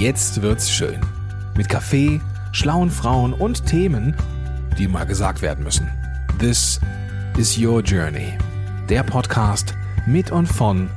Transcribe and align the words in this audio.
Jetzt 0.00 0.40
wird's 0.40 0.70
schön. 0.70 0.98
Mit 1.58 1.68
Kaffee, 1.68 2.22
schlauen 2.52 2.90
Frauen 2.90 3.34
und 3.34 3.66
Themen, 3.66 4.16
die 4.78 4.88
mal 4.88 5.04
gesagt 5.04 5.42
werden 5.42 5.62
müssen. 5.62 5.90
This 6.38 6.80
is 7.36 7.58
Your 7.58 7.82
Journey. 7.82 8.32
Der 8.88 9.02
Podcast 9.02 9.74
mit 10.06 10.32
und 10.32 10.46
von 10.46 10.88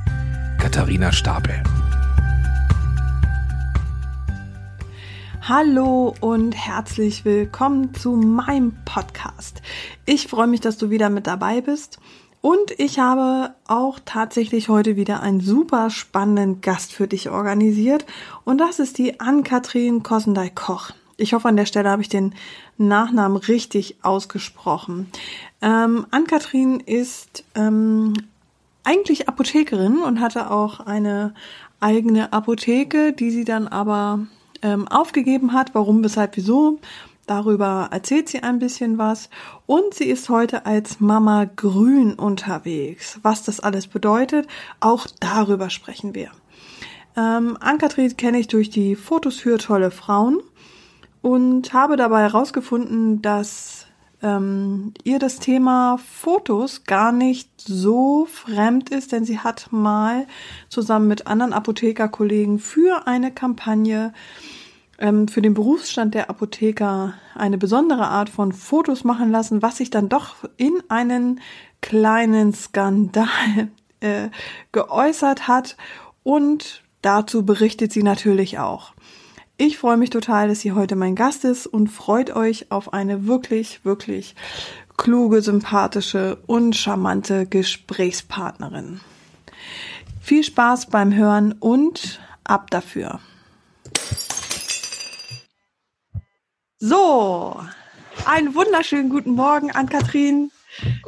Katharina 0.58 1.12
Stapel. 1.12 1.62
Hallo 5.42 6.14
und 6.20 6.52
herzlich 6.52 7.26
willkommen 7.26 7.92
zu 7.92 8.12
meinem 8.12 8.74
Podcast. 8.86 9.60
Ich 10.06 10.28
freue 10.28 10.46
mich, 10.46 10.62
dass 10.62 10.78
du 10.78 10.88
wieder 10.88 11.10
mit 11.10 11.26
dabei 11.26 11.60
bist. 11.60 11.98
Und 12.44 12.78
ich 12.78 12.98
habe 12.98 13.54
auch 13.66 13.98
tatsächlich 14.04 14.68
heute 14.68 14.96
wieder 14.96 15.22
einen 15.22 15.40
super 15.40 15.88
spannenden 15.88 16.60
Gast 16.60 16.92
für 16.92 17.08
dich 17.08 17.30
organisiert. 17.30 18.04
Und 18.44 18.58
das 18.58 18.80
ist 18.80 18.98
die 18.98 19.18
Ann-Kathrin 19.18 20.02
Kossendey-Koch. 20.02 20.90
Ich 21.16 21.32
hoffe, 21.32 21.48
an 21.48 21.56
der 21.56 21.64
Stelle 21.64 21.88
habe 21.88 22.02
ich 22.02 22.10
den 22.10 22.34
Nachnamen 22.76 23.38
richtig 23.38 23.96
ausgesprochen. 24.02 25.08
Ähm, 25.62 26.06
Ann-Kathrin 26.10 26.80
ist 26.80 27.44
ähm, 27.54 28.12
eigentlich 28.82 29.26
Apothekerin 29.26 30.02
und 30.02 30.20
hatte 30.20 30.50
auch 30.50 30.80
eine 30.80 31.32
eigene 31.80 32.34
Apotheke, 32.34 33.14
die 33.14 33.30
sie 33.30 33.46
dann 33.46 33.68
aber 33.68 34.26
ähm, 34.60 34.86
aufgegeben 34.88 35.54
hat. 35.54 35.74
Warum, 35.74 36.04
weshalb, 36.04 36.36
wieso? 36.36 36.78
Darüber 37.26 37.88
erzählt 37.90 38.28
sie 38.28 38.42
ein 38.42 38.58
bisschen 38.58 38.98
was 38.98 39.30
und 39.66 39.94
sie 39.94 40.04
ist 40.04 40.28
heute 40.28 40.66
als 40.66 41.00
Mama 41.00 41.44
Grün 41.44 42.14
unterwegs. 42.14 43.18
Was 43.22 43.42
das 43.42 43.60
alles 43.60 43.86
bedeutet, 43.86 44.46
auch 44.80 45.06
darüber 45.20 45.70
sprechen 45.70 46.14
wir. 46.14 46.30
Ähm, 47.16 47.56
Ann-Kathrin 47.60 48.16
kenne 48.16 48.38
ich 48.38 48.48
durch 48.48 48.70
die 48.70 48.96
Fotos 48.96 49.36
für 49.36 49.58
tolle 49.58 49.90
Frauen 49.90 50.40
und 51.22 51.72
habe 51.72 51.96
dabei 51.96 52.22
herausgefunden, 52.22 53.22
dass 53.22 53.86
ähm, 54.22 54.92
ihr 55.04 55.18
das 55.18 55.38
Thema 55.38 55.98
Fotos 55.98 56.84
gar 56.84 57.12
nicht 57.12 57.48
so 57.58 58.26
fremd 58.26 58.90
ist, 58.90 59.12
denn 59.12 59.24
sie 59.24 59.38
hat 59.38 59.68
mal 59.70 60.26
zusammen 60.68 61.08
mit 61.08 61.26
anderen 61.26 61.52
Apothekerkollegen 61.52 62.58
für 62.58 63.06
eine 63.06 63.32
Kampagne 63.32 64.12
ähm, 64.98 65.28
für 65.28 65.42
den 65.42 65.54
Berufsstand 65.54 66.14
der 66.14 66.30
Apotheker 66.30 67.14
eine 67.34 67.58
besondere 67.58 68.06
Art 68.06 68.28
von 68.28 68.52
Fotos 68.52 69.04
machen 69.04 69.30
lassen, 69.30 69.62
was 69.62 69.76
sich 69.76 69.90
dann 69.90 70.08
doch 70.08 70.36
in 70.56 70.82
einen 70.88 71.40
kleinen 71.80 72.54
Skandal 72.54 73.28
äh, 74.00 74.28
geäußert 74.72 75.48
hat. 75.48 75.76
Und 76.22 76.82
dazu 77.02 77.44
berichtet 77.44 77.92
sie 77.92 78.02
natürlich 78.02 78.58
auch. 78.58 78.94
Ich 79.56 79.78
freue 79.78 79.96
mich 79.96 80.10
total, 80.10 80.48
dass 80.48 80.60
sie 80.60 80.72
heute 80.72 80.96
mein 80.96 81.14
Gast 81.14 81.44
ist 81.44 81.66
und 81.66 81.88
freut 81.88 82.34
euch 82.34 82.72
auf 82.72 82.92
eine 82.92 83.26
wirklich, 83.26 83.84
wirklich 83.84 84.34
kluge, 84.96 85.42
sympathische 85.42 86.38
und 86.46 86.74
charmante 86.74 87.46
Gesprächspartnerin. 87.46 89.00
Viel 90.20 90.42
Spaß 90.42 90.86
beim 90.86 91.14
Hören 91.14 91.52
und 91.52 92.20
ab 92.42 92.70
dafür. 92.70 93.20
So, 96.86 97.64
einen 98.26 98.54
wunderschönen 98.54 99.08
guten 99.08 99.30
Morgen 99.30 99.70
an 99.70 99.88
Kathrin. 99.88 100.52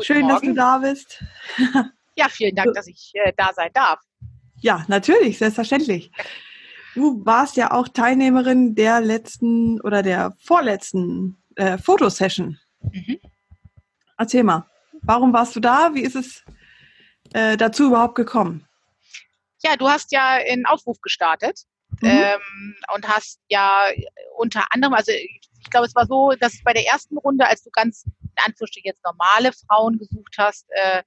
Schön, 0.00 0.22
Morgen. 0.22 0.28
dass 0.30 0.40
du 0.40 0.54
da 0.54 0.78
bist. 0.78 1.22
Ja, 2.18 2.30
vielen 2.30 2.56
Dank, 2.56 2.72
dass 2.72 2.86
ich 2.86 3.12
äh, 3.12 3.34
da 3.36 3.52
sein 3.52 3.68
darf. 3.74 4.00
Ja, 4.62 4.86
natürlich, 4.88 5.36
selbstverständlich. 5.36 6.10
Du 6.94 7.22
warst 7.26 7.58
ja 7.58 7.72
auch 7.72 7.88
Teilnehmerin 7.88 8.74
der 8.74 9.02
letzten 9.02 9.78
oder 9.82 10.02
der 10.02 10.34
vorletzten 10.38 11.36
äh, 11.56 11.76
Fotosession. 11.76 12.58
Mhm. 12.80 13.20
Erzähl 14.16 14.44
mal, 14.44 14.64
warum 15.02 15.34
warst 15.34 15.56
du 15.56 15.60
da? 15.60 15.90
Wie 15.92 16.00
ist 16.00 16.16
es 16.16 16.42
äh, 17.34 17.58
dazu 17.58 17.88
überhaupt 17.88 18.14
gekommen? 18.14 18.66
Ja, 19.62 19.76
du 19.76 19.86
hast 19.86 20.10
ja 20.10 20.38
einen 20.50 20.64
Aufruf 20.64 21.02
gestartet 21.02 21.66
mhm. 22.00 22.08
ähm, 22.08 22.76
und 22.94 23.06
hast 23.06 23.40
ja 23.50 23.88
unter 24.38 24.64
anderem, 24.70 24.94
also 24.94 25.12
ich 25.66 25.70
glaube, 25.70 25.86
es 25.86 25.94
war 25.96 26.06
so, 26.06 26.32
dass 26.38 26.62
bei 26.62 26.72
der 26.72 26.86
ersten 26.86 27.18
Runde, 27.18 27.46
als 27.46 27.62
du 27.62 27.70
ganz 27.70 28.04
in 28.04 28.44
Anführungsstrichen 28.44 28.88
jetzt 28.88 29.04
normale 29.04 29.52
Frauen 29.52 29.98
gesucht 29.98 30.36
hast, 30.38 30.66
äh, 30.70 31.02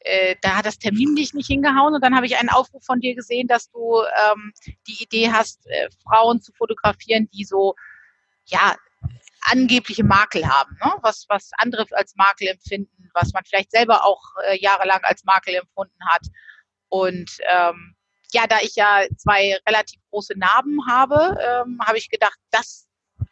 äh, 0.00 0.36
da 0.42 0.56
hat 0.56 0.66
das 0.66 0.78
Termin 0.78 1.16
dich 1.16 1.32
nicht 1.32 1.46
hingehauen 1.46 1.94
und 1.94 2.04
dann 2.04 2.14
habe 2.14 2.26
ich 2.26 2.36
einen 2.36 2.50
Aufruf 2.50 2.84
von 2.84 3.00
dir 3.00 3.14
gesehen, 3.14 3.48
dass 3.48 3.70
du 3.70 4.02
ähm, 4.02 4.52
die 4.86 5.02
Idee 5.02 5.32
hast, 5.32 5.66
äh, 5.66 5.88
Frauen 6.04 6.40
zu 6.42 6.52
fotografieren, 6.52 7.28
die 7.32 7.44
so 7.44 7.74
ja 8.44 8.76
angebliche 9.40 10.04
Makel 10.04 10.46
haben, 10.46 10.76
ne? 10.84 10.92
was 11.00 11.24
was 11.28 11.50
andere 11.56 11.86
als 11.92 12.14
Makel 12.16 12.48
empfinden, 12.48 13.10
was 13.14 13.32
man 13.32 13.44
vielleicht 13.44 13.70
selber 13.70 14.04
auch 14.04 14.22
äh, 14.46 14.58
jahrelang 14.60 15.00
als 15.04 15.24
Makel 15.24 15.54
empfunden 15.54 15.98
hat 16.08 16.22
und 16.88 17.30
ähm, 17.50 17.96
ja, 18.32 18.46
da 18.46 18.58
ich 18.60 18.74
ja 18.76 19.04
zwei 19.16 19.58
relativ 19.68 20.00
große 20.10 20.34
Narben 20.36 20.86
habe, 20.88 21.38
ähm, 21.40 21.78
habe 21.84 21.98
ich 21.98 22.10
gedacht, 22.10 22.38
das 22.50 22.85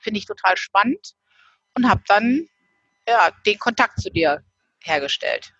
finde 0.04 0.18
ich 0.18 0.26
total 0.26 0.56
spannend 0.56 1.14
und 1.74 1.88
habe 1.88 2.02
dann 2.06 2.46
ja, 3.08 3.30
den 3.46 3.58
Kontakt 3.58 4.00
zu 4.00 4.10
dir 4.10 4.42
hergestellt. 4.80 5.52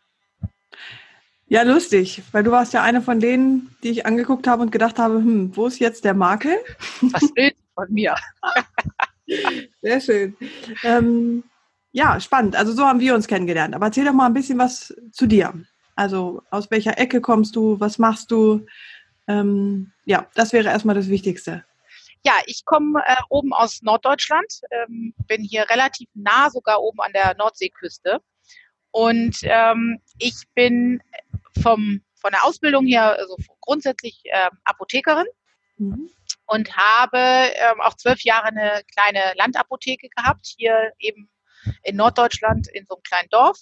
Ja, 1.47 1.63
lustig, 1.63 2.23
weil 2.33 2.43
du 2.43 2.51
warst 2.51 2.73
ja 2.73 2.83
eine 2.83 3.03
von 3.03 3.21
denen, 3.21 3.77
die 3.83 3.91
ich 3.91 4.07
angeguckt 4.07 4.47
habe 4.47 4.63
und 4.63 4.73
gedacht 4.73 4.99
habe, 4.99 5.17
hm, 5.17 5.55
wo 5.57 5.67
ist 5.67 5.79
jetzt 5.79 6.05
der 6.05 6.15
Makel? 6.15 6.57
Was 7.01 7.31
willst 7.35 7.59
du 7.59 7.83
von 7.83 7.93
mir? 7.93 8.15
Sehr 9.83 10.01
schön. 10.01 10.37
Ähm, 10.83 11.45
ja, 11.93 12.19
spannend. 12.19 12.57
Also 12.57 12.73
so 12.73 12.85
haben 12.85 13.01
wir 13.01 13.15
uns 13.15 13.27
kennengelernt. 13.27 13.75
Aber 13.75 13.87
erzähl 13.87 14.05
doch 14.05 14.13
mal 14.13 14.27
ein 14.27 14.35
bisschen 14.35 14.59
was 14.59 14.95
zu 15.13 15.27
dir. 15.27 15.53
Also 15.97 16.43
aus 16.51 16.71
welcher 16.71 16.99
Ecke 16.99 17.21
kommst 17.21 17.55
du? 17.57 17.79
Was 17.79 17.99
machst 17.99 18.31
du? 18.31 18.67
Ähm, 19.29 19.93
ja, 20.05 20.27
das 20.35 20.53
wäre 20.53 20.69
erstmal 20.69 20.97
das 20.97 21.09
Wichtigste. 21.09 21.65
Ja, 22.27 22.41
ich 22.47 22.65
komme 22.65 23.03
äh, 23.07 23.17
oben 23.29 23.53
aus 23.53 23.83
Norddeutschland, 23.83 24.61
ähm, 24.71 25.15
bin 25.27 25.43
hier 25.43 25.69
relativ 25.69 26.09
nah, 26.15 26.49
sogar 26.49 26.81
oben 26.81 27.01
an 27.01 27.13
der 27.13 27.35
Nordseeküste. 27.37 28.21
Und 28.91 29.37
ähm, 29.43 30.01
ich 30.19 30.35
bin 30.55 31.03
vom, 31.63 32.03
von 32.15 32.31
der 32.31 32.45
Ausbildung 32.45 32.87
her 32.87 33.19
also 33.19 33.37
grundsätzlich 33.61 34.23
äh, 34.25 34.51
Apothekerin 34.65 35.27
mhm. 35.77 36.09
und 36.47 36.75
habe 36.77 37.19
ähm, 37.19 37.81
auch 37.81 37.95
zwölf 37.95 38.23
Jahre 38.23 38.47
eine 38.47 38.83
kleine 38.97 39.35
Landapotheke 39.37 40.09
gehabt, 40.17 40.47
hier 40.57 40.93
eben 40.99 41.29
in 41.83 41.97
Norddeutschland 41.97 42.69
in 42.69 42.87
so 42.87 42.95
einem 42.95 43.03
kleinen 43.03 43.29
Dorf. 43.29 43.59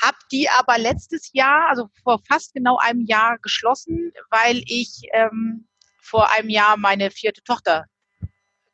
Hab 0.00 0.14
die 0.30 0.48
aber 0.48 0.78
letztes 0.78 1.30
Jahr, 1.32 1.68
also 1.68 1.90
vor 2.02 2.20
fast 2.26 2.54
genau 2.54 2.78
einem 2.78 3.04
Jahr 3.04 3.36
geschlossen, 3.38 4.12
weil 4.30 4.62
ich 4.66 5.02
ähm, 5.12 5.67
vor 6.08 6.30
einem 6.32 6.48
Jahr 6.48 6.76
meine 6.76 7.10
vierte 7.10 7.42
Tochter 7.42 7.86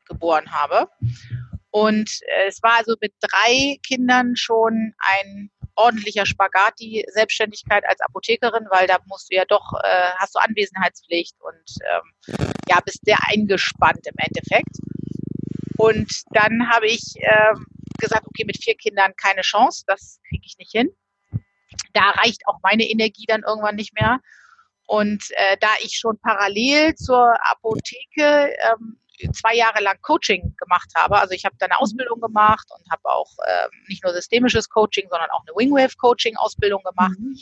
geboren 0.06 0.52
habe. 0.52 0.88
Und 1.70 2.08
äh, 2.28 2.46
es 2.48 2.62
war 2.62 2.78
also 2.78 2.94
mit 3.00 3.12
drei 3.20 3.78
Kindern 3.86 4.36
schon 4.36 4.94
ein 4.98 5.50
ordentlicher 5.76 6.24
Spagat, 6.24 6.74
die 6.78 7.04
Selbstständigkeit 7.12 7.84
als 7.88 8.00
Apothekerin, 8.00 8.66
weil 8.70 8.86
da 8.86 8.98
musst 9.06 9.30
du 9.30 9.36
ja 9.36 9.44
doch, 9.48 9.72
äh, 9.82 10.10
hast 10.18 10.34
du 10.34 10.38
Anwesenheitspflicht 10.38 11.34
und 11.40 11.74
ähm, 11.92 12.46
ja, 12.68 12.78
bist 12.84 13.00
sehr 13.04 13.18
eingespannt 13.26 14.06
im 14.06 14.14
Endeffekt. 14.18 14.76
Und 15.76 16.22
dann 16.30 16.70
habe 16.70 16.86
ich 16.86 17.14
äh, 17.16 17.54
gesagt, 17.98 18.26
okay, 18.26 18.44
mit 18.46 18.62
vier 18.62 18.76
Kindern 18.76 19.12
keine 19.16 19.42
Chance, 19.42 19.82
das 19.86 20.20
kriege 20.28 20.44
ich 20.46 20.56
nicht 20.58 20.70
hin. 20.70 20.90
Da 21.92 22.10
reicht 22.10 22.46
auch 22.46 22.58
meine 22.62 22.84
Energie 22.84 23.24
dann 23.26 23.42
irgendwann 23.42 23.74
nicht 23.74 23.94
mehr. 23.98 24.20
Und 24.86 25.24
äh, 25.30 25.56
da 25.60 25.68
ich 25.80 25.96
schon 25.98 26.18
parallel 26.18 26.94
zur 26.94 27.34
Apotheke 27.50 28.54
ähm, 28.70 28.98
zwei 29.32 29.54
Jahre 29.54 29.82
lang 29.82 30.00
Coaching 30.02 30.54
gemacht 30.58 30.90
habe, 30.96 31.18
also 31.18 31.32
ich 31.32 31.44
habe 31.44 31.56
da 31.58 31.66
eine 31.66 31.78
Ausbildung 31.78 32.20
gemacht 32.20 32.66
und 32.76 32.90
habe 32.90 33.04
auch 33.04 33.30
ähm, 33.46 33.70
nicht 33.88 34.04
nur 34.04 34.12
systemisches 34.12 34.68
Coaching, 34.68 35.08
sondern 35.08 35.30
auch 35.30 35.42
eine 35.46 35.56
Wingwave-Coaching-Ausbildung 35.56 36.82
gemacht 36.82 37.18
mhm. 37.18 37.36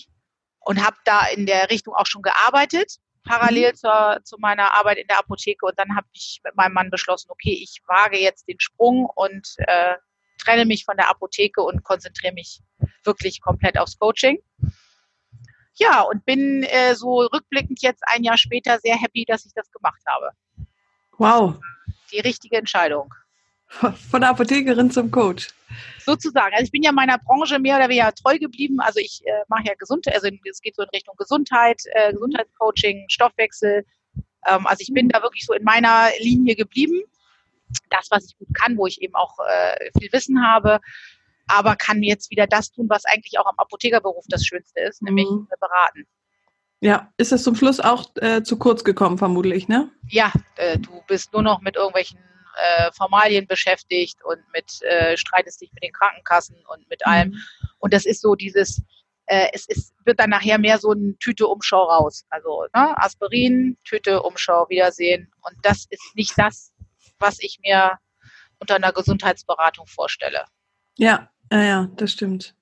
und 0.61 0.85
habe 0.85 0.97
da 1.05 1.27
in 1.27 1.47
der 1.47 1.71
Richtung 1.71 1.95
auch 1.95 2.07
schon 2.07 2.23
gearbeitet, 2.23 2.99
parallel 3.25 3.73
mhm. 3.73 3.77
zur, 3.77 4.21
zu 4.25 4.37
meiner 4.39 4.75
Arbeit 4.75 4.99
in 4.99 5.07
der 5.09 5.19
Apotheke. 5.19 5.67
Und 5.67 5.79
dann 5.79 5.97
habe 5.97 6.07
ich 6.13 6.41
mit 6.45 6.55
meinem 6.55 6.75
Mann 6.75 6.91
beschlossen, 6.91 7.31
okay, 7.31 7.59
ich 7.61 7.81
wage 7.87 8.19
jetzt 8.19 8.47
den 8.49 8.61
Sprung 8.61 9.09
und 9.15 9.55
äh, 9.59 9.95
trenne 10.39 10.65
mich 10.65 10.85
von 10.85 10.97
der 10.97 11.09
Apotheke 11.09 11.63
und 11.63 11.83
konzentriere 11.83 12.35
mich 12.35 12.61
wirklich 13.05 13.41
komplett 13.41 13.79
aufs 13.79 13.99
Coaching. 13.99 14.39
Ja, 15.75 16.03
und 16.03 16.25
bin 16.25 16.65
äh, 16.65 16.95
so 16.95 17.21
rückblickend 17.21 17.81
jetzt 17.83 18.03
ein 18.07 18.25
Jahr 18.25 18.37
später 18.37 18.79
sehr 18.79 18.97
happy, 18.97 19.25
dass 19.27 19.47
ich 19.47 19.53
das 19.55 19.71
gemacht 19.71 20.03
habe. 20.07 20.31
Wow. 21.19 21.59
Die 22.13 22.21
richtige 22.21 22.57
Entscheidung. 22.57 23.13
Von 24.11 24.21
der 24.21 24.31
Apothekerin 24.31 24.91
zum 24.91 25.11
Coach. 25.11 25.49
Sozusagen. 26.05 26.53
Also 26.53 26.65
ich 26.65 26.73
bin 26.73 26.83
ja 26.83 26.93
meiner 26.93 27.17
Branche 27.19 27.59
mehr 27.59 27.77
oder 27.77 27.89
weniger 27.89 28.13
treu 28.13 28.39
geblieben. 28.39 28.81
Also 28.81 29.01
ich 29.01 29.23
äh, 29.25 29.45
mache 29.49 29.65
ja 29.67 29.75
Gesundheit, 29.79 30.15
also 30.15 30.29
es 30.51 30.61
geht 30.61 30.77
so 30.77 30.83
in 30.83 30.91
Richtung 30.91 31.15
Gesundheit, 31.17 31.81
äh, 31.95 32.13
Gesundheitscoaching, 32.13 33.07
Stoffwechsel. 33.09 33.87
Ähm, 34.47 34.67
also 34.67 34.81
ich 34.81 34.93
bin 34.93 35.09
da 35.09 35.23
wirklich 35.23 35.47
so 35.47 35.55
in 35.55 35.65
meiner 35.65 36.11
Linie 36.21 36.55
geblieben. 36.55 37.03
Das, 37.89 38.09
was 38.11 38.27
ich 38.27 38.39
gut 38.39 38.49
kann, 38.53 38.77
wo 38.77 38.87
ich 38.87 39.01
eben 39.01 39.15
auch 39.15 39.39
äh, 39.39 39.91
viel 39.99 40.13
Wissen 40.13 40.47
habe, 40.47 40.81
aber 41.47 41.77
kann 41.77 42.03
jetzt 42.03 42.31
wieder 42.31 42.47
das 42.47 42.71
tun, 42.71 42.87
was 42.89 43.05
eigentlich 43.05 43.39
auch 43.39 43.47
am 43.47 43.59
Apothekerberuf 43.59 44.25
das 44.29 44.45
Schönste 44.45 44.81
ist, 44.81 45.03
nämlich 45.03 45.29
Mhm. 45.29 45.49
beraten. 45.61 46.07
Ja, 46.81 47.13
ist 47.17 47.33
es 47.33 47.45
zum 47.45 47.55
Schluss 47.55 47.79
auch 47.79 48.11
äh, 48.17 48.43
zu 48.43 48.59
kurz 48.59 48.83
gekommen, 48.83 49.17
vermutlich, 49.17 49.69
ne? 49.69 49.91
Ja, 50.09 50.33
äh, 50.57 50.79
du 50.79 51.03
bist 51.07 51.33
nur 51.33 51.43
noch 51.43 51.61
mit 51.61 51.77
irgendwelchen 51.77 52.19
äh, 52.57 52.91
Formalien 52.93 53.47
beschäftigt 53.47 54.19
und 54.25 54.39
mit 54.53 54.83
äh, 54.83 55.17
streitest 55.17 55.61
dich 55.61 55.73
mit 55.73 55.85
den 55.85 55.93
Krankenkassen 55.93 56.57
und 56.67 56.89
mit 56.91 57.07
allem. 57.07 57.31
Mhm. 57.31 57.43
Und 57.79 57.95
das 57.95 58.05
ist 58.05 58.21
so 58.21 58.35
dieses, 58.35 58.83
äh, 59.27 59.49
es 59.53 59.67
ist, 59.69 59.95
wird 60.05 60.19
dann 60.19 60.31
nachher 60.31 60.59
mehr 60.59 60.79
so 60.79 60.93
ein 60.93 61.17
Tüte 61.21 61.47
Umschau 61.47 61.85
raus. 61.85 62.27
Also 62.31 62.67
ne, 62.75 62.99
Aspirin, 62.99 63.79
Tüte 63.85 64.23
Umschau, 64.23 64.69
Wiedersehen. 64.69 65.33
Und 65.43 65.57
das 65.63 65.87
ist 65.89 66.03
nicht 66.15 66.37
das, 66.37 66.73
was 67.21 67.39
ich 67.41 67.61
mir 67.65 67.93
unter 68.59 68.75
einer 68.75 68.93
Gesundheitsberatung 68.93 69.87
vorstelle. 69.87 70.45
Ja, 70.99 71.31
ja, 71.53 71.63
ja, 71.63 71.89
das 71.97 72.13
stimmt. 72.13 72.55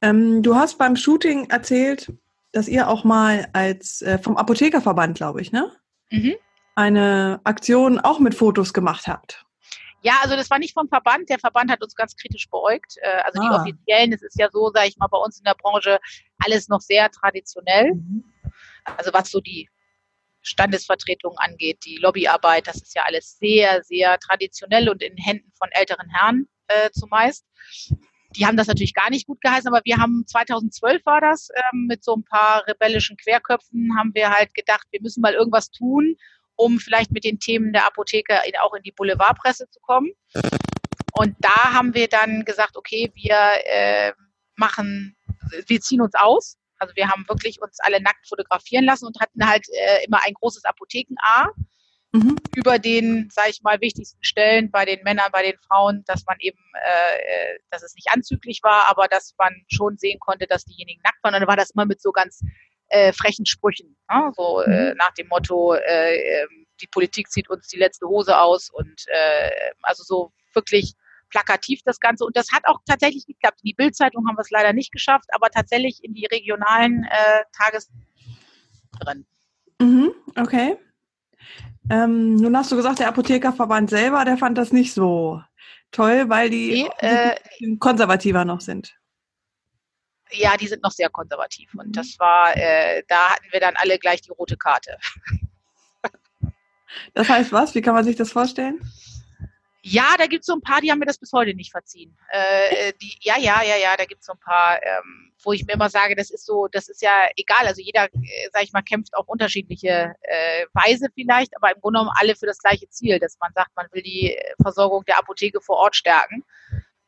Ähm, 0.00 0.42
du 0.42 0.54
hast 0.54 0.78
beim 0.78 0.96
Shooting 0.96 1.50
erzählt, 1.50 2.12
dass 2.52 2.68
ihr 2.68 2.88
auch 2.88 3.04
mal 3.04 3.48
als 3.52 4.02
äh, 4.02 4.18
vom 4.18 4.36
Apothekerverband, 4.36 5.16
glaube 5.16 5.40
ich, 5.40 5.50
ne? 5.50 5.72
Mhm. 6.10 6.34
Eine 6.76 7.40
Aktion 7.44 7.98
auch 7.98 8.18
mit 8.18 8.34
Fotos 8.34 8.72
gemacht 8.72 9.06
habt. 9.06 9.44
Ja, 10.02 10.18
also 10.22 10.36
das 10.36 10.50
war 10.50 10.58
nicht 10.58 10.74
vom 10.74 10.88
Verband. 10.88 11.30
Der 11.30 11.38
Verband 11.38 11.70
hat 11.70 11.82
uns 11.82 11.94
ganz 11.94 12.14
kritisch 12.14 12.48
beäugt. 12.50 12.96
Äh, 13.00 13.22
also 13.24 13.40
die 13.40 13.48
Ah. 13.48 13.60
offiziellen, 13.62 14.12
es 14.12 14.22
ist 14.22 14.38
ja 14.38 14.48
so, 14.52 14.70
sage 14.72 14.88
ich 14.88 14.96
mal, 14.98 15.08
bei 15.08 15.18
uns 15.18 15.38
in 15.38 15.44
der 15.44 15.54
Branche 15.54 15.98
alles 16.44 16.68
noch 16.68 16.80
sehr 16.80 17.10
traditionell. 17.10 17.92
Also 18.84 19.12
was 19.12 19.30
so 19.30 19.40
die 19.40 19.68
Standesvertretung 20.42 21.36
angeht, 21.38 21.78
die 21.86 21.96
Lobbyarbeit, 21.96 22.66
das 22.66 22.76
ist 22.76 22.94
ja 22.94 23.02
alles 23.06 23.38
sehr, 23.38 23.82
sehr 23.82 24.18
traditionell 24.18 24.88
und 24.90 25.02
in 25.02 25.16
Händen 25.16 25.50
von 25.58 25.70
älteren 25.72 26.10
Herren 26.10 26.46
äh, 26.68 26.90
zumeist. 26.90 27.44
Die 28.36 28.46
haben 28.46 28.56
das 28.56 28.66
natürlich 28.66 28.94
gar 28.94 29.10
nicht 29.10 29.26
gut 29.26 29.40
geheißen, 29.40 29.68
aber 29.68 29.80
wir 29.84 29.98
haben 29.98 30.24
2012 30.26 31.06
war 31.06 31.20
das, 31.20 31.48
ähm, 31.54 31.86
mit 31.86 32.02
so 32.02 32.16
ein 32.16 32.24
paar 32.24 32.66
rebellischen 32.66 33.16
Querköpfen 33.16 33.96
haben 33.96 34.12
wir 34.14 34.30
halt 34.30 34.54
gedacht, 34.54 34.86
wir 34.90 35.00
müssen 35.00 35.20
mal 35.20 35.34
irgendwas 35.34 35.70
tun, 35.70 36.16
um 36.56 36.78
vielleicht 36.80 37.12
mit 37.12 37.24
den 37.24 37.38
Themen 37.38 37.72
der 37.72 37.86
Apotheke 37.86 38.40
in, 38.46 38.54
auch 38.60 38.74
in 38.74 38.82
die 38.82 38.92
Boulevardpresse 38.92 39.68
zu 39.70 39.80
kommen. 39.80 40.10
Und 41.12 41.36
da 41.38 41.72
haben 41.72 41.94
wir 41.94 42.08
dann 42.08 42.44
gesagt, 42.44 42.76
okay, 42.76 43.12
wir 43.14 43.36
äh, 43.64 44.12
machen, 44.56 45.16
wir 45.66 45.80
ziehen 45.80 46.00
uns 46.00 46.14
aus. 46.14 46.56
Also 46.78 46.94
wir 46.96 47.08
haben 47.08 47.24
wirklich 47.28 47.62
uns 47.62 47.78
alle 47.80 48.02
nackt 48.02 48.26
fotografieren 48.28 48.84
lassen 48.84 49.06
und 49.06 49.20
hatten 49.20 49.46
halt 49.46 49.66
äh, 49.70 50.04
immer 50.06 50.20
ein 50.24 50.34
großes 50.34 50.64
Apotheken-A 50.64 51.50
Mhm. 52.14 52.36
über 52.54 52.78
den, 52.78 53.28
sage 53.32 53.50
ich 53.50 53.62
mal, 53.62 53.80
wichtigsten 53.80 54.22
Stellen 54.22 54.70
bei 54.70 54.84
den 54.84 55.02
Männern, 55.02 55.32
bei 55.32 55.42
den 55.42 55.58
Frauen, 55.66 56.04
dass 56.06 56.24
man 56.26 56.36
eben, 56.38 56.60
äh, 56.74 57.16
äh, 57.16 57.58
dass 57.70 57.82
es 57.82 57.96
nicht 57.96 58.06
anzüglich 58.12 58.60
war, 58.62 58.84
aber 58.88 59.08
dass 59.08 59.34
man 59.36 59.52
schon 59.66 59.98
sehen 59.98 60.20
konnte, 60.20 60.46
dass 60.46 60.64
diejenigen 60.64 61.02
nackt 61.02 61.18
waren. 61.24 61.34
Und 61.34 61.40
dann 61.40 61.48
war 61.48 61.56
das 61.56 61.72
immer 61.72 61.86
mit 61.86 62.00
so 62.00 62.12
ganz 62.12 62.40
äh, 62.90 63.12
frechen 63.12 63.46
Sprüchen, 63.46 63.96
ne? 64.08 64.30
so 64.36 64.60
äh, 64.60 64.94
nach 64.94 65.12
dem 65.14 65.26
Motto, 65.26 65.74
äh, 65.74 66.42
ähm, 66.42 66.66
die 66.80 66.86
Politik 66.86 67.32
zieht 67.32 67.50
uns 67.50 67.66
die 67.66 67.78
letzte 67.78 68.06
Hose 68.06 68.38
aus 68.38 68.70
und 68.70 69.06
äh, 69.08 69.50
also 69.82 70.04
so 70.04 70.32
wirklich 70.54 70.94
plakativ 71.30 71.80
das 71.84 71.98
Ganze. 71.98 72.24
Und 72.24 72.36
das 72.36 72.52
hat 72.52 72.62
auch 72.66 72.78
tatsächlich 72.86 73.26
geklappt. 73.26 73.58
In 73.64 73.70
die 73.70 73.74
Bildzeitung 73.74 74.28
haben 74.28 74.36
wir 74.36 74.42
es 74.42 74.50
leider 74.50 74.72
nicht 74.72 74.92
geschafft, 74.92 75.26
aber 75.32 75.50
tatsächlich 75.50 76.04
in 76.04 76.14
die 76.14 76.26
regionalen 76.26 77.02
äh, 77.10 77.42
Tages 77.52 77.90
drin. 79.00 79.26
Mhm, 79.80 80.12
okay. 80.36 80.76
Ähm, 81.90 82.36
nun 82.36 82.56
hast 82.56 82.72
du 82.72 82.76
gesagt, 82.76 82.98
der 82.98 83.08
Apothekerverband 83.08 83.90
selber, 83.90 84.24
der 84.24 84.38
fand 84.38 84.56
das 84.56 84.72
nicht 84.72 84.94
so 84.94 85.42
toll, 85.90 86.28
weil 86.28 86.50
die 86.50 86.84
Nee, 86.84 86.90
äh, 86.98 87.76
konservativer 87.78 88.44
noch 88.44 88.60
sind. 88.60 88.96
Ja, 90.30 90.56
die 90.56 90.66
sind 90.66 90.82
noch 90.82 90.90
sehr 90.90 91.10
konservativ. 91.10 91.72
Und 91.74 91.96
das 91.96 92.18
war, 92.18 92.56
äh, 92.56 93.02
da 93.08 93.30
hatten 93.30 93.46
wir 93.50 93.60
dann 93.60 93.74
alle 93.76 93.98
gleich 93.98 94.22
die 94.22 94.30
rote 94.30 94.56
Karte. 94.56 94.98
Das 97.12 97.28
heißt 97.28 97.52
was? 97.52 97.74
Wie 97.74 97.82
kann 97.82 97.94
man 97.94 98.04
sich 98.04 98.14
das 98.16 98.30
vorstellen? 98.30 98.80
Ja, 99.82 100.14
da 100.16 100.26
gibt's 100.26 100.46
so 100.46 100.54
ein 100.54 100.62
paar, 100.62 100.80
die 100.80 100.90
haben 100.90 100.98
mir 100.98 101.06
das 101.06 101.18
bis 101.18 101.32
heute 101.32 101.54
nicht 101.54 101.70
verziehen. 101.70 102.16
Äh, 102.32 102.88
äh, 102.88 102.92
die, 103.00 103.18
ja, 103.20 103.36
ja, 103.38 103.62
ja, 103.62 103.76
ja, 103.76 103.96
da 103.96 104.04
gibt's 104.06 104.26
so 104.26 104.32
ein 104.32 104.38
paar, 104.38 104.80
ähm, 104.82 105.32
wo 105.44 105.52
ich 105.52 105.64
mir 105.66 105.74
immer 105.74 105.90
sage, 105.90 106.16
das 106.16 106.30
ist 106.30 106.46
so, 106.46 106.68
das 106.70 106.88
ist 106.88 107.02
ja 107.02 107.28
egal. 107.36 107.66
Also 107.66 107.80
jeder, 107.82 108.04
äh, 108.04 108.48
sag 108.52 108.62
ich 108.62 108.72
mal, 108.72 108.82
kämpft 108.82 109.14
auf 109.16 109.28
unterschiedliche 109.28 110.14
äh, 110.22 110.66
Weise 110.72 111.08
vielleicht, 111.14 111.56
aber 111.56 111.74
im 111.74 111.80
Grunde 111.80 111.98
genommen 111.98 112.16
alle 112.18 112.36
für 112.36 112.46
das 112.46 112.58
gleiche 112.58 112.88
Ziel, 112.88 113.18
dass 113.18 113.38
man 113.40 113.52
sagt, 113.54 113.70
man 113.76 113.86
will 113.92 114.02
die 114.02 114.34
äh, 114.34 114.54
Versorgung 114.62 115.04
der 115.04 115.18
Apotheke 115.18 115.60
vor 115.60 115.76
Ort 115.76 115.96
stärken. 115.96 116.44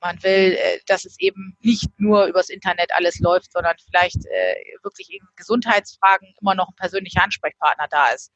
Man 0.00 0.22
will, 0.22 0.56
äh, 0.58 0.78
dass 0.86 1.04
es 1.04 1.18
eben 1.18 1.56
nicht 1.60 1.88
nur 1.98 2.26
übers 2.26 2.48
Internet 2.48 2.90
alles 2.94 3.18
läuft, 3.20 3.52
sondern 3.52 3.76
vielleicht 3.84 4.24
äh, 4.26 4.54
wirklich 4.82 5.12
in 5.12 5.20
Gesundheitsfragen 5.36 6.34
immer 6.40 6.54
noch 6.54 6.68
ein 6.68 6.76
persönlicher 6.76 7.22
Ansprechpartner 7.22 7.86
da 7.90 8.08
ist. 8.10 8.32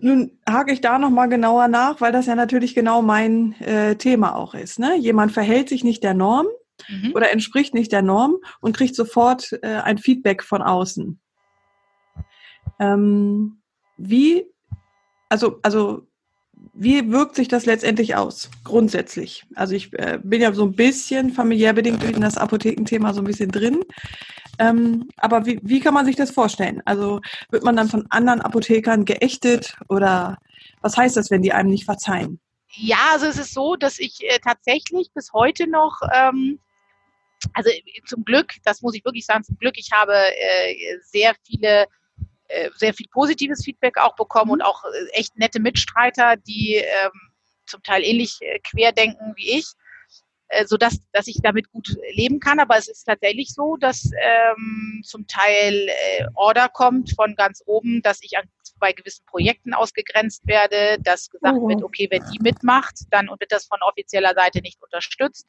Nun 0.00 0.40
hake 0.48 0.72
ich 0.72 0.80
da 0.80 0.98
nochmal 0.98 1.28
genauer 1.28 1.68
nach, 1.68 2.00
weil 2.00 2.10
das 2.10 2.26
ja 2.26 2.34
natürlich 2.34 2.74
genau 2.74 3.02
mein 3.02 3.52
äh, 3.60 3.94
Thema 3.94 4.34
auch 4.34 4.54
ist. 4.54 4.80
Ne? 4.80 4.96
Jemand 4.96 5.30
verhält 5.30 5.68
sich 5.68 5.84
nicht 5.84 6.02
der 6.02 6.14
Norm 6.14 6.48
Mhm. 6.88 7.12
oder 7.14 7.30
entspricht 7.30 7.74
nicht 7.74 7.92
der 7.92 8.02
Norm 8.02 8.36
und 8.60 8.76
kriegt 8.76 8.94
sofort 8.94 9.52
äh, 9.62 9.66
ein 9.66 9.98
Feedback 9.98 10.42
von 10.42 10.62
außen. 10.62 11.20
Ähm, 12.78 13.58
wie, 13.96 14.46
also, 15.28 15.58
also, 15.62 16.06
wie 16.74 17.10
wirkt 17.10 17.34
sich 17.34 17.48
das 17.48 17.66
letztendlich 17.66 18.14
aus, 18.14 18.50
grundsätzlich? 18.64 19.44
Also 19.54 19.74
ich 19.74 19.92
äh, 19.94 20.20
bin 20.22 20.40
ja 20.40 20.52
so 20.52 20.64
ein 20.64 20.74
bisschen 20.74 21.30
familiär 21.32 21.72
bedingt 21.72 22.04
in 22.04 22.20
das 22.20 22.36
Apothekenthema 22.36 23.12
so 23.12 23.20
ein 23.20 23.26
bisschen 23.26 23.50
drin. 23.50 23.80
Ähm, 24.58 25.08
aber 25.16 25.44
wie, 25.46 25.58
wie 25.62 25.80
kann 25.80 25.94
man 25.94 26.06
sich 26.06 26.16
das 26.16 26.30
vorstellen? 26.30 26.82
Also 26.84 27.20
wird 27.50 27.64
man 27.64 27.76
dann 27.76 27.88
von 27.88 28.06
anderen 28.10 28.40
Apothekern 28.40 29.04
geächtet 29.04 29.76
oder 29.88 30.38
was 30.82 30.96
heißt 30.96 31.16
das, 31.16 31.30
wenn 31.30 31.42
die 31.42 31.52
einem 31.52 31.70
nicht 31.70 31.84
verzeihen? 31.84 32.40
Ja, 32.74 33.10
also 33.12 33.26
es 33.26 33.38
ist 33.38 33.54
so, 33.54 33.76
dass 33.76 33.98
ich 33.98 34.20
äh, 34.22 34.38
tatsächlich 34.38 35.10
bis 35.14 35.32
heute 35.32 35.68
noch, 35.68 36.00
ähm, 36.14 36.58
also 37.54 37.70
äh, 37.70 37.82
zum 38.06 38.24
Glück, 38.24 38.54
das 38.64 38.82
muss 38.82 38.94
ich 38.94 39.04
wirklich 39.04 39.26
sagen, 39.26 39.44
zum 39.44 39.56
Glück, 39.58 39.74
ich 39.76 39.90
habe 39.92 40.14
äh, 40.14 40.98
sehr 41.02 41.34
viele, 41.46 41.86
äh, 42.48 42.70
sehr 42.76 42.94
viel 42.94 43.06
positives 43.12 43.64
Feedback 43.64 43.98
auch 43.98 44.14
bekommen 44.16 44.48
Mhm. 44.48 44.52
und 44.54 44.62
auch 44.62 44.84
äh, 44.84 45.18
echt 45.18 45.36
nette 45.38 45.60
Mitstreiter, 45.60 46.36
die 46.36 46.74
ähm, 46.76 47.10
zum 47.66 47.82
Teil 47.82 48.04
ähnlich 48.04 48.38
äh, 48.40 48.58
querdenken 48.60 49.32
wie 49.36 49.58
ich, 49.58 49.66
äh, 50.48 50.66
so 50.66 50.76
dass 50.76 50.98
dass 51.12 51.26
ich 51.28 51.38
damit 51.42 51.70
gut 51.70 51.96
leben 52.14 52.40
kann. 52.40 52.60
Aber 52.60 52.76
es 52.76 52.88
ist 52.88 53.04
tatsächlich 53.04 53.52
so, 53.54 53.76
dass 53.76 54.10
ähm, 54.22 55.02
zum 55.04 55.26
Teil 55.26 55.88
äh, 55.88 56.26
Order 56.34 56.68
kommt 56.68 57.14
von 57.14 57.34
ganz 57.36 57.62
oben, 57.66 58.02
dass 58.02 58.20
ich 58.22 58.36
an, 58.36 58.44
bei 58.78 58.92
gewissen 58.92 59.24
Projekten 59.26 59.74
ausgegrenzt 59.74 60.46
werde, 60.46 61.00
dass 61.02 61.30
gesagt 61.30 61.56
Oh. 61.60 61.68
wird, 61.68 61.82
okay, 61.84 62.08
wenn 62.10 62.24
die 62.32 62.40
mitmacht, 62.40 62.94
dann 63.10 63.28
wird 63.28 63.52
das 63.52 63.66
von 63.66 63.78
offizieller 63.82 64.34
Seite 64.34 64.60
nicht 64.60 64.82
unterstützt. 64.82 65.46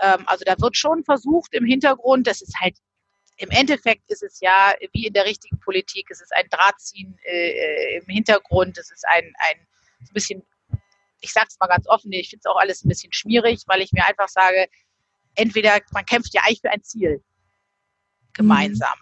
Ähm, 0.00 0.24
also 0.26 0.44
da 0.44 0.54
wird 0.58 0.76
schon 0.76 1.04
versucht 1.04 1.54
im 1.54 1.64
Hintergrund, 1.64 2.26
das 2.26 2.42
ist 2.42 2.58
halt 2.60 2.76
im 3.36 3.50
Endeffekt 3.50 4.08
ist 4.10 4.22
es 4.22 4.40
ja 4.40 4.74
wie 4.92 5.06
in 5.06 5.12
der 5.12 5.24
richtigen 5.24 5.58
Politik, 5.60 6.06
es 6.10 6.20
ist 6.20 6.32
ein 6.34 6.48
Drahtziehen 6.50 7.18
äh, 7.24 7.98
im 7.98 8.06
Hintergrund, 8.06 8.78
es 8.78 8.90
ist 8.90 9.04
ein, 9.08 9.32
ein 9.50 9.66
bisschen, 10.12 10.42
ich 11.20 11.32
sage 11.32 11.48
es 11.50 11.58
mal 11.58 11.66
ganz 11.66 11.88
offen, 11.88 12.12
ich 12.12 12.30
finde 12.30 12.42
es 12.44 12.50
auch 12.50 12.56
alles 12.56 12.84
ein 12.84 12.88
bisschen 12.88 13.12
schwierig, 13.12 13.62
weil 13.66 13.80
ich 13.80 13.92
mir 13.92 14.06
einfach 14.06 14.28
sage, 14.28 14.68
entweder 15.34 15.80
man 15.92 16.04
kämpft 16.04 16.32
ja 16.32 16.42
eigentlich 16.42 16.60
für 16.60 16.70
ein 16.70 16.82
Ziel 16.82 17.24
gemeinsam. 18.34 18.94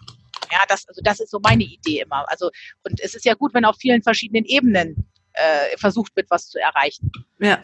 Ja, 0.51 0.59
das, 0.67 0.87
also 0.87 1.01
das 1.03 1.19
ist 1.19 1.31
so 1.31 1.39
meine 1.39 1.63
Idee 1.63 2.01
immer. 2.01 2.29
Also, 2.29 2.49
und 2.83 2.99
es 3.01 3.15
ist 3.15 3.25
ja 3.25 3.33
gut, 3.33 3.53
wenn 3.53 3.65
auf 3.65 3.77
vielen 3.77 4.03
verschiedenen 4.03 4.45
Ebenen 4.45 5.09
äh, 5.33 5.77
versucht 5.77 6.15
wird, 6.15 6.29
was 6.29 6.49
zu 6.49 6.59
erreichen. 6.59 7.11
Ja, 7.39 7.63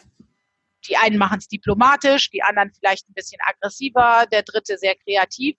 Die 0.88 0.98
einen 0.98 1.18
machen 1.18 1.40
es 1.40 1.48
diplomatisch, 1.48 2.30
die 2.30 2.42
anderen 2.42 2.72
vielleicht 2.74 3.10
ein 3.10 3.14
bisschen 3.14 3.40
aggressiver, 3.46 4.26
der 4.32 4.44
dritte 4.44 4.78
sehr 4.78 4.96
kreativ. 4.96 5.58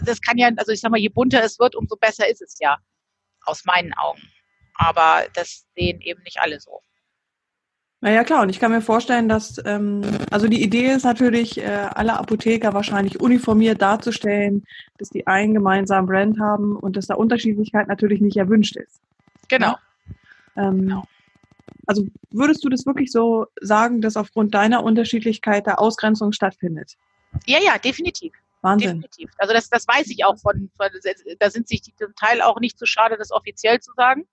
Das 0.00 0.20
kann 0.20 0.38
ja, 0.38 0.50
also 0.56 0.72
ich 0.72 0.80
sag 0.80 0.90
mal, 0.90 0.98
je 0.98 1.08
bunter 1.08 1.42
es 1.44 1.58
wird, 1.58 1.76
umso 1.76 1.96
besser 1.96 2.28
ist 2.28 2.40
es 2.40 2.56
ja, 2.60 2.78
aus 3.44 3.64
meinen 3.64 3.92
Augen. 3.94 4.22
Aber 4.74 5.26
das 5.34 5.66
sehen 5.74 6.00
eben 6.00 6.22
nicht 6.22 6.40
alle 6.40 6.60
so. 6.60 6.80
naja 8.00 8.24
klar, 8.24 8.42
und 8.42 8.48
ich 8.48 8.60
kann 8.60 8.72
mir 8.72 8.82
vorstellen, 8.82 9.28
dass, 9.28 9.60
ähm, 9.64 10.02
also 10.30 10.48
die 10.48 10.62
Idee 10.62 10.92
ist 10.92 11.04
natürlich, 11.04 11.58
äh, 11.58 11.88
alle 11.94 12.18
Apotheker 12.18 12.72
wahrscheinlich 12.72 13.20
uniformiert 13.20 13.82
darzustellen, 13.82 14.64
dass 14.98 15.10
die 15.10 15.26
einen 15.26 15.54
gemeinsamen 15.54 16.06
Brand 16.06 16.40
haben 16.40 16.76
und 16.76 16.96
dass 16.96 17.06
da 17.06 17.14
Unterschiedlichkeit 17.14 17.88
natürlich 17.88 18.20
nicht 18.20 18.36
erwünscht 18.36 18.76
ist. 18.76 19.00
Genau. 19.48 19.76
Ähm, 20.56 20.80
Genau. 20.80 21.04
Also 21.86 22.06
würdest 22.30 22.64
du 22.64 22.68
das 22.68 22.84
wirklich 22.84 23.12
so 23.12 23.46
sagen, 23.60 24.00
dass 24.00 24.16
aufgrund 24.16 24.54
deiner 24.54 24.82
Unterschiedlichkeit 24.82 25.66
da 25.66 25.74
Ausgrenzung 25.74 26.32
stattfindet? 26.32 26.94
Ja, 27.46 27.58
ja, 27.60 27.78
definitiv. 27.78 28.32
Wahnsinn. 28.62 29.00
Definitiv. 29.00 29.30
Also 29.38 29.54
das, 29.54 29.68
das 29.68 29.86
weiß 29.86 30.08
ich 30.08 30.24
auch 30.24 30.36
von, 30.38 30.70
von, 30.76 30.88
da 31.38 31.50
sind 31.50 31.68
sich 31.68 31.82
die 31.82 31.94
zum 31.94 32.14
Teil 32.16 32.42
auch 32.42 32.58
nicht 32.58 32.78
zu 32.78 32.86
schade, 32.86 33.16
das 33.16 33.30
offiziell 33.30 33.80
zu 33.80 33.92
sagen. 33.96 34.26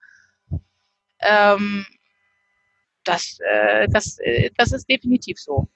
Ähm, 1.20 1.86
das, 3.04 3.38
äh, 3.40 3.88
das, 3.90 4.18
äh, 4.20 4.50
das 4.58 4.72
ist 4.72 4.90
definitiv 4.90 5.40
so. 5.40 5.68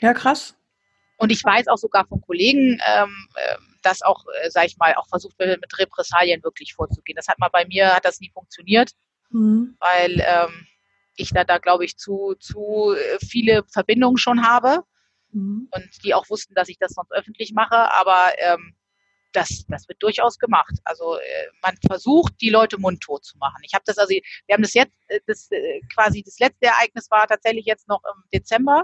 Ja, 0.00 0.14
krass. 0.14 0.54
Und 1.16 1.30
ich 1.30 1.44
weiß 1.44 1.68
auch 1.68 1.76
sogar 1.76 2.06
von 2.06 2.20
Kollegen, 2.20 2.80
ähm, 2.86 3.28
äh, 3.34 3.56
dass 3.82 4.02
auch, 4.02 4.24
äh, 4.42 4.50
sag 4.50 4.66
ich 4.66 4.78
mal, 4.78 4.94
auch 4.94 5.08
versucht 5.08 5.38
wird, 5.38 5.60
mit 5.60 5.78
Repressalien 5.78 6.42
wirklich 6.42 6.74
vorzugehen. 6.74 7.16
Das 7.16 7.28
hat 7.28 7.38
mal 7.38 7.50
bei 7.50 7.66
mir, 7.66 7.94
hat 7.94 8.04
das 8.04 8.20
nie 8.20 8.30
funktioniert, 8.32 8.92
mhm. 9.30 9.76
weil 9.80 10.24
ähm, 10.26 10.66
ich 11.16 11.30
da, 11.30 11.44
da 11.44 11.58
glaube 11.58 11.84
ich, 11.84 11.96
zu, 11.96 12.34
zu 12.38 12.94
äh, 12.94 13.18
viele 13.24 13.64
Verbindungen 13.72 14.18
schon 14.18 14.46
habe 14.46 14.82
mhm. 15.32 15.68
und 15.70 16.04
die 16.04 16.14
auch 16.14 16.28
wussten, 16.30 16.54
dass 16.54 16.68
ich 16.68 16.78
das 16.78 16.92
sonst 16.92 17.12
öffentlich 17.12 17.52
mache. 17.52 17.92
Aber 17.92 18.32
ähm, 18.38 18.74
das, 19.32 19.64
das 19.68 19.88
wird 19.88 20.02
durchaus 20.02 20.38
gemacht. 20.38 20.74
Also 20.84 21.16
äh, 21.16 21.46
man 21.62 21.76
versucht, 21.86 22.34
die 22.40 22.50
Leute 22.50 22.78
mundtot 22.78 23.24
zu 23.24 23.38
machen. 23.38 23.62
Ich 23.62 23.74
habe 23.74 23.84
das 23.86 23.98
also, 23.98 24.10
wir 24.10 24.54
haben 24.54 24.62
das 24.62 24.74
jetzt, 24.74 24.94
äh, 25.08 25.20
das 25.26 25.50
äh, 25.50 25.80
quasi 25.94 26.22
das 26.22 26.38
letzte 26.38 26.66
Ereignis 26.66 27.10
war 27.10 27.26
tatsächlich 27.26 27.66
jetzt 27.66 27.88
noch 27.88 28.02
im 28.04 28.22
Dezember, 28.32 28.82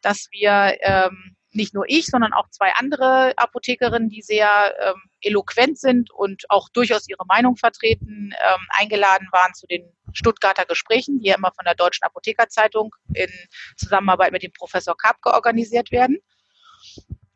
dass 0.00 0.28
wir 0.32 0.76
ähm, 0.80 1.36
nicht 1.58 1.74
nur 1.74 1.84
ich, 1.88 2.06
sondern 2.06 2.32
auch 2.32 2.48
zwei 2.48 2.72
andere 2.72 3.34
Apothekerinnen, 3.36 4.08
die 4.08 4.22
sehr 4.22 4.74
ähm, 4.80 5.02
eloquent 5.20 5.78
sind 5.78 6.10
und 6.10 6.44
auch 6.48 6.70
durchaus 6.70 7.06
ihre 7.08 7.26
Meinung 7.26 7.56
vertreten, 7.56 8.32
ähm, 8.32 8.66
eingeladen 8.70 9.28
waren 9.32 9.52
zu 9.52 9.66
den 9.66 9.92
Stuttgarter 10.14 10.64
Gesprächen, 10.64 11.18
die 11.18 11.28
ja 11.28 11.36
immer 11.36 11.52
von 11.52 11.64
der 11.64 11.74
Deutschen 11.74 12.04
Apothekerzeitung 12.04 12.94
in 13.12 13.28
Zusammenarbeit 13.76 14.32
mit 14.32 14.42
dem 14.42 14.52
Professor 14.52 14.96
Kapke 14.96 15.34
organisiert 15.34 15.92
werden. 15.92 16.18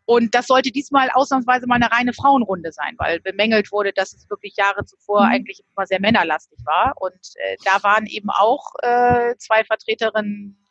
Und 0.04 0.34
das 0.34 0.46
sollte 0.46 0.70
diesmal 0.70 1.10
ausnahmsweise 1.10 1.66
mal 1.66 1.76
eine 1.76 1.90
reine 1.90 2.12
Frauenrunde 2.12 2.72
sein, 2.72 2.94
weil 2.98 3.20
bemängelt 3.20 3.70
wurde, 3.70 3.92
dass 3.92 4.12
es 4.12 4.28
wirklich 4.30 4.56
Jahre 4.56 4.84
zuvor 4.84 5.26
mhm. 5.26 5.32
eigentlich 5.32 5.62
immer 5.74 5.86
sehr 5.86 6.00
männerlastig 6.00 6.58
war. 6.64 6.94
Und 7.00 7.20
äh, 7.36 7.56
da 7.64 7.82
waren 7.82 8.06
eben 8.06 8.30
auch 8.30 8.74
äh, 8.82 9.36
zwei 9.38 9.64
Vertreterinnen 9.64 10.61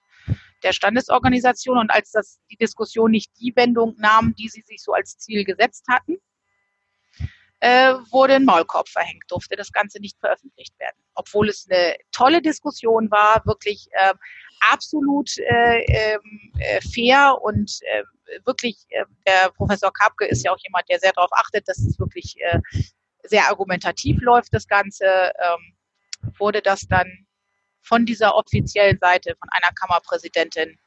der 0.64 0.74
Standesorganisation. 0.74 1.78
Und 1.78 1.92
als 1.92 2.12
das 2.12 2.40
die 2.50 2.58
Diskussion 2.58 3.12
nicht 3.12 3.32
die 3.40 3.54
Wendung 3.56 3.96
nahm, 3.98 4.36
die 4.36 4.50
sie 4.50 4.64
sich 4.66 4.82
so 4.82 4.94
als 4.94 5.18
Ziel 5.18 5.44
gesetzt 5.44 5.86
hatten, 5.90 6.18
äh, 7.60 7.94
wurde 8.10 8.36
ein 8.36 8.46
Maulkorb 8.46 8.90
verhängt, 8.90 9.24
durfte 9.28 9.56
das 9.56 9.72
Ganze 9.72 10.00
nicht 10.00 10.20
veröffentlicht 10.20 10.78
werden. 10.80 10.98
Obwohl 11.14 11.48
es 11.48 11.68
eine 11.70 11.96
tolle 12.12 12.42
Diskussion 12.42 13.12
war, 13.12 13.44
wirklich 13.46 13.88
äh, 13.92 14.14
absolut 14.72 15.38
äh, 15.38 15.84
ähm, 15.84 16.52
äh, 16.58 16.82
fair 16.82 17.38
und 17.42 17.80
äh, 17.84 18.04
wirklich, 18.46 18.88
der 19.28 19.52
Professor 19.52 19.92
Kapke 19.92 20.26
ist 20.26 20.44
ja 20.44 20.52
auch 20.52 20.60
jemand, 20.64 20.90
der 20.90 21.00
sehr 21.00 21.12
darauf 21.12 21.32
achtet, 21.34 21.68
dass 21.68 21.78
es 21.80 22.00
wirklich 22.00 22.36
äh, 22.40 22.60
sehr 23.24 23.48
argumentativ 23.48 24.20
läuft, 24.22 24.54
das 24.54 24.68
Ganze, 24.68 25.06
ähm, 25.06 25.76
wurde 26.38 26.62
das 26.62 26.88
dann 26.88 27.28
von 27.82 28.06
dieser 28.06 28.36
offiziellen 28.36 28.98
Seite, 29.00 29.36
von 29.40 29.50
einer 29.52 29.74
Kammerpräsidentin, 29.74 30.78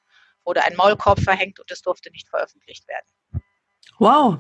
wurde 0.44 0.62
ein 0.62 0.76
Maulkorb 0.76 1.20
verhängt 1.20 1.58
und 1.60 1.70
es 1.70 1.82
durfte 1.82 2.10
nicht 2.10 2.28
veröffentlicht 2.28 2.86
werden. 2.88 3.42
Wow. 3.98 4.38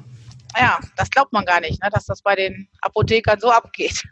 Ja, 0.56 0.78
das 0.96 1.10
glaubt 1.10 1.32
man 1.32 1.44
gar 1.44 1.60
nicht, 1.60 1.82
ne, 1.82 1.90
dass 1.90 2.04
das 2.04 2.22
bei 2.22 2.36
den 2.36 2.68
Apothekern 2.82 3.40
so 3.40 3.50
abgeht. 3.50 4.04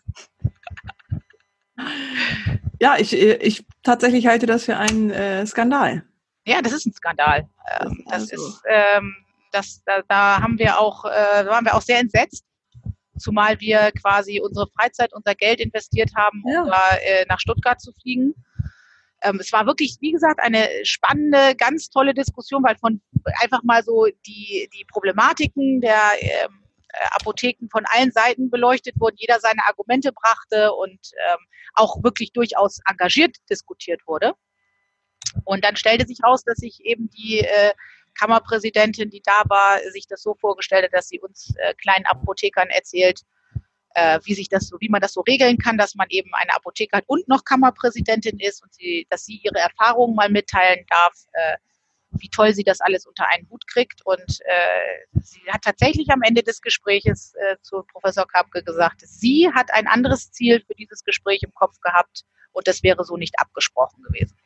Ja, 2.81 2.97
ich, 2.99 3.13
ich 3.13 3.65
tatsächlich 3.83 4.27
halte 4.27 4.47
das 4.47 4.65
für 4.65 4.77
einen 4.77 5.11
äh, 5.11 5.47
Skandal. 5.47 6.05
Ja, 6.45 6.61
das 6.63 6.73
ist 6.73 6.87
ein 6.87 6.93
Skandal. 6.93 7.49
Ähm, 7.81 8.05
das 8.09 8.31
also. 8.31 8.47
ist, 8.47 8.63
ähm, 8.69 9.15
das, 9.53 9.83
da, 9.87 10.03
da 10.09 10.41
haben 10.41 10.59
wir 10.59 10.79
auch, 10.81 11.05
äh, 11.05 11.45
da 11.45 11.47
waren 11.47 11.65
wir 11.65 11.75
auch 11.75 11.83
sehr 11.83 11.99
entsetzt, 11.99 12.45
zumal 13.23 13.61
wir 13.61 13.93
quasi 13.93 14.41
unsere 14.41 14.67
Freizeit, 14.69 15.13
unser 15.13 15.35
Geld 15.35 15.61
investiert 15.61 16.11
haben, 16.17 16.43
um 16.45 16.53
ja. 16.53 16.65
da 16.65 16.97
äh, 16.99 17.25
nach 17.29 17.41
Stuttgart 17.41 17.81
zu 17.81 17.93
fliegen. 17.93 18.35
Ähm, 19.23 19.39
es 19.41 19.53
war 19.53 19.67
wirklich, 19.67 19.97
wie 20.01 20.13
gesagt, 20.13 20.41
eine 20.41 20.69
spannende, 20.83 21.55
ganz 21.57 21.89
tolle 21.89 22.13
Diskussion, 22.13 22.63
weil 22.65 22.77
von 22.77 23.01
einfach 23.41 23.63
mal 23.63 23.83
so 23.83 24.07
die, 24.27 24.69
die 24.75 24.85
Problematiken 24.85 25.81
der 25.81 26.01
ähm, 26.21 26.63
äh, 26.89 27.07
Apotheken 27.13 27.69
von 27.71 27.85
allen 27.87 28.11
Seiten 28.11 28.51
beleuchtet 28.51 28.99
wurden, 28.99 29.17
jeder 29.19 29.39
seine 29.41 29.65
Argumente 29.67 30.13
brachte 30.13 30.73
und 30.73 30.99
ähm, 31.31 31.39
auch 31.75 32.03
wirklich 32.03 32.33
durchaus 32.33 32.81
engagiert 32.87 33.37
diskutiert 33.49 34.01
wurde. 34.07 34.35
Und 35.45 35.65
dann 35.65 35.77
stellte 35.77 36.07
sich 36.07 36.19
raus, 36.23 36.45
dass 36.45 36.59
sich 36.59 36.81
eben 36.85 37.11
die 37.11 37.41
äh, 37.41 37.73
Kammerpräsidentin, 38.15 39.11
die 39.11 39.23
da 39.25 39.43
war, 39.49 39.79
sich 39.91 40.07
das 40.07 40.23
so 40.23 40.35
vorgestellt 40.35 40.85
hat, 40.85 40.93
dass 40.93 41.09
sie 41.09 41.21
uns 41.21 41.55
äh, 41.57 41.75
kleinen 41.75 42.07
Apothekern 42.07 42.69
erzählt, 42.69 43.23
äh, 43.95 44.21
wie 44.25 44.35
sich 44.35 44.49
das 44.49 44.69
so, 44.69 44.77
wie 44.81 44.89
man 44.89 45.01
das 45.01 45.13
so 45.13 45.21
regeln 45.23 45.59
kann, 45.59 45.79
dass 45.79 45.95
man 45.95 46.07
eben 46.11 46.31
eine 46.35 46.55
Apotheker 46.55 46.99
hat 46.99 47.05
und 47.07 47.29
noch 47.29 47.45
Kammerpräsidentin 47.45 48.39
ist 48.41 48.63
und 48.63 48.73
sie, 48.73 49.07
dass 49.11 49.25
sie 49.25 49.41
ihre 49.43 49.59
Erfahrungen 49.59 50.15
mal 50.15 50.31
mitteilen 50.31 50.85
darf, 50.89 51.15
äh, 51.33 51.57
wie 52.19 52.29
toll 52.29 52.53
sie 52.53 52.65
das 52.65 52.81
alles 52.81 53.07
unter 53.07 53.27
einen 53.31 53.49
Hut 53.49 53.67
kriegt. 53.67 54.05
Und 54.05 54.41
äh, 54.45 55.21
sie 55.23 55.41
hat 55.51 55.63
tatsächlich 55.63 56.11
am 56.11 56.23
Ende 56.23 56.43
des 56.43 56.61
Gespräches 56.61 57.35
äh, 57.35 57.57
zu 57.63 57.83
Professor 57.85 58.27
Kapke 58.27 58.63
gesagt, 58.63 59.01
sie 59.01 59.51
hat 59.55 59.73
ein 59.73 59.87
anderes 59.87 60.31
Ziel 60.31 60.63
für 60.67 60.75
dieses 60.75 61.05
Gespräch 61.05 61.43
im 61.43 61.55
Kopf 61.55 61.81
gehabt 61.81 62.25
und 62.53 62.69
das 62.69 62.83
wäre 62.83 63.05
so 63.05 63.17
nicht 63.17 63.39
abgesprochen 63.39 64.03
gewesen 64.03 64.37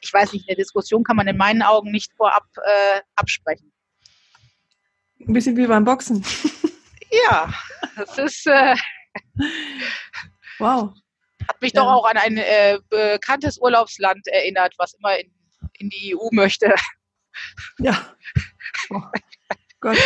ich 0.00 0.12
weiß 0.12 0.32
nicht, 0.32 0.48
eine 0.48 0.56
Diskussion 0.56 1.04
kann 1.04 1.16
man 1.16 1.26
in 1.26 1.36
meinen 1.36 1.62
Augen 1.62 1.90
nicht 1.90 2.12
vorab 2.16 2.46
äh, 2.56 3.00
absprechen. 3.16 3.72
Ein 5.20 5.32
bisschen 5.32 5.56
wie 5.56 5.66
beim 5.66 5.84
Boxen. 5.84 6.24
ja, 7.28 7.52
das 7.96 8.18
ist. 8.18 8.46
Äh, 8.46 8.76
wow. 10.58 10.92
Hat 11.48 11.60
mich 11.60 11.72
ja. 11.72 11.82
doch 11.82 11.92
auch 11.92 12.06
an 12.06 12.16
ein 12.16 12.36
äh, 12.36 12.78
bekanntes 12.88 13.58
Urlaubsland 13.58 14.26
erinnert, 14.28 14.74
was 14.78 14.94
immer 14.94 15.18
in, 15.18 15.30
in 15.74 15.90
die 15.90 16.16
EU 16.16 16.28
möchte. 16.32 16.74
Ja. 17.78 18.14
Oh 18.90 19.00
Gott. 19.80 19.98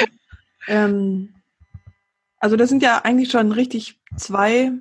Ähm, 0.69 1.35
also 2.39 2.57
das 2.57 2.69
sind 2.69 2.83
ja 2.83 2.99
eigentlich 3.05 3.31
schon 3.31 3.53
richtig 3.53 4.01
zwei 4.17 4.73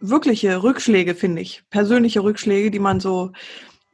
wirkliche 0.00 0.62
Rückschläge, 0.62 1.14
finde 1.14 1.42
ich. 1.42 1.64
Persönliche 1.70 2.22
Rückschläge, 2.22 2.70
die 2.70 2.78
man 2.78 3.00
so 3.00 3.32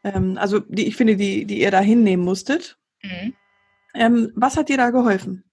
ähm, 0.05 0.37
also 0.39 0.61
die, 0.61 0.87
ich 0.87 0.97
finde, 0.97 1.17
die, 1.17 1.45
die 1.45 1.61
ihr 1.61 1.71
da 1.71 1.81
hinnehmen 1.81 2.25
musstet. 2.25 2.79
Mhm. 3.03 3.35
Ähm, 3.95 4.33
was 4.35 4.57
hat 4.57 4.69
dir 4.69 4.77
da 4.77 4.91
geholfen? 4.91 5.45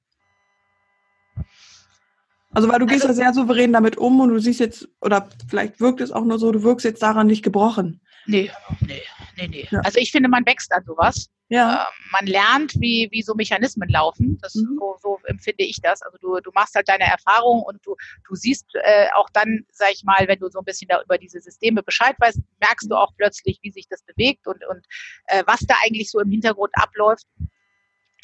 Also 2.52 2.68
weil 2.68 2.80
du 2.80 2.88
gehst 2.88 3.06
also, 3.06 3.22
ja 3.22 3.32
sehr 3.32 3.42
souverän 3.42 3.74
damit 3.74 3.98
um 3.98 4.20
und 4.20 4.30
du 4.30 4.40
siehst 4.40 4.60
jetzt, 4.60 4.90
oder 5.02 5.30
vielleicht 5.48 5.80
wirkt 5.80 6.02
es 6.02 6.12
auch 6.12 6.26
nur 6.26 6.40
so, 6.40 6.52
du 6.52 6.64
wirkst 6.64 6.84
jetzt 6.84 7.04
daran 7.04 7.28
nicht 7.28 7.44
gebrochen. 7.44 8.02
Nee, 8.30 8.52
nee, 8.82 9.02
nee, 9.38 9.48
nee. 9.48 9.68
Ja. 9.72 9.80
Also 9.80 10.00
ich 10.00 10.12
finde, 10.12 10.30
man 10.30 10.46
wächst 10.46 10.72
an 10.72 10.84
sowas. 10.86 11.30
Ja. 11.48 11.82
Ähm, 11.82 12.12
man 12.12 12.28
lernt, 12.28 12.74
wie, 12.80 13.10
wie 13.12 13.24
so 13.24 13.34
Mechanismen 13.34 13.90
laufen. 13.90 14.38
Das, 14.42 14.54
mhm. 14.54 14.78
so, 14.80 14.98
so 15.02 15.20
empfinde 15.26 15.64
ich 15.64 15.82
das. 15.82 16.04
Also 16.04 16.18
du, 16.20 16.40
du 16.40 16.52
machst 16.54 16.76
halt 16.76 16.88
deine 16.88 17.06
Erfahrung 17.06 17.64
und 17.64 17.84
du, 17.84 17.96
du 18.28 18.36
siehst 18.36 18.68
äh, 18.76 19.08
auch 19.16 19.28
dann, 19.34 19.66
sag 19.72 19.92
ich 19.94 20.04
mal, 20.04 20.28
wenn 20.28 20.38
du 20.38 20.48
so 20.50 20.60
ein 20.60 20.66
bisschen 20.66 20.88
da 20.88 21.02
über 21.02 21.18
diese 21.18 21.42
Systeme 21.42 21.82
Bescheid 21.82 22.16
weißt, 22.20 22.40
merkst 22.60 22.92
du 22.92 22.96
auch 22.96 23.14
plötzlich, 23.18 23.58
wie 23.64 23.72
sich 23.72 23.88
das 23.90 24.04
bewegt 24.04 24.46
und, 24.46 24.64
und 24.70 24.86
äh, 25.26 25.44
was 25.48 25.62
da 25.62 25.76
eigentlich 25.84 26.12
so 26.12 26.20
im 26.20 26.30
Hintergrund 26.30 26.72
abläuft. 26.74 27.26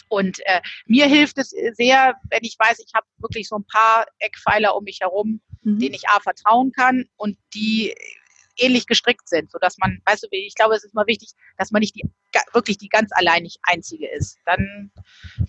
Und 0.07 0.39
äh, 0.45 0.61
mir 0.85 1.07
hilft 1.07 1.39
es 1.39 1.49
sehr, 1.49 2.13
wenn 2.29 2.43
ich 2.43 2.55
weiß, 2.59 2.77
ich 2.77 2.91
habe 2.93 3.07
wirklich 3.17 3.47
so 3.47 3.55
ein 3.57 3.65
paar 3.65 4.05
Eckpfeiler 4.19 4.75
um 4.75 4.83
mich 4.83 4.99
herum, 5.01 5.41
mhm. 5.63 5.79
denen 5.79 5.95
ich 5.95 6.07
A 6.09 6.19
vertrauen 6.19 6.71
kann 6.71 7.05
und 7.17 7.39
die 7.55 7.95
ähnlich 8.57 8.87
gestrickt 8.87 9.27
sind, 9.27 9.51
so 9.51 9.57
dass 9.59 9.77
man, 9.77 10.01
weißt 10.05 10.23
du, 10.23 10.27
ich 10.31 10.55
glaube, 10.55 10.75
es 10.75 10.83
ist 10.83 10.93
immer 10.93 11.07
wichtig, 11.07 11.31
dass 11.57 11.71
man 11.71 11.81
nicht 11.81 11.95
die, 11.95 12.03
wirklich 12.53 12.77
die 12.77 12.89
ganz 12.89 13.11
alleinig 13.13 13.57
Einzige 13.63 14.09
ist. 14.09 14.37
Dann 14.45 14.91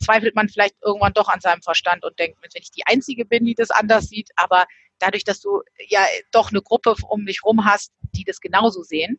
zweifelt 0.01 0.35
man 0.35 0.49
vielleicht 0.49 0.77
irgendwann 0.83 1.13
doch 1.13 1.29
an 1.29 1.41
seinem 1.41 1.63
Verstand 1.63 2.05
und 2.05 2.19
denkt, 2.19 2.39
wenn 2.41 2.51
ich 2.55 2.71
die 2.71 2.87
Einzige 2.87 3.25
bin, 3.25 3.45
die 3.45 3.55
das 3.55 3.71
anders 3.71 4.09
sieht, 4.09 4.31
aber 4.37 4.67
dadurch, 4.99 5.25
dass 5.25 5.41
du 5.41 5.63
ja 5.89 6.05
doch 6.33 6.51
eine 6.51 6.63
Gruppe 6.63 6.95
um 7.09 7.27
dich 7.27 7.45
rum 7.45 7.65
hast, 7.65 7.93
die 8.15 8.25
das 8.25 8.41
genauso 8.41 8.83
sehen, 8.83 9.19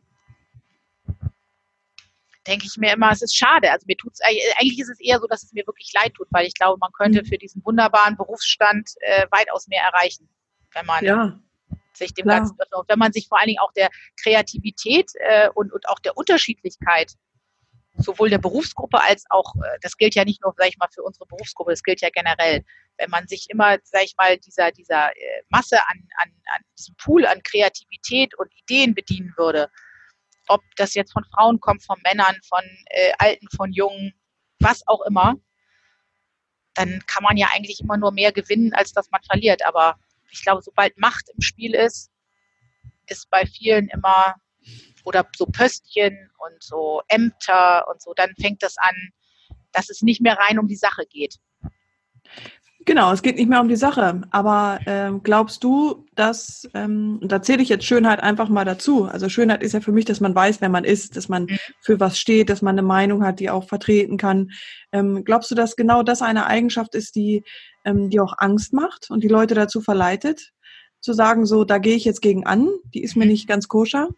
denke 2.46 2.66
ich 2.66 2.76
mir 2.78 2.94
immer, 2.94 3.12
es 3.12 3.22
ist 3.22 3.36
schade. 3.36 3.70
Also 3.70 3.84
mir 3.86 3.96
tut's 3.96 4.20
eigentlich 4.22 4.78
ist 4.78 4.88
es 4.88 5.00
eher 5.00 5.20
so, 5.20 5.26
dass 5.26 5.42
es 5.42 5.52
mir 5.52 5.66
wirklich 5.66 5.92
leid 5.94 6.14
tut, 6.14 6.28
weil 6.30 6.46
ich 6.46 6.54
glaube, 6.54 6.78
man 6.78 6.90
könnte 6.92 7.22
mhm. 7.22 7.26
für 7.26 7.38
diesen 7.38 7.64
wunderbaren 7.64 8.16
Berufsstand 8.16 8.90
äh, 9.00 9.26
weitaus 9.30 9.68
mehr 9.68 9.82
erreichen, 9.82 10.28
wenn 10.72 10.86
man 10.86 11.04
ja 11.04 11.38
sich 11.98 12.14
dem 12.14 12.24
Klar. 12.24 12.38
Ganzen 12.38 12.58
öffnet. 12.60 12.78
Und 12.78 12.88
wenn 12.88 12.98
man 12.98 13.12
sich 13.12 13.28
vor 13.28 13.38
allen 13.38 13.48
Dingen 13.48 13.60
auch 13.60 13.72
der 13.72 13.90
Kreativität 14.22 15.10
äh, 15.16 15.48
und, 15.54 15.72
und 15.72 15.88
auch 15.88 15.98
der 15.98 16.16
Unterschiedlichkeit 16.16 17.12
sowohl 17.98 18.30
der 18.30 18.38
Berufsgruppe 18.38 19.00
als 19.00 19.24
auch, 19.30 19.54
äh, 19.56 19.78
das 19.82 19.96
gilt 19.96 20.14
ja 20.14 20.24
nicht 20.24 20.42
nur, 20.42 20.54
sag 20.56 20.68
ich 20.68 20.78
mal, 20.78 20.88
für 20.92 21.02
unsere 21.02 21.26
Berufsgruppe, 21.26 21.72
das 21.72 21.82
gilt 21.82 22.00
ja 22.00 22.10
generell. 22.10 22.64
Wenn 22.96 23.10
man 23.10 23.26
sich 23.26 23.46
immer, 23.50 23.76
sag 23.82 24.04
ich 24.04 24.14
mal, 24.16 24.38
dieser, 24.38 24.70
dieser 24.70 25.10
äh, 25.10 25.42
Masse 25.48 25.78
an, 25.88 26.08
an, 26.18 26.30
an 26.54 26.62
diesem 26.78 26.94
Pool 26.96 27.26
an 27.26 27.42
Kreativität 27.42 28.36
und 28.38 28.52
Ideen 28.62 28.94
bedienen 28.94 29.34
würde, 29.36 29.68
ob 30.48 30.62
das 30.76 30.94
jetzt 30.94 31.12
von 31.12 31.24
Frauen 31.34 31.60
kommt, 31.60 31.84
von 31.84 31.98
Männern, 32.04 32.36
von 32.48 32.62
äh, 32.86 33.12
Alten, 33.18 33.46
von 33.54 33.72
Jungen, 33.72 34.14
was 34.60 34.86
auch 34.86 35.02
immer, 35.02 35.34
dann 36.74 37.02
kann 37.06 37.22
man 37.22 37.36
ja 37.36 37.48
eigentlich 37.52 37.80
immer 37.80 37.96
nur 37.96 38.12
mehr 38.12 38.32
gewinnen, 38.32 38.72
als 38.72 38.92
dass 38.92 39.10
man 39.10 39.20
verliert. 39.24 39.64
Aber 39.66 39.98
ich 40.30 40.42
glaube, 40.42 40.62
sobald 40.62 40.98
Macht 40.98 41.28
im 41.34 41.40
Spiel 41.40 41.74
ist, 41.74 42.10
ist 43.06 43.30
bei 43.30 43.46
vielen 43.46 43.88
immer 43.88 44.34
oder 45.04 45.26
so 45.36 45.46
Pöstchen 45.46 46.30
und 46.38 46.62
so 46.62 47.02
Ämter 47.08 47.86
und 47.88 48.02
so, 48.02 48.12
dann 48.14 48.34
fängt 48.40 48.62
das 48.62 48.76
an, 48.78 48.94
dass 49.72 49.88
es 49.88 50.02
nicht 50.02 50.20
mehr 50.20 50.38
rein 50.38 50.58
um 50.58 50.68
die 50.68 50.76
Sache 50.76 51.06
geht. 51.08 51.36
Genau, 52.88 53.12
es 53.12 53.20
geht 53.20 53.36
nicht 53.36 53.50
mehr 53.50 53.60
um 53.60 53.68
die 53.68 53.76
Sache. 53.76 54.22
Aber 54.30 54.80
ähm, 54.86 55.22
glaubst 55.22 55.62
du, 55.62 56.06
dass, 56.14 56.66
ähm, 56.72 57.18
und 57.20 57.30
da 57.30 57.42
zähle 57.42 57.62
ich 57.62 57.68
jetzt 57.68 57.84
Schönheit 57.84 58.20
einfach 58.20 58.48
mal 58.48 58.64
dazu. 58.64 59.04
Also 59.04 59.28
Schönheit 59.28 59.62
ist 59.62 59.72
ja 59.72 59.80
für 59.80 59.92
mich, 59.92 60.06
dass 60.06 60.20
man 60.20 60.34
weiß, 60.34 60.62
wer 60.62 60.70
man 60.70 60.84
ist, 60.84 61.14
dass 61.14 61.28
man 61.28 61.44
mhm. 61.44 61.58
für 61.82 62.00
was 62.00 62.18
steht, 62.18 62.48
dass 62.48 62.62
man 62.62 62.76
eine 62.76 62.86
Meinung 62.86 63.24
hat, 63.24 63.40
die 63.40 63.50
auch 63.50 63.68
vertreten 63.68 64.16
kann. 64.16 64.52
Ähm, 64.90 65.22
glaubst 65.24 65.50
du, 65.50 65.54
dass 65.54 65.76
genau 65.76 66.02
das 66.02 66.22
eine 66.22 66.46
Eigenschaft 66.46 66.94
ist, 66.94 67.14
die, 67.14 67.44
ähm, 67.88 68.10
die 68.10 68.20
auch 68.20 68.34
Angst 68.38 68.72
macht 68.72 69.10
und 69.10 69.22
die 69.24 69.28
Leute 69.28 69.54
dazu 69.54 69.80
verleitet, 69.80 70.52
zu 71.00 71.12
sagen, 71.12 71.46
so, 71.46 71.64
da 71.64 71.78
gehe 71.78 71.96
ich 71.96 72.04
jetzt 72.04 72.20
gegen 72.20 72.46
an, 72.46 72.68
die 72.94 73.02
ist 73.02 73.16
mir 73.16 73.24
mhm. 73.24 73.32
nicht 73.32 73.48
ganz 73.48 73.68
koscher? 73.68 74.08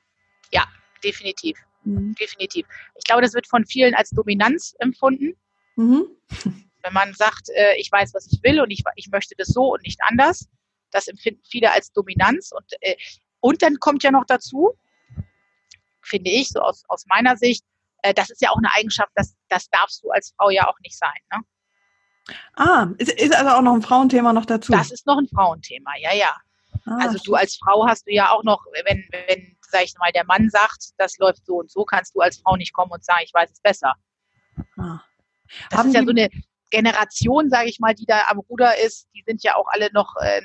Ja, 0.50 0.66
definitiv. 1.04 1.58
Mhm. 1.84 2.14
Definitiv. 2.20 2.66
Ich 2.96 3.04
glaube, 3.04 3.22
das 3.22 3.34
wird 3.34 3.46
von 3.46 3.66
vielen 3.66 3.94
als 3.94 4.10
Dominanz 4.10 4.74
empfunden. 4.78 5.36
Mhm. 5.76 6.06
Wenn 6.82 6.92
man 6.92 7.12
sagt, 7.14 7.48
äh, 7.54 7.76
ich 7.78 7.90
weiß, 7.92 8.14
was 8.14 8.26
ich 8.32 8.40
will 8.42 8.60
und 8.60 8.70
ich, 8.70 8.82
ich 8.96 9.08
möchte 9.10 9.34
das 9.36 9.48
so 9.48 9.74
und 9.74 9.82
nicht 9.82 10.00
anders, 10.02 10.48
das 10.90 11.08
empfinden 11.08 11.42
viele 11.48 11.70
als 11.72 11.92
Dominanz. 11.92 12.50
Und, 12.52 12.72
äh, 12.80 12.96
und 13.40 13.62
dann 13.62 13.76
kommt 13.78 14.02
ja 14.02 14.10
noch 14.10 14.24
dazu, 14.26 14.72
finde 16.02 16.30
ich, 16.30 16.48
so 16.48 16.60
aus, 16.60 16.82
aus 16.88 17.04
meiner 17.06 17.36
Sicht, 17.36 17.64
äh, 18.02 18.14
das 18.14 18.30
ist 18.30 18.40
ja 18.40 18.50
auch 18.50 18.56
eine 18.56 18.72
Eigenschaft, 18.74 19.12
das, 19.14 19.36
das 19.48 19.68
darfst 19.68 20.02
du 20.02 20.10
als 20.10 20.32
Frau 20.36 20.50
ja 20.50 20.66
auch 20.66 20.78
nicht 20.80 20.96
sein. 20.96 21.20
Ne? 21.32 21.40
Ah, 22.54 22.88
ist, 22.98 23.12
ist 23.12 23.34
also 23.34 23.50
auch 23.50 23.62
noch 23.62 23.74
ein 23.74 23.82
Frauenthema 23.82 24.32
noch 24.32 24.44
dazu? 24.44 24.72
Das 24.72 24.90
ist 24.90 25.06
noch 25.06 25.18
ein 25.18 25.28
Frauenthema, 25.28 25.92
ja, 25.98 26.14
ja. 26.14 26.36
Ah, 26.86 26.98
also 27.00 27.18
du 27.24 27.34
als 27.34 27.56
Frau 27.56 27.86
hast 27.86 28.06
du 28.06 28.12
ja 28.12 28.30
auch 28.30 28.44
noch, 28.44 28.64
wenn, 28.86 29.04
wenn, 29.10 29.56
sag 29.68 29.84
ich 29.84 29.94
mal, 29.98 30.12
der 30.12 30.24
Mann 30.24 30.48
sagt, 30.50 30.90
das 30.98 31.18
läuft 31.18 31.44
so 31.46 31.56
und 31.56 31.70
so, 31.70 31.84
kannst 31.84 32.14
du 32.14 32.20
als 32.20 32.38
Frau 32.38 32.56
nicht 32.56 32.72
kommen 32.72 32.92
und 32.92 33.04
sagen, 33.04 33.20
ich 33.24 33.34
weiß 33.34 33.50
es 33.50 33.60
besser. 33.60 33.94
Ah. 34.76 35.00
Das 35.68 35.78
Haben 35.78 35.88
ist 35.88 35.94
ja 35.94 36.04
so 36.04 36.10
eine 36.10 36.28
Generation, 36.70 37.50
sage 37.50 37.68
ich 37.68 37.80
mal, 37.80 37.94
die 37.94 38.06
da 38.06 38.22
am 38.28 38.38
Ruder 38.38 38.78
ist. 38.78 39.08
Die 39.14 39.24
sind 39.26 39.42
ja 39.42 39.56
auch 39.56 39.66
alle 39.68 39.90
noch, 39.92 40.14
äh, 40.20 40.40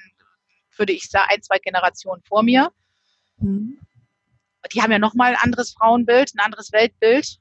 würde 0.78 0.94
ich 0.94 1.10
sagen, 1.10 1.30
ein, 1.30 1.42
zwei 1.44 1.60
Generationen 1.60 2.24
vor 2.24 2.44
mir. 2.44 2.72
Mhm. 3.38 3.80
Die 4.74 4.82
haben 4.82 4.92
ja 4.92 5.00
nochmal 5.00 5.34
ein 5.34 5.42
anderes 5.42 5.74
Frauenbild, 5.74 6.34
ein 6.34 6.40
anderes 6.40 6.72
Weltbild 6.72 7.40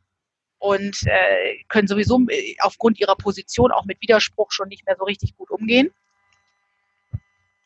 und 0.65 0.97
äh, 1.05 1.63
können 1.69 1.87
sowieso 1.87 2.19
äh, 2.31 2.57
aufgrund 2.61 2.99
ihrer 2.99 3.17
Position 3.17 3.71
auch 3.71 3.85
mit 3.85 4.01
Widerspruch 4.01 4.51
schon 4.51 4.69
nicht 4.69 4.87
mehr 4.87 4.97
so 4.99 5.05
richtig 5.05 5.37
gut 5.37 5.51
umgehen. 5.51 5.91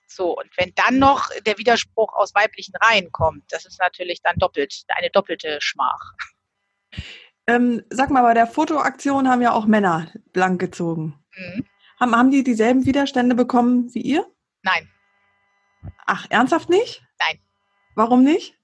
So, 0.09 0.37
und 0.37 0.50
wenn 0.57 0.73
dann 0.75 0.99
noch 0.99 1.31
der 1.47 1.59
Widerspruch 1.59 2.12
aus 2.14 2.35
weiblichen 2.35 2.75
Reihen 2.75 3.12
kommt, 3.12 3.45
das 3.50 3.67
ist 3.67 3.78
natürlich 3.78 4.21
dann 4.23 4.37
doppelt, 4.38 4.83
eine 4.88 5.11
doppelte 5.11 5.59
Schmach. 5.61 6.14
Ähm, 7.47 7.85
sag 7.88 8.11
mal, 8.11 8.23
bei 8.23 8.35
der 8.35 8.49
Fotoaktion 8.49 9.28
haben 9.28 9.43
ja 9.43 9.52
auch 9.52 9.67
Männer 9.67 10.12
blank 10.33 10.61
gezogen. 10.61 11.25
Mhm. 11.37 11.67
Haben, 12.00 12.17
haben 12.17 12.31
die 12.33 12.43
dieselben 12.43 12.85
Widerstände 12.85 13.37
bekommen 13.37 13.95
wie 13.95 14.02
ihr? 14.02 14.26
Nein. 14.62 14.90
Ach, 16.05 16.26
ernsthaft 16.31 16.69
nicht? 16.69 17.05
Nein. 17.21 17.38
Warum 17.95 18.25
nicht? 18.25 18.58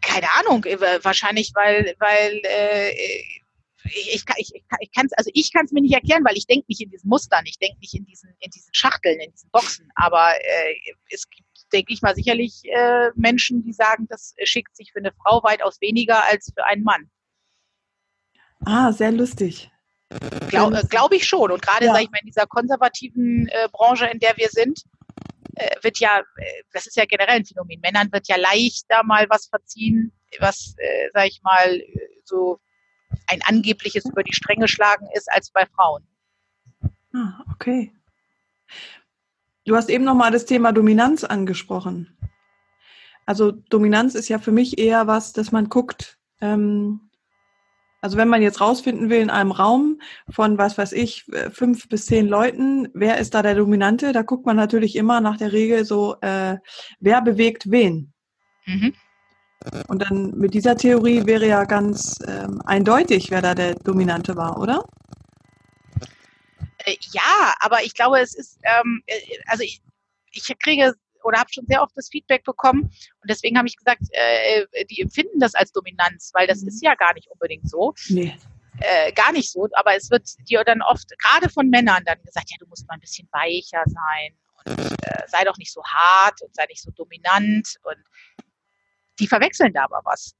Keine 0.00 0.26
Ahnung. 0.38 0.64
Äh, 0.64 1.02
wahrscheinlich, 1.02 1.52
weil, 1.54 1.94
weil 1.98 2.40
äh, 2.44 2.90
ich, 3.84 4.14
ich, 4.14 4.24
ich, 4.36 4.64
ich 4.80 4.92
kann 4.92 5.06
es 5.06 5.12
also 5.14 5.30
ich 5.34 5.52
kann 5.52 5.64
es 5.64 5.72
mir 5.72 5.80
nicht 5.80 5.94
erklären, 5.94 6.24
weil 6.24 6.36
ich 6.36 6.46
denke 6.46 6.66
nicht 6.68 6.80
in 6.80 6.90
diesen 6.90 7.08
Mustern, 7.08 7.44
ich 7.46 7.58
denke 7.58 7.78
nicht 7.80 7.94
in 7.94 8.04
diesen 8.04 8.34
in 8.40 8.50
diesen 8.50 8.72
Schachteln, 8.74 9.20
in 9.20 9.30
diesen 9.32 9.50
Boxen. 9.50 9.90
Aber 9.94 10.32
äh, 10.34 10.74
es 11.10 11.28
gibt, 11.28 11.48
denke 11.72 11.92
ich 11.92 12.02
mal, 12.02 12.14
sicherlich 12.14 12.62
äh, 12.64 13.10
Menschen, 13.14 13.62
die 13.62 13.72
sagen, 13.72 14.06
das 14.08 14.34
schickt 14.44 14.76
sich 14.76 14.92
für 14.92 14.98
eine 14.98 15.12
Frau 15.12 15.42
weitaus 15.42 15.80
weniger 15.80 16.24
als 16.26 16.52
für 16.54 16.64
einen 16.64 16.82
Mann. 16.82 17.10
Ah, 18.64 18.92
sehr 18.92 19.12
lustig. 19.12 19.70
Glaube 20.48 20.78
äh, 20.78 20.86
glaub 20.88 21.12
ich 21.12 21.26
schon. 21.26 21.50
Und 21.50 21.62
gerade, 21.62 21.86
ja. 21.86 21.92
sage 21.92 22.04
ich 22.04 22.10
mal, 22.10 22.18
in 22.20 22.26
dieser 22.26 22.46
konservativen 22.46 23.48
äh, 23.48 23.68
Branche, 23.70 24.06
in 24.06 24.18
der 24.18 24.36
wir 24.36 24.48
sind, 24.48 24.82
wird 25.82 25.98
ja, 25.98 26.20
äh, 26.20 26.62
das 26.72 26.86
ist 26.86 26.96
ja 26.96 27.04
generell 27.04 27.36
ein 27.36 27.44
Phänomen. 27.44 27.80
Männern 27.80 28.12
wird 28.12 28.28
ja 28.28 28.36
leichter 28.36 29.02
mal 29.04 29.26
was 29.28 29.46
verziehen, 29.46 30.12
was, 30.38 30.74
äh, 30.78 31.08
sage 31.12 31.28
ich 31.28 31.42
mal, 31.42 31.82
so 32.24 32.60
ein 33.26 33.42
angebliches 33.42 34.04
über 34.04 34.22
die 34.22 34.34
Stränge 34.34 34.68
schlagen 34.68 35.08
ist, 35.14 35.30
als 35.32 35.50
bei 35.50 35.66
Frauen. 35.66 36.06
Ah, 37.12 37.44
okay. 37.52 37.92
Du 39.64 39.76
hast 39.76 39.90
eben 39.90 40.04
nochmal 40.04 40.30
das 40.30 40.46
Thema 40.46 40.72
Dominanz 40.72 41.24
angesprochen. 41.24 42.16
Also 43.26 43.52
Dominanz 43.52 44.14
ist 44.14 44.28
ja 44.28 44.38
für 44.38 44.52
mich 44.52 44.78
eher 44.78 45.06
was, 45.06 45.32
dass 45.32 45.52
man 45.52 45.68
guckt, 45.68 46.18
ähm, 46.40 47.09
also 48.00 48.16
wenn 48.16 48.28
man 48.28 48.42
jetzt 48.42 48.60
rausfinden 48.60 49.10
will 49.10 49.20
in 49.20 49.30
einem 49.30 49.52
Raum 49.52 50.00
von, 50.30 50.58
was 50.58 50.78
weiß 50.78 50.92
ich, 50.92 51.26
fünf 51.52 51.88
bis 51.88 52.06
zehn 52.06 52.26
Leuten, 52.26 52.88
wer 52.94 53.18
ist 53.18 53.34
da 53.34 53.42
der 53.42 53.54
Dominante, 53.54 54.12
da 54.12 54.22
guckt 54.22 54.46
man 54.46 54.56
natürlich 54.56 54.96
immer 54.96 55.20
nach 55.20 55.36
der 55.36 55.52
Regel 55.52 55.84
so, 55.84 56.16
äh, 56.20 56.56
wer 57.00 57.20
bewegt 57.20 57.70
wen. 57.70 58.12
Mhm. 58.66 58.94
Und 59.88 60.00
dann 60.00 60.30
mit 60.38 60.54
dieser 60.54 60.76
Theorie 60.76 61.26
wäre 61.26 61.46
ja 61.46 61.64
ganz 61.64 62.18
ähm, 62.26 62.62
eindeutig, 62.64 63.30
wer 63.30 63.42
da 63.42 63.54
der 63.54 63.74
Dominante 63.74 64.34
war, 64.34 64.58
oder? 64.58 64.84
Äh, 66.78 66.96
ja, 67.12 67.54
aber 67.60 67.82
ich 67.82 67.94
glaube, 67.94 68.20
es 68.20 68.34
ist, 68.34 68.58
ähm, 68.62 69.02
äh, 69.06 69.20
also 69.46 69.62
ich, 69.62 69.82
ich 70.32 70.50
kriege 70.58 70.94
oder 71.24 71.38
habe 71.38 71.52
schon 71.52 71.66
sehr 71.66 71.82
oft 71.82 71.96
das 71.96 72.08
Feedback 72.08 72.44
bekommen 72.44 72.82
und 72.82 73.28
deswegen 73.28 73.58
habe 73.58 73.68
ich 73.68 73.76
gesagt, 73.76 74.02
äh, 74.12 74.66
die 74.86 75.00
empfinden 75.00 75.38
das 75.40 75.54
als 75.54 75.72
Dominanz, 75.72 76.30
weil 76.34 76.46
das 76.46 76.62
mhm. 76.62 76.68
ist 76.68 76.82
ja 76.82 76.94
gar 76.94 77.14
nicht 77.14 77.28
unbedingt 77.28 77.68
so. 77.68 77.94
Nee. 78.08 78.36
Äh, 78.78 79.12
gar 79.12 79.32
nicht 79.32 79.50
so, 79.50 79.68
aber 79.72 79.94
es 79.94 80.10
wird 80.10 80.26
dir 80.48 80.64
dann 80.64 80.80
oft, 80.80 81.10
gerade 81.18 81.50
von 81.50 81.68
Männern, 81.68 82.02
dann 82.06 82.22
gesagt, 82.22 82.50
ja, 82.50 82.56
du 82.58 82.66
musst 82.66 82.88
mal 82.88 82.94
ein 82.94 83.00
bisschen 83.00 83.28
weicher 83.32 83.82
sein 83.86 84.34
und 84.64 84.92
äh, 84.92 85.22
sei 85.26 85.44
doch 85.44 85.56
nicht 85.58 85.72
so 85.72 85.82
hart 85.84 86.40
und 86.42 86.54
sei 86.54 86.64
nicht 86.66 86.82
so 86.82 86.90
dominant 86.92 87.76
und 87.82 87.98
die 89.18 89.26
verwechseln 89.26 89.72
da 89.72 89.84
aber 89.84 90.00
was. 90.04 90.34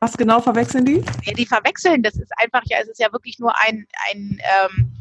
Was 0.00 0.16
genau 0.16 0.40
verwechseln 0.40 0.86
die? 0.86 1.04
Ja, 1.24 1.34
die 1.34 1.44
verwechseln, 1.44 2.02
das 2.02 2.16
ist 2.16 2.32
einfach, 2.38 2.62
ja, 2.64 2.78
es 2.80 2.88
ist 2.88 3.00
ja 3.00 3.12
wirklich 3.12 3.38
nur 3.38 3.54
ein, 3.60 3.86
ein 4.10 4.40
ähm, 4.42 4.96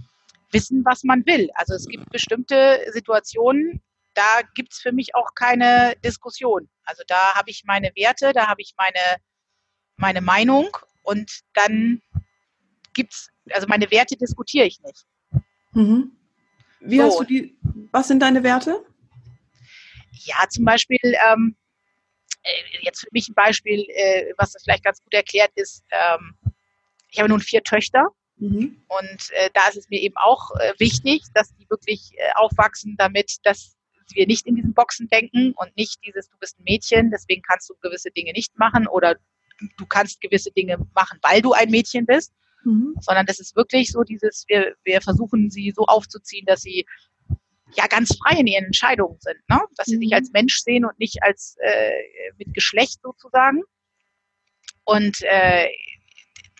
Wissen, 0.51 0.83
was 0.83 1.03
man 1.03 1.25
will. 1.25 1.49
Also 1.53 1.73
es 1.75 1.87
gibt 1.87 2.09
bestimmte 2.09 2.81
Situationen, 2.91 3.81
da 4.19 4.41
gibt 4.53 4.73
es 4.73 4.79
für 4.79 4.91
mich 4.91 5.15
auch 5.15 5.33
keine 5.33 5.95
Diskussion. 6.03 6.69
Also 6.83 7.03
da 7.07 7.35
habe 7.35 7.49
ich 7.49 7.63
meine 7.65 7.91
Werte, 7.95 8.33
da 8.33 8.47
habe 8.47 8.61
ich 8.61 8.73
meine, 8.77 9.21
meine 9.95 10.19
Meinung 10.19 10.67
und 11.03 11.39
dann 11.53 12.01
gibt 12.93 13.13
es, 13.13 13.29
also 13.51 13.67
meine 13.67 13.89
Werte 13.91 14.17
diskutiere 14.17 14.65
ich 14.65 14.81
nicht. 14.81 15.05
Mhm. 15.71 16.11
Wie 16.81 16.97
so. 16.97 17.03
hast 17.03 17.19
du 17.21 17.23
die, 17.23 17.57
was 17.91 18.09
sind 18.09 18.19
deine 18.19 18.43
Werte? 18.43 18.85
Ja, 20.11 20.49
zum 20.49 20.65
Beispiel, 20.65 20.99
ähm, 21.01 21.55
äh, 22.43 22.51
jetzt 22.81 23.01
für 23.01 23.09
mich 23.11 23.29
ein 23.29 23.35
Beispiel, 23.35 23.85
äh, 23.87 24.33
was 24.37 24.51
das 24.51 24.63
vielleicht 24.63 24.83
ganz 24.83 25.01
gut 25.01 25.13
erklärt 25.13 25.51
ist, 25.55 25.85
ähm, 25.91 26.37
ich 27.09 27.19
habe 27.19 27.29
nun 27.29 27.39
vier 27.39 27.63
Töchter 27.63 28.09
mhm. 28.35 28.83
und 28.87 29.31
äh, 29.31 29.49
da 29.53 29.69
ist 29.69 29.77
es 29.77 29.89
mir 29.89 30.01
eben 30.01 30.17
auch 30.17 30.51
äh, 30.59 30.73
wichtig, 30.77 31.23
dass 31.33 31.55
die 31.55 31.69
wirklich 31.69 32.11
äh, 32.17 32.31
aufwachsen 32.35 32.95
damit, 32.97 33.37
dass 33.43 33.78
wir 34.15 34.27
nicht 34.27 34.45
in 34.45 34.55
diesen 34.55 34.73
Boxen 34.73 35.07
denken 35.09 35.53
und 35.55 35.75
nicht 35.75 35.99
dieses, 36.05 36.29
du 36.29 36.37
bist 36.39 36.59
ein 36.59 36.63
Mädchen, 36.63 37.11
deswegen 37.11 37.41
kannst 37.41 37.69
du 37.69 37.75
gewisse 37.81 38.11
Dinge 38.11 38.33
nicht 38.33 38.57
machen 38.57 38.87
oder 38.87 39.15
du 39.77 39.85
kannst 39.85 40.21
gewisse 40.21 40.51
Dinge 40.51 40.77
machen, 40.93 41.19
weil 41.21 41.41
du 41.41 41.53
ein 41.53 41.69
Mädchen 41.69 42.05
bist, 42.05 42.33
mhm. 42.63 42.95
sondern 43.01 43.25
das 43.25 43.39
ist 43.39 43.55
wirklich 43.55 43.91
so 43.91 44.03
dieses, 44.03 44.45
wir, 44.47 44.75
wir 44.83 45.01
versuchen 45.01 45.49
sie 45.49 45.71
so 45.75 45.85
aufzuziehen, 45.85 46.45
dass 46.45 46.61
sie 46.61 46.85
ja 47.75 47.87
ganz 47.87 48.17
frei 48.17 48.39
in 48.39 48.47
ihren 48.47 48.65
Entscheidungen 48.65 49.17
sind, 49.19 49.37
ne? 49.47 49.59
dass 49.75 49.85
sie 49.87 49.97
mhm. 49.97 50.01
sich 50.01 50.13
als 50.13 50.31
Mensch 50.31 50.59
sehen 50.59 50.85
und 50.85 50.97
nicht 50.99 51.21
als 51.21 51.57
äh, 51.61 51.91
mit 52.37 52.53
Geschlecht 52.53 52.99
sozusagen. 53.03 53.61
Und 54.85 55.21
äh, 55.21 55.67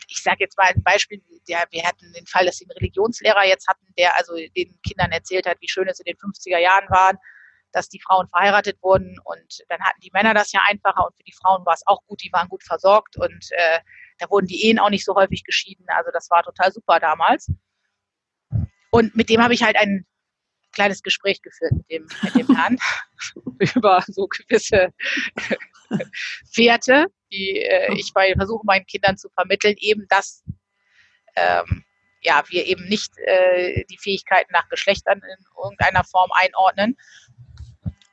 ich 0.07 0.21
sage 0.21 0.38
jetzt 0.41 0.57
mal 0.57 0.67
ein 0.67 0.83
Beispiel, 0.83 1.21
der, 1.47 1.65
wir 1.71 1.83
hatten 1.83 2.12
den 2.13 2.25
Fall, 2.25 2.45
dass 2.45 2.57
sie 2.57 2.65
einen 2.65 2.77
Religionslehrer 2.77 3.45
jetzt 3.45 3.67
hatten, 3.67 3.85
der 3.97 4.15
also 4.17 4.35
den 4.35 4.79
Kindern 4.81 5.12
erzählt 5.12 5.45
hat, 5.47 5.57
wie 5.62 5.67
schön 5.67 5.88
es 5.88 5.99
in 5.99 6.05
den 6.05 6.17
50er 6.17 6.59
Jahren 6.59 6.89
waren 6.89 7.17
dass 7.71 7.89
die 7.89 8.01
Frauen 8.01 8.27
verheiratet 8.27 8.77
wurden 8.82 9.17
und 9.23 9.63
dann 9.69 9.82
hatten 9.82 9.99
die 10.01 10.12
Männer 10.13 10.34
das 10.34 10.51
ja 10.51 10.62
einfacher 10.67 11.05
und 11.05 11.15
für 11.15 11.23
die 11.23 11.34
Frauen 11.34 11.65
war 11.65 11.73
es 11.73 11.86
auch 11.86 12.03
gut, 12.05 12.21
die 12.23 12.32
waren 12.32 12.49
gut 12.49 12.63
versorgt 12.63 13.17
und 13.17 13.51
äh, 13.51 13.79
da 14.17 14.29
wurden 14.29 14.47
die 14.47 14.65
Ehen 14.65 14.79
auch 14.79 14.89
nicht 14.89 15.05
so 15.05 15.15
häufig 15.15 15.43
geschieden. 15.43 15.86
Also 15.88 16.12
das 16.12 16.29
war 16.29 16.43
total 16.43 16.71
super 16.71 16.99
damals. 16.99 17.51
Und 18.91 19.15
mit 19.15 19.29
dem 19.29 19.41
habe 19.41 19.53
ich 19.53 19.63
halt 19.63 19.77
ein 19.77 20.05
kleines 20.71 21.01
Gespräch 21.01 21.41
geführt 21.41 21.73
mit 21.73 21.89
dem, 21.89 22.08
mit 22.23 22.36
dem 22.36 22.55
Herrn 22.55 22.77
über 23.75 24.03
so 24.08 24.27
gewisse 24.27 24.93
Werte, 26.55 27.05
die 27.32 27.62
äh, 27.62 27.93
ich 27.93 28.12
bei, 28.13 28.34
versuche 28.36 28.65
meinen 28.65 28.86
Kindern 28.86 29.17
zu 29.17 29.29
vermitteln, 29.29 29.75
eben 29.79 30.05
dass 30.10 30.43
ähm, 31.36 31.86
ja, 32.21 32.43
wir 32.49 32.65
eben 32.65 32.86
nicht 32.86 33.17
äh, 33.17 33.86
die 33.86 33.97
Fähigkeiten 33.97 34.51
nach 34.51 34.67
Geschlechtern 34.69 35.19
in 35.19 35.45
irgendeiner 35.63 36.03
Form 36.03 36.29
einordnen, 36.34 36.97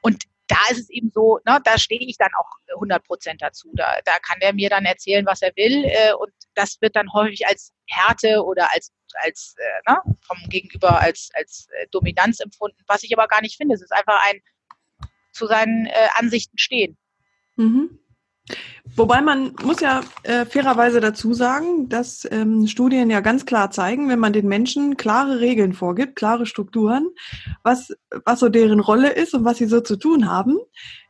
und 0.07 0.23
da 0.47 0.59
ist 0.71 0.79
es 0.79 0.91
eben 0.91 1.11
so, 1.11 1.41
ne, 1.45 1.59
da 1.65 1.77
stehe 1.77 2.01
ich 2.01 2.17
dann 2.17 2.31
auch 2.39 2.47
100 2.75 3.03
Prozent 3.03 3.43
dazu. 3.43 3.69
Da, 3.75 3.99
da 4.05 4.13
kann 4.21 4.39
der 4.39 4.55
mir 4.55 4.71
dann 4.71 4.85
erzählen, 4.85 5.27
was 5.27 5.43
er 5.43 5.51
will 5.57 5.85
äh, 5.85 6.13
und 6.13 6.33
das 6.55 6.81
wird 6.81 6.95
dann 6.95 7.13
häufig 7.13 7.49
als 7.49 7.73
Härte 7.89 8.45
oder 8.45 8.73
als 8.73 8.93
als 9.25 9.57
äh, 9.59 9.91
ne, 9.91 9.99
vom 10.25 10.39
Gegenüber 10.49 11.01
als 11.01 11.31
als 11.35 11.67
äh, 11.73 11.89
Dominanz 11.91 12.39
empfunden, 12.39 12.79
was 12.87 13.03
ich 13.03 13.17
aber 13.17 13.27
gar 13.27 13.41
nicht 13.41 13.57
finde. 13.57 13.75
Es 13.75 13.83
ist 13.83 13.93
einfach 13.93 14.25
ein 14.29 14.41
zu 15.33 15.49
seinen 15.49 15.87
äh, 15.87 16.09
Ansichten 16.15 16.59
stehen. 16.59 16.97
Mhm. 17.57 17.99
Wobei 18.95 19.21
man 19.21 19.55
muss 19.63 19.81
ja 19.81 20.03
äh, 20.23 20.47
fairerweise 20.47 21.01
dazu 21.01 21.35
sagen, 21.35 21.89
dass 21.89 22.27
ähm, 22.31 22.67
Studien 22.67 23.11
ja 23.11 23.21
ganz 23.21 23.45
klar 23.45 23.71
zeigen, 23.71 24.09
wenn 24.09 24.19
man 24.19 24.33
den 24.33 24.47
Menschen 24.47 24.97
klare 24.97 25.41
Regeln 25.41 25.73
vorgibt, 25.73 26.17
klare 26.17 26.47
Strukturen, 26.47 27.09
was, 27.63 27.95
was 28.25 28.41
so 28.41 28.49
deren 28.49 28.81
Rolle 28.81 29.11
ist 29.11 29.35
und 29.35 29.45
was 29.45 29.59
sie 29.59 29.67
so 29.67 29.81
zu 29.81 29.97
tun 29.97 30.31
haben, 30.31 30.59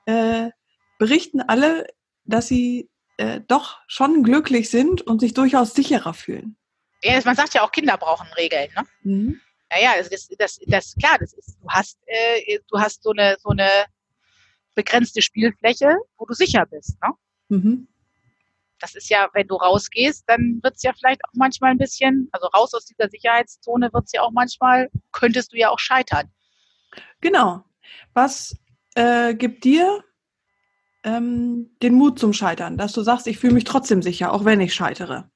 äh, 0.07 0.51
berichten 0.99 1.41
alle, 1.43 1.87
dass 2.25 2.49
sie 2.49 2.89
äh, 3.19 3.41
doch 3.47 3.79
schon 3.87 4.23
glücklich 4.23 4.71
sind 4.71 5.03
und 5.03 5.21
sich 5.21 5.35
durchaus 5.35 5.75
sicherer 5.75 6.15
fühlen. 6.15 6.57
Ja, 7.03 7.21
man 7.25 7.37
sagt 7.37 7.55
ja 7.55 7.63
auch, 7.63 7.71
Kinder 7.71 7.97
brauchen 7.99 8.27
Regeln. 8.37 8.69
Ne? 8.75 8.87
Mhm. 9.03 9.41
Naja, 9.71 9.93
das, 9.99 10.09
das, 10.09 10.29
das, 10.39 10.59
das 10.67 10.95
klar, 10.99 11.19
das 11.21 11.35
ist, 11.35 11.59
du 11.61 11.69
hast, 11.69 11.99
äh, 12.07 12.59
du 12.71 12.79
hast 12.79 13.03
so 13.03 13.11
eine, 13.11 13.37
so 13.39 13.51
eine 13.51 13.69
begrenzte 14.75 15.23
Spielfläche, 15.23 15.97
wo 16.19 16.25
du 16.27 16.35
sicher 16.35 16.67
bist. 16.67 16.97
Ne? 17.03 17.13
Mhm. 17.49 17.89
Das 18.79 18.95
ist 18.95 19.09
ja, 19.09 19.29
wenn 19.33 19.47
du 19.47 19.55
rausgehst, 19.55 20.25
dann 20.27 20.61
wird 20.63 20.77
es 20.77 20.83
ja 20.83 20.93
vielleicht 20.93 21.25
auch 21.25 21.33
manchmal 21.35 21.71
ein 21.71 21.79
bisschen, 21.79 22.29
also 22.33 22.47
raus 22.49 22.75
aus 22.75 22.85
dieser 22.85 23.09
Sicherheitszone 23.09 23.91
wird 23.93 24.05
es 24.05 24.13
ja 24.13 24.23
auch 24.23 24.33
manchmal, 24.33 24.91
könntest 25.13 25.53
du 25.53 25.57
ja 25.57 25.71
auch 25.71 25.79
scheitern. 25.79 26.31
Genau. 27.21 27.65
Was 28.13 28.57
äh, 28.95 29.35
gibt 29.35 29.65
dir 29.65 30.05
ähm, 31.05 31.75
den 31.83 31.95
Mut 31.95 32.19
zum 32.19 32.33
Scheitern, 32.33 32.77
dass 32.77 32.93
du 32.93 33.03
sagst, 33.03 33.27
ich 33.27 33.39
fühle 33.39 33.55
mich 33.55 33.65
trotzdem 33.65 34.03
sicher, 34.03 34.33
auch 34.33 34.45
wenn 34.45 34.61
ich 34.61 34.75
scheitere? 34.75 35.31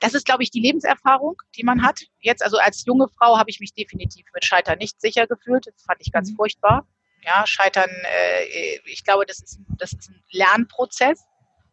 Das 0.00 0.14
ist, 0.14 0.24
glaube 0.24 0.42
ich, 0.42 0.50
die 0.50 0.60
Lebenserfahrung, 0.60 1.36
die 1.56 1.62
man 1.62 1.82
hat. 1.82 2.00
Jetzt, 2.20 2.42
also 2.42 2.56
als 2.56 2.86
junge 2.86 3.08
Frau, 3.08 3.36
habe 3.38 3.50
ich 3.50 3.60
mich 3.60 3.74
definitiv 3.74 4.24
mit 4.32 4.44
Scheitern 4.44 4.78
nicht 4.78 4.98
sicher 4.98 5.26
gefühlt. 5.26 5.66
Das 5.66 5.82
fand 5.84 6.00
ich 6.00 6.10
ganz 6.10 6.30
mhm. 6.30 6.36
furchtbar. 6.36 6.86
Ja, 7.22 7.46
Scheitern, 7.46 7.90
äh, 7.90 8.78
ich 8.84 9.04
glaube, 9.04 9.26
das 9.26 9.40
ist, 9.40 9.58
das 9.78 9.92
ist 9.92 10.10
ein 10.10 10.22
Lernprozess, 10.30 11.22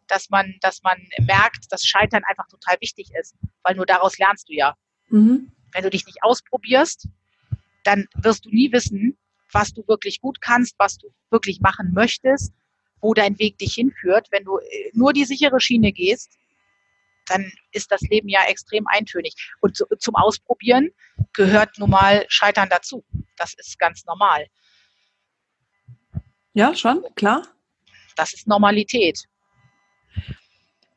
dass 0.06 0.30
man, 0.30 0.56
dass 0.60 0.82
man 0.82 0.98
merkt, 1.20 1.70
dass 1.70 1.84
Scheitern 1.84 2.22
einfach 2.24 2.46
total 2.48 2.76
wichtig 2.80 3.10
ist, 3.18 3.36
weil 3.62 3.76
nur 3.76 3.86
daraus 3.86 4.18
lernst 4.18 4.48
du 4.48 4.54
ja. 4.54 4.74
Mhm. 5.08 5.52
Wenn 5.72 5.82
du 5.82 5.90
dich 5.90 6.06
nicht 6.06 6.22
ausprobierst, 6.22 7.08
dann 7.84 8.06
wirst 8.14 8.44
du 8.44 8.50
nie 8.50 8.72
wissen, 8.72 9.16
was 9.52 9.72
du 9.72 9.86
wirklich 9.86 10.20
gut 10.20 10.40
kannst, 10.40 10.74
was 10.78 10.98
du 10.98 11.08
wirklich 11.30 11.60
machen 11.60 11.92
möchtest, 11.94 12.52
wo 13.00 13.14
dein 13.14 13.38
Weg 13.38 13.58
dich 13.58 13.74
hinführt. 13.74 14.28
Wenn 14.30 14.44
du 14.44 14.58
äh, 14.58 14.90
nur 14.92 15.12
die 15.12 15.24
sichere 15.24 15.60
Schiene 15.60 15.92
gehst, 15.92 16.36
dann 17.26 17.50
ist 17.72 17.92
das 17.92 18.00
Leben 18.02 18.28
ja 18.28 18.40
extrem 18.48 18.86
eintönig. 18.86 19.34
Und 19.60 19.76
zu, 19.76 19.84
zum 19.98 20.16
Ausprobieren 20.16 20.90
gehört 21.32 21.78
nun 21.78 21.90
mal 21.90 22.24
Scheitern 22.28 22.68
dazu. 22.68 23.04
Das 23.36 23.54
ist 23.54 23.78
ganz 23.78 24.04
normal. 24.06 24.46
Ja, 26.54 26.74
schon, 26.74 27.02
klar. 27.14 27.42
Das 28.16 28.32
ist 28.34 28.46
Normalität. 28.48 29.18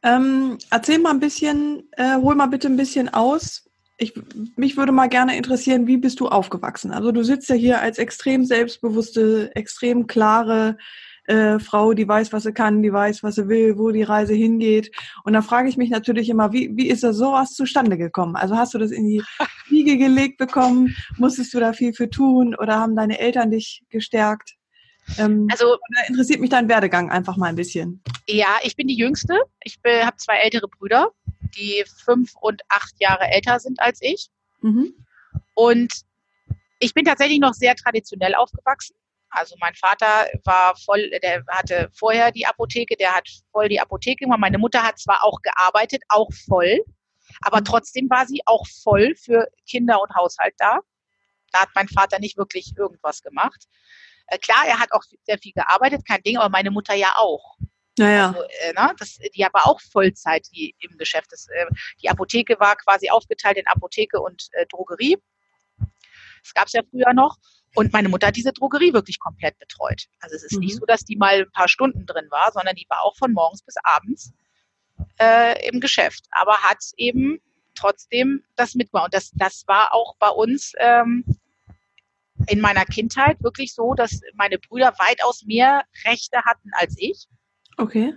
Ähm, 0.04 0.58
erzähl 0.72 1.00
mal 1.00 1.12
ein 1.12 1.20
bisschen, 1.20 1.84
äh, 1.92 2.16
hol 2.16 2.36
mal 2.36 2.48
bitte 2.48 2.68
ein 2.68 2.78
bisschen 2.78 3.10
aus. 3.10 3.70
Ich, 3.98 4.14
mich 4.56 4.78
würde 4.78 4.92
mal 4.92 5.10
gerne 5.10 5.38
interessieren, 5.38 5.86
wie 5.86 5.98
bist 5.98 6.20
du 6.20 6.28
aufgewachsen? 6.28 6.92
Also 6.92 7.12
du 7.12 7.24
sitzt 7.24 7.50
ja 7.50 7.56
hier 7.56 7.82
als 7.82 8.00
extrem 8.00 8.46
selbstbewusste, 8.46 9.52
extrem 9.56 10.08
klare 10.08 10.78
äh, 11.26 11.60
Frau, 11.60 11.94
die 11.94 12.08
weiß, 12.08 12.34
was 12.34 12.44
sie 12.44 12.54
kann, 12.54 12.82
die 12.82 12.92
weiß, 12.92 13.22
was 13.22 13.36
sie 13.36 13.48
will, 13.48 13.78
wo 13.78 13.92
die 13.92 14.02
Reise 14.02 14.34
hingeht. 14.34 14.92
Und 15.24 15.34
da 15.34 15.44
frage 15.44 15.70
ich 15.70 15.78
mich 15.78 15.92
natürlich 15.92 16.30
immer, 16.30 16.52
wie, 16.52 16.72
wie 16.76 16.90
ist 16.90 17.04
da 17.04 17.14
sowas 17.14 17.54
zustande 17.54 17.98
gekommen? 17.98 18.36
Also 18.36 18.58
hast 18.58 18.74
du 18.74 18.80
das 18.80 18.90
in 18.90 19.08
die 19.08 19.22
Wiege 19.70 19.98
gelegt 19.98 20.40
bekommen? 20.40 20.96
Musstest 21.18 21.54
du 21.54 21.60
da 21.60 21.74
viel 21.74 21.94
für 21.94 22.10
tun 22.10 22.56
oder 22.56 22.80
haben 22.80 22.96
deine 22.96 23.20
Eltern 23.20 23.52
dich 23.52 23.84
gestärkt? 23.90 24.56
Ähm, 25.18 25.48
also 25.52 25.78
interessiert 26.08 26.40
mich 26.40 26.50
dein 26.50 26.70
Werdegang 26.70 27.10
einfach 27.10 27.38
mal 27.38 27.48
ein 27.48 27.56
bisschen. 27.56 28.02
Ja, 28.28 28.60
ich 28.64 28.76
bin 28.76 28.88
die 28.88 28.98
Jüngste. 28.98 29.40
Ich 29.64 29.80
habe 29.86 30.18
zwei 30.18 30.38
ältere 30.38 30.68
Brüder, 30.68 31.12
die 31.56 31.84
fünf 32.04 32.34
und 32.40 32.62
acht 32.70 32.94
Jahre 33.00 33.26
älter 33.26 33.60
sind 33.60 33.80
als 33.82 34.00
ich. 34.02 34.30
Mhm. 34.62 34.94
Und 35.54 35.92
ich 36.80 36.94
bin 36.94 37.06
tatsächlich 37.06 37.40
noch 37.40 37.54
sehr 37.54 37.76
traditionell 37.76 38.36
aufgewachsen. 38.36 38.96
Also 39.30 39.56
mein 39.60 39.74
Vater 39.76 40.28
war 40.44 40.76
voll, 40.76 41.10
der 41.24 41.44
hatte 41.48 41.90
vorher 41.94 42.32
die 42.32 42.46
Apotheke, 42.46 42.98
der 42.98 43.16
hat 43.16 43.30
voll 43.52 43.70
die 43.70 43.80
Apotheke 43.80 44.26
gemacht. 44.26 44.42
Meine 44.42 44.58
Mutter 44.58 44.84
hat 44.84 45.00
zwar 45.00 45.24
auch 45.24 45.42
gearbeitet, 45.42 46.04
auch 46.10 46.30
voll, 46.48 46.84
aber 47.42 47.60
mhm. 47.60 47.66
trotzdem 47.66 48.10
war 48.10 48.26
sie 48.26 48.42
auch 48.46 48.66
voll 48.68 49.16
für 49.16 49.48
Kinder 49.66 50.02
und 50.02 50.14
Haushalt 50.16 50.54
da. 50.58 50.80
Da 51.54 51.62
hat 51.62 51.70
mein 51.76 51.88
Vater 51.88 52.20
nicht 52.20 52.38
wirklich 52.38 52.74
irgendwas 52.78 53.22
gemacht. 53.22 53.68
Äh, 54.32 54.38
klar, 54.38 54.63
er 54.65 54.80
hat 54.80 54.91
auch 54.94 55.04
sehr 55.24 55.38
viel 55.38 55.52
gearbeitet, 55.52 56.08
kein 56.08 56.24
Ding, 56.24 56.38
aber 56.38 56.50
meine 56.50 56.72
Mutter 56.72 56.96
ja 56.96 57.13
auch. 57.17 57.58
Naja. 57.98 58.28
Also, 58.28 58.41
äh, 58.62 58.74
ne, 58.74 58.94
das, 58.98 59.20
die 59.36 59.41
war 59.52 59.67
auch 59.67 59.80
Vollzeit 59.82 60.48
die, 60.54 60.74
im 60.80 60.98
Geschäft. 60.98 61.28
Das, 61.32 61.48
äh, 61.50 61.65
die 62.02 62.10
Apotheke 62.10 62.58
war 62.60 62.76
quasi 62.78 63.10
aufgeteilt 63.10 63.58
in 63.58 63.67
Apotheke 63.67 64.22
und 64.22 64.48
äh, 64.54 64.65
Drogerie. 64.67 65.17
Das 66.44 66.54
gab 66.54 66.67
es 66.67 66.74
ja 66.74 66.82
früher 66.89 67.13
noch. 67.13 67.38
Und 67.76 67.94
meine 67.94 68.10
Mutter 68.10 68.28
hat 68.28 68.36
diese 68.36 68.54
Drogerie 68.54 68.94
wirklich 68.94 69.20
komplett 69.20 69.58
betreut. 69.60 70.06
Also 70.20 70.36
es 70.36 70.44
ist 70.44 70.54
mhm. 70.54 70.60
nicht 70.60 70.78
so, 70.78 70.86
dass 70.86 71.04
die 71.04 71.17
mal 71.17 71.41
ein 71.41 71.52
paar 71.52 71.67
Stunden 71.67 72.06
drin 72.06 72.28
war, 72.30 72.52
sondern 72.52 72.76
die 72.76 72.86
war 72.89 73.04
auch 73.04 73.15
von 73.17 73.34
morgens 73.34 73.63
bis 73.63 73.76
abends 73.84 74.34
äh, 75.20 75.67
im 75.67 75.80
Geschäft. 75.80 76.26
Aber 76.32 76.58
hat 76.58 76.80
eben 76.96 77.41
trotzdem 77.76 78.44
das 78.56 78.76
mitgemacht. 78.76 79.06
Und 79.06 79.13
das, 79.13 79.32
das 79.36 79.63
war 79.67 79.94
auch 79.94 80.15
bei 80.17 80.30
uns 80.30 80.74
ähm, 80.80 81.26
in 82.48 82.62
meiner 82.62 82.86
Kindheit 82.86 83.42
wirklich 83.42 83.74
so, 83.74 83.94
dass 83.94 84.22
meine 84.36 84.58
Brüder 84.58 84.94
weitaus 84.98 85.44
mehr 85.46 85.84
Rechte 86.06 86.44
hatten 86.44 86.70
als 86.74 86.96
ich. 86.98 87.28
Okay. 87.78 88.16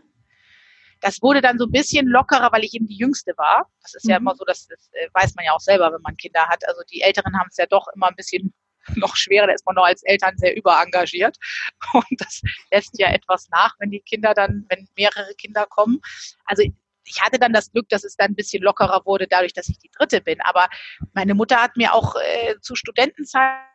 Das 1.00 1.20
wurde 1.20 1.42
dann 1.42 1.58
so 1.58 1.66
ein 1.66 1.70
bisschen 1.70 2.06
lockerer, 2.06 2.50
weil 2.52 2.64
ich 2.64 2.74
eben 2.74 2.86
die 2.86 2.96
Jüngste 2.96 3.34
war. 3.36 3.70
Das 3.82 3.94
ist 3.94 4.04
mhm. 4.04 4.10
ja 4.10 4.16
immer 4.16 4.34
so, 4.34 4.44
das, 4.44 4.66
das 4.66 4.88
äh, 4.92 5.08
weiß 5.12 5.34
man 5.34 5.44
ja 5.44 5.52
auch 5.52 5.60
selber, 5.60 5.92
wenn 5.92 6.00
man 6.00 6.16
Kinder 6.16 6.46
hat. 6.48 6.66
Also 6.66 6.80
die 6.90 7.02
Älteren 7.02 7.38
haben 7.38 7.48
es 7.50 7.58
ja 7.58 7.66
doch 7.66 7.86
immer 7.94 8.08
ein 8.08 8.16
bisschen 8.16 8.54
noch 8.96 9.14
schwerer. 9.16 9.46
Da 9.46 9.52
ist 9.52 9.66
man 9.66 9.74
noch 9.74 9.84
als 9.84 10.02
Eltern 10.04 10.36
sehr 10.38 10.56
überengagiert. 10.56 11.36
Und 11.92 12.06
das 12.18 12.40
lässt 12.72 12.98
ja 12.98 13.12
etwas 13.12 13.48
nach, 13.50 13.74
wenn 13.80 13.90
die 13.90 14.00
Kinder 14.00 14.32
dann, 14.34 14.64
wenn 14.70 14.88
mehrere 14.96 15.34
Kinder 15.34 15.66
kommen. 15.66 16.00
Also 16.46 16.62
ich 17.06 17.20
hatte 17.20 17.38
dann 17.38 17.52
das 17.52 17.70
Glück, 17.70 17.88
dass 17.90 18.04
es 18.04 18.16
dann 18.16 18.30
ein 18.30 18.34
bisschen 18.34 18.62
lockerer 18.62 19.02
wurde, 19.04 19.26
dadurch, 19.28 19.52
dass 19.52 19.68
ich 19.68 19.78
die 19.78 19.90
Dritte 19.90 20.22
bin. 20.22 20.40
Aber 20.40 20.68
meine 21.12 21.34
Mutter 21.34 21.62
hat 21.62 21.76
mir 21.76 21.92
auch 21.92 22.16
äh, 22.16 22.54
zu 22.62 22.74
Studentenzeiten 22.74 23.73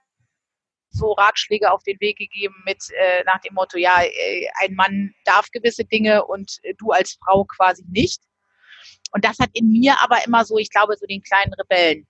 so 0.89 1.13
Ratschläge 1.13 1.71
auf 1.71 1.83
den 1.83 1.99
Weg 1.99 2.17
gegeben 2.17 2.55
mit 2.65 2.83
äh, 2.91 3.23
nach 3.25 3.39
dem 3.41 3.53
Motto, 3.53 3.77
ja, 3.77 4.01
äh, 4.01 4.47
ein 4.61 4.73
Mann 4.73 5.13
darf 5.25 5.49
gewisse 5.51 5.85
Dinge 5.85 6.25
und 6.25 6.59
äh, 6.63 6.73
du 6.77 6.91
als 6.91 7.17
Frau 7.23 7.45
quasi 7.45 7.83
nicht. 7.87 8.21
Und 9.11 9.25
das 9.25 9.39
hat 9.39 9.49
in 9.53 9.69
mir 9.69 9.95
aber 10.01 10.23
immer 10.25 10.45
so, 10.45 10.57
ich 10.57 10.69
glaube, 10.69 10.95
so 10.97 11.05
den 11.05 11.21
kleinen 11.21 11.53
Rebellen 11.53 12.07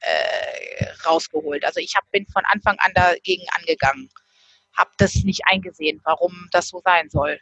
äh, 0.00 0.86
rausgeholt. 1.06 1.64
Also 1.64 1.80
ich 1.80 1.94
hab, 1.94 2.10
bin 2.10 2.26
von 2.26 2.42
Anfang 2.46 2.76
an 2.78 2.92
dagegen 2.94 3.44
angegangen, 3.58 4.08
habe 4.76 4.90
das 4.98 5.14
nicht 5.24 5.42
eingesehen, 5.46 6.00
warum 6.04 6.48
das 6.52 6.68
so 6.68 6.80
sein 6.84 7.08
soll, 7.10 7.38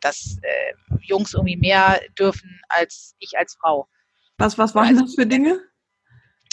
dass 0.00 0.38
äh, 0.42 0.72
Jungs 1.02 1.34
irgendwie 1.34 1.56
mehr 1.56 2.00
dürfen 2.18 2.60
als 2.68 3.14
ich 3.18 3.36
als 3.36 3.56
Frau. 3.60 3.88
Was, 4.38 4.56
was 4.56 4.74
waren 4.74 4.88
also, 4.88 5.02
das 5.02 5.14
für 5.14 5.26
Dinge? 5.26 5.60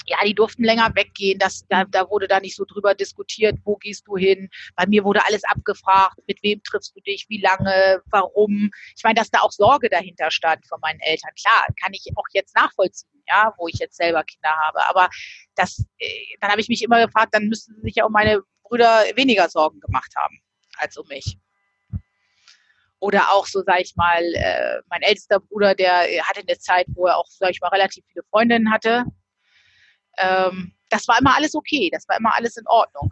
Ja, 0.05 0.17
die 0.25 0.35
durften 0.35 0.63
länger 0.63 0.93
weggehen. 0.95 1.39
Das, 1.39 1.65
da, 1.69 1.83
da 1.85 2.09
wurde 2.09 2.27
da 2.27 2.39
nicht 2.39 2.55
so 2.55 2.65
drüber 2.65 2.93
diskutiert, 2.93 3.57
wo 3.63 3.75
gehst 3.75 4.07
du 4.07 4.17
hin. 4.17 4.49
Bei 4.75 4.85
mir 4.85 5.03
wurde 5.03 5.25
alles 5.25 5.43
abgefragt, 5.43 6.17
mit 6.27 6.41
wem 6.43 6.61
triffst 6.63 6.95
du 6.95 7.01
dich, 7.01 7.25
wie 7.29 7.41
lange, 7.41 8.01
warum. 8.11 8.71
Ich 8.95 9.03
meine, 9.03 9.15
dass 9.15 9.29
da 9.29 9.41
auch 9.41 9.51
Sorge 9.51 9.89
dahinter 9.89 10.31
stand 10.31 10.65
von 10.67 10.79
meinen 10.81 10.99
Eltern. 11.01 11.31
Klar, 11.41 11.67
kann 11.81 11.93
ich 11.93 12.05
auch 12.15 12.25
jetzt 12.33 12.55
nachvollziehen, 12.55 13.23
ja, 13.27 13.53
wo 13.57 13.67
ich 13.67 13.79
jetzt 13.79 13.97
selber 13.97 14.23
Kinder 14.23 14.55
habe. 14.65 14.85
Aber 14.87 15.09
das, 15.55 15.85
äh, 15.97 16.07
dann 16.39 16.51
habe 16.51 16.61
ich 16.61 16.69
mich 16.69 16.83
immer 16.83 17.05
gefragt, 17.05 17.33
dann 17.33 17.47
müssten 17.47 17.81
sich 17.81 17.95
ja 17.95 18.05
um 18.05 18.11
meine 18.11 18.41
Brüder 18.63 19.03
weniger 19.15 19.49
Sorgen 19.49 19.79
gemacht 19.79 20.13
haben 20.15 20.39
als 20.77 20.97
um 20.97 21.07
mich. 21.07 21.37
Oder 22.99 23.33
auch 23.33 23.45
so, 23.45 23.61
sage 23.61 23.81
ich 23.83 23.95
mal, 23.95 24.23
äh, 24.33 24.81
mein 24.89 25.01
ältester 25.01 25.39
Bruder, 25.39 25.75
der 25.75 26.01
hatte 26.23 26.41
eine 26.47 26.57
Zeit, 26.57 26.87
wo 26.95 27.07
er 27.07 27.17
auch, 27.17 27.27
sage 27.27 27.51
ich 27.51 27.61
mal, 27.61 27.67
relativ 27.67 28.03
viele 28.11 28.23
Freundinnen 28.31 28.71
hatte 28.71 29.05
ähm, 30.17 30.73
das 30.89 31.07
war 31.07 31.19
immer 31.19 31.35
alles 31.35 31.55
okay, 31.55 31.89
das 31.91 32.07
war 32.07 32.17
immer 32.17 32.35
alles 32.35 32.57
in 32.57 32.67
Ordnung. 32.67 33.11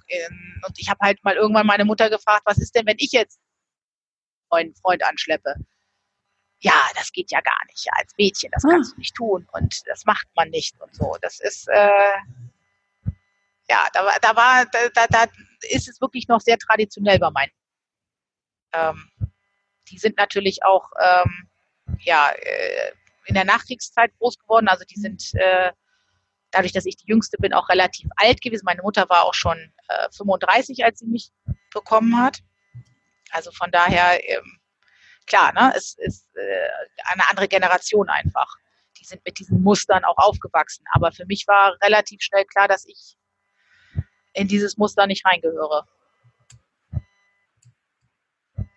Und 0.66 0.80
ich 0.80 0.90
habe 0.90 1.00
halt 1.02 1.24
mal 1.24 1.36
irgendwann 1.36 1.66
meine 1.66 1.86
Mutter 1.86 2.10
gefragt, 2.10 2.44
was 2.46 2.58
ist 2.58 2.76
denn, 2.76 2.86
wenn 2.86 2.98
ich 3.00 3.12
jetzt 3.12 3.40
einen 4.50 4.76
Freund 4.76 5.04
anschleppe? 5.04 5.56
Ja, 6.60 6.88
das 6.96 7.12
geht 7.12 7.32
ja 7.32 7.42
gar 7.42 7.60
nicht. 7.68 7.86
Ja, 7.86 7.92
als 7.98 8.14
Mädchen, 8.18 8.52
das 8.52 8.64
kannst 8.64 8.92
ah. 8.92 8.96
du 8.96 9.00
nicht 9.00 9.16
tun 9.16 9.48
und 9.52 9.82
das 9.88 10.06
macht 10.06 10.28
man 10.36 10.50
nicht 10.50 10.80
und 10.80 10.96
so. 10.96 11.18
Das 11.22 11.40
ist, 11.42 11.68
äh, 11.68 12.18
ja, 13.70 13.88
da, 13.92 14.18
da 14.22 14.36
war, 14.36 14.66
da, 14.68 15.08
da 15.08 15.26
ist 15.64 15.90
es 15.90 16.00
wirklich 16.00 16.28
noch 16.28 16.40
sehr 16.40 16.58
traditionell 16.58 17.20
bei 17.20 17.32
meinen. 17.32 17.52
Ähm, 18.72 19.12
die 19.90 19.98
sind 19.98 20.18
natürlich 20.18 20.64
auch 20.64 20.90
ähm, 21.02 21.50
ja, 22.00 22.30
äh, 22.30 22.92
in 23.26 23.36
der 23.36 23.46
Nachkriegszeit 23.46 24.12
groß 24.18 24.40
geworden. 24.40 24.68
Also 24.68 24.86
die 24.86 25.00
sind 25.00 25.34
äh, 25.34 25.72
dadurch, 26.54 26.72
dass 26.72 26.86
ich 26.86 26.96
die 26.96 27.08
Jüngste 27.08 27.38
bin, 27.38 27.54
auch 27.54 27.70
relativ 27.70 28.10
alt 28.16 28.42
gewesen. 28.42 28.64
Meine 28.66 28.82
Mutter 28.82 29.10
war 29.10 29.24
auch 29.24 29.34
schon 29.34 29.58
äh, 29.88 30.10
35, 30.16 30.86
als 30.86 31.00
sie 31.00 31.08
mich 31.08 31.32
bekommen 31.74 32.18
hat. 32.18 32.40
Also 33.32 33.52
von 33.52 33.72
daher, 33.72 34.20
ähm, 34.30 34.60
klar, 35.26 35.52
ne, 35.54 35.74
es 35.76 35.96
ist 35.98 36.28
äh, 36.36 37.12
eine 37.12 37.28
andere 37.30 37.48
Generation 37.48 38.10
einfach. 38.10 38.56
Die 39.00 39.06
sind 39.06 39.26
mit 39.26 39.40
diesen 39.40 39.62
Mustern 39.62 40.06
auch 40.06 40.18
aufgewachsen. 40.18 40.86
Aber 40.94 41.12
für 41.12 41.26
mich 41.26 41.46
war 41.48 41.76
relativ 41.84 42.22
schnell 42.22 42.46
klar, 42.46 42.68
dass 42.68 42.86
ich 42.86 43.16
in 44.34 44.48
dieses 44.48 44.78
Muster 44.78 45.08
nicht 45.08 45.26
reingehöre. 45.26 45.88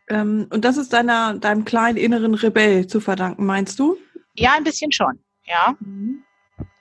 Ähm, 0.08 0.46
und 0.50 0.64
das 0.64 0.76
ist 0.76 0.92
deiner, 0.92 1.34
deinem 1.34 1.64
kleinen 1.64 1.98
inneren 1.98 2.34
Rebell 2.34 2.86
zu 2.86 3.00
verdanken, 3.00 3.44
meinst 3.44 3.78
du? 3.78 3.98
Ja, 4.34 4.54
ein 4.54 4.64
bisschen 4.64 4.92
schon, 4.92 5.18
ja. 5.44 5.74
Mhm. 5.80 6.22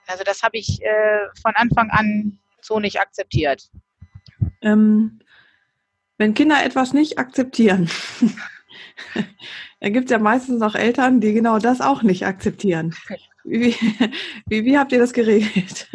Also 0.08 0.24
das 0.24 0.44
habe 0.44 0.58
ich 0.58 0.82
äh, 0.82 1.28
von 1.42 1.54
Anfang 1.56 1.90
an 1.90 2.40
so 2.62 2.80
nicht 2.80 3.00
akzeptiert. 3.00 3.70
Ähm, 4.62 5.20
wenn 6.18 6.34
Kinder 6.34 6.64
etwas 6.64 6.94
nicht 6.94 7.20
akzeptieren, 7.20 7.90
dann 9.80 9.94
gibt 9.94 10.06
es 10.06 10.12
ja 10.12 10.20
meistens 10.20 10.62
auch 10.62 10.76
Eltern, 10.76 11.22
die 11.22 11.34
genau 11.34 11.60
das 11.60 11.82
auch 11.82 12.04
nicht 12.04 12.26
akzeptieren. 12.26 12.96
Wie, 13.44 13.76
wie, 14.48 14.66
wie 14.66 14.78
habt 14.78 14.92
ihr 14.92 15.00
das 15.00 15.14
geregelt? 15.14 15.88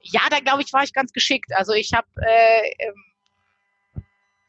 Ja, 0.00 0.22
da 0.30 0.40
glaube 0.40 0.62
ich, 0.62 0.72
war 0.72 0.82
ich 0.82 0.92
ganz 0.92 1.12
geschickt. 1.12 1.52
Also 1.54 1.72
ich 1.72 1.92
habe, 1.92 2.06
äh, 2.16 2.70
ähm, 2.78 3.04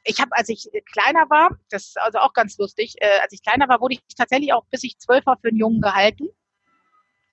ich 0.03 0.19
habe, 0.19 0.31
als 0.35 0.49
ich 0.49 0.69
kleiner 0.91 1.29
war, 1.29 1.57
das 1.69 1.87
ist 1.87 1.99
also 1.99 2.19
auch 2.19 2.33
ganz 2.33 2.57
lustig, 2.57 2.95
äh, 2.99 3.19
als 3.21 3.33
ich 3.33 3.43
kleiner 3.43 3.67
war, 3.67 3.81
wurde 3.81 3.95
ich 3.95 4.01
tatsächlich 4.15 4.53
auch, 4.53 4.65
bis 4.71 4.83
ich 4.83 4.97
zwölf 4.97 5.25
war, 5.25 5.37
für 5.37 5.49
einen 5.49 5.57
Jungen 5.57 5.81
gehalten, 5.81 6.29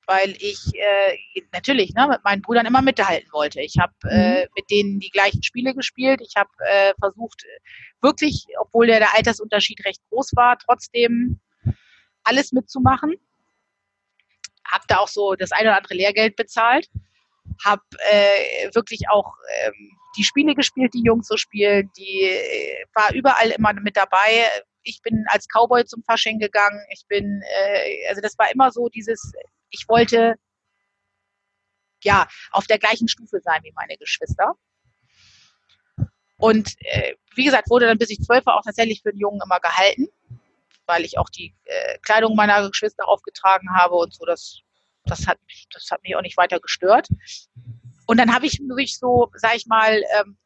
weil 0.09 0.31
ich 0.40 0.59
äh, 0.75 1.42
natürlich 1.53 1.94
ne, 1.94 2.09
mit 2.09 2.25
meinen 2.25 2.42
Brüdern 2.42 2.66
immer 2.66 2.83
mithalten 2.83 3.31
wollte. 3.33 3.61
Ich 3.61 3.77
habe 3.79 3.92
äh, 4.05 4.40
mhm. 4.40 4.49
mit 4.57 4.71
denen 4.71 5.01
die 5.01 5.11
gleichen 5.11 5.42
Spiele 5.42 5.75
gespielt. 5.75 6.21
Ich 6.23 6.35
habe 6.37 6.51
äh, 6.66 6.94
versucht, 6.99 7.44
wirklich, 8.01 8.47
obwohl 8.59 8.87
der, 8.87 8.99
der 8.99 9.14
Altersunterschied 9.14 9.85
recht 9.85 10.01
groß 10.09 10.33
war, 10.35 10.59
trotzdem 10.59 11.38
alles 12.25 12.53
mitzumachen. 12.53 13.14
Habe 14.66 14.85
da 14.88 14.97
auch 14.99 15.09
so 15.09 15.35
das 15.35 15.53
eine 15.53 15.68
oder 15.68 15.77
andere 15.77 15.94
Lehrgeld 15.94 16.37
bezahlt 16.37 16.88
habe 17.64 17.83
äh, 18.11 18.75
wirklich 18.75 19.09
auch 19.11 19.35
ähm, 19.62 19.97
die 20.16 20.25
Spiele 20.25 20.55
gespielt, 20.55 20.94
die 20.94 21.03
Jungs 21.03 21.29
so 21.29 21.37
spielen, 21.37 21.90
die 21.97 22.23
äh, 22.23 22.85
war 22.94 23.12
überall 23.14 23.51
immer 23.51 23.73
mit 23.75 23.97
dabei. 23.97 24.49
Ich 24.83 25.01
bin 25.03 25.25
als 25.29 25.47
Cowboy 25.49 25.85
zum 25.85 26.03
Fasching 26.03 26.38
gegangen. 26.38 26.81
Ich 26.92 27.07
bin, 27.09 27.42
äh, 27.42 28.09
also 28.09 28.21
das 28.21 28.38
war 28.38 28.51
immer 28.53 28.71
so 28.71 28.88
dieses, 28.88 29.33
ich 29.71 29.89
wollte 29.89 30.35
ja 32.03 32.29
auf 32.53 32.67
der 32.67 32.79
gleichen 32.79 33.09
Stufe 33.09 33.41
sein 33.43 33.61
wie 33.63 33.73
meine 33.75 33.97
Geschwister. 33.97 34.55
Und 36.37 36.75
äh, 36.81 37.15
wie 37.35 37.45
gesagt, 37.45 37.69
wurde 37.69 37.87
dann 37.87 37.99
bis 37.99 38.11
ich 38.11 38.21
zwölf 38.21 38.47
war 38.47 38.57
auch 38.57 38.63
tatsächlich 38.65 39.03
für 39.03 39.11
den 39.11 39.21
Jungen 39.21 39.41
immer 39.45 39.59
gehalten, 39.59 40.07
weil 40.87 41.05
ich 41.05 41.19
auch 41.19 41.29
die 41.29 41.55
äh, 41.65 41.99
Kleidung 42.03 42.37
meiner 42.37 42.69
Geschwister 42.69 43.09
aufgetragen 43.09 43.69
habe 43.75 43.97
und 43.97 44.15
so. 44.15 44.25
Das 44.25 44.63
das 45.09 45.27
hat, 45.27 45.39
das 45.73 45.91
hat 45.91 46.03
mich 46.03 46.15
auch 46.17 46.23
nicht 46.23 46.37
weiter 46.37 46.61
gestört. 46.61 47.09
Und 48.07 48.19
dann 48.19 48.35
habe 48.35 48.47
ich 48.47 48.61
mich 48.61 48.99
so, 48.99 49.31
sag 49.35 49.57
ich 49.57 49.67
mal, 49.67 50.03
ähm, 50.19 50.37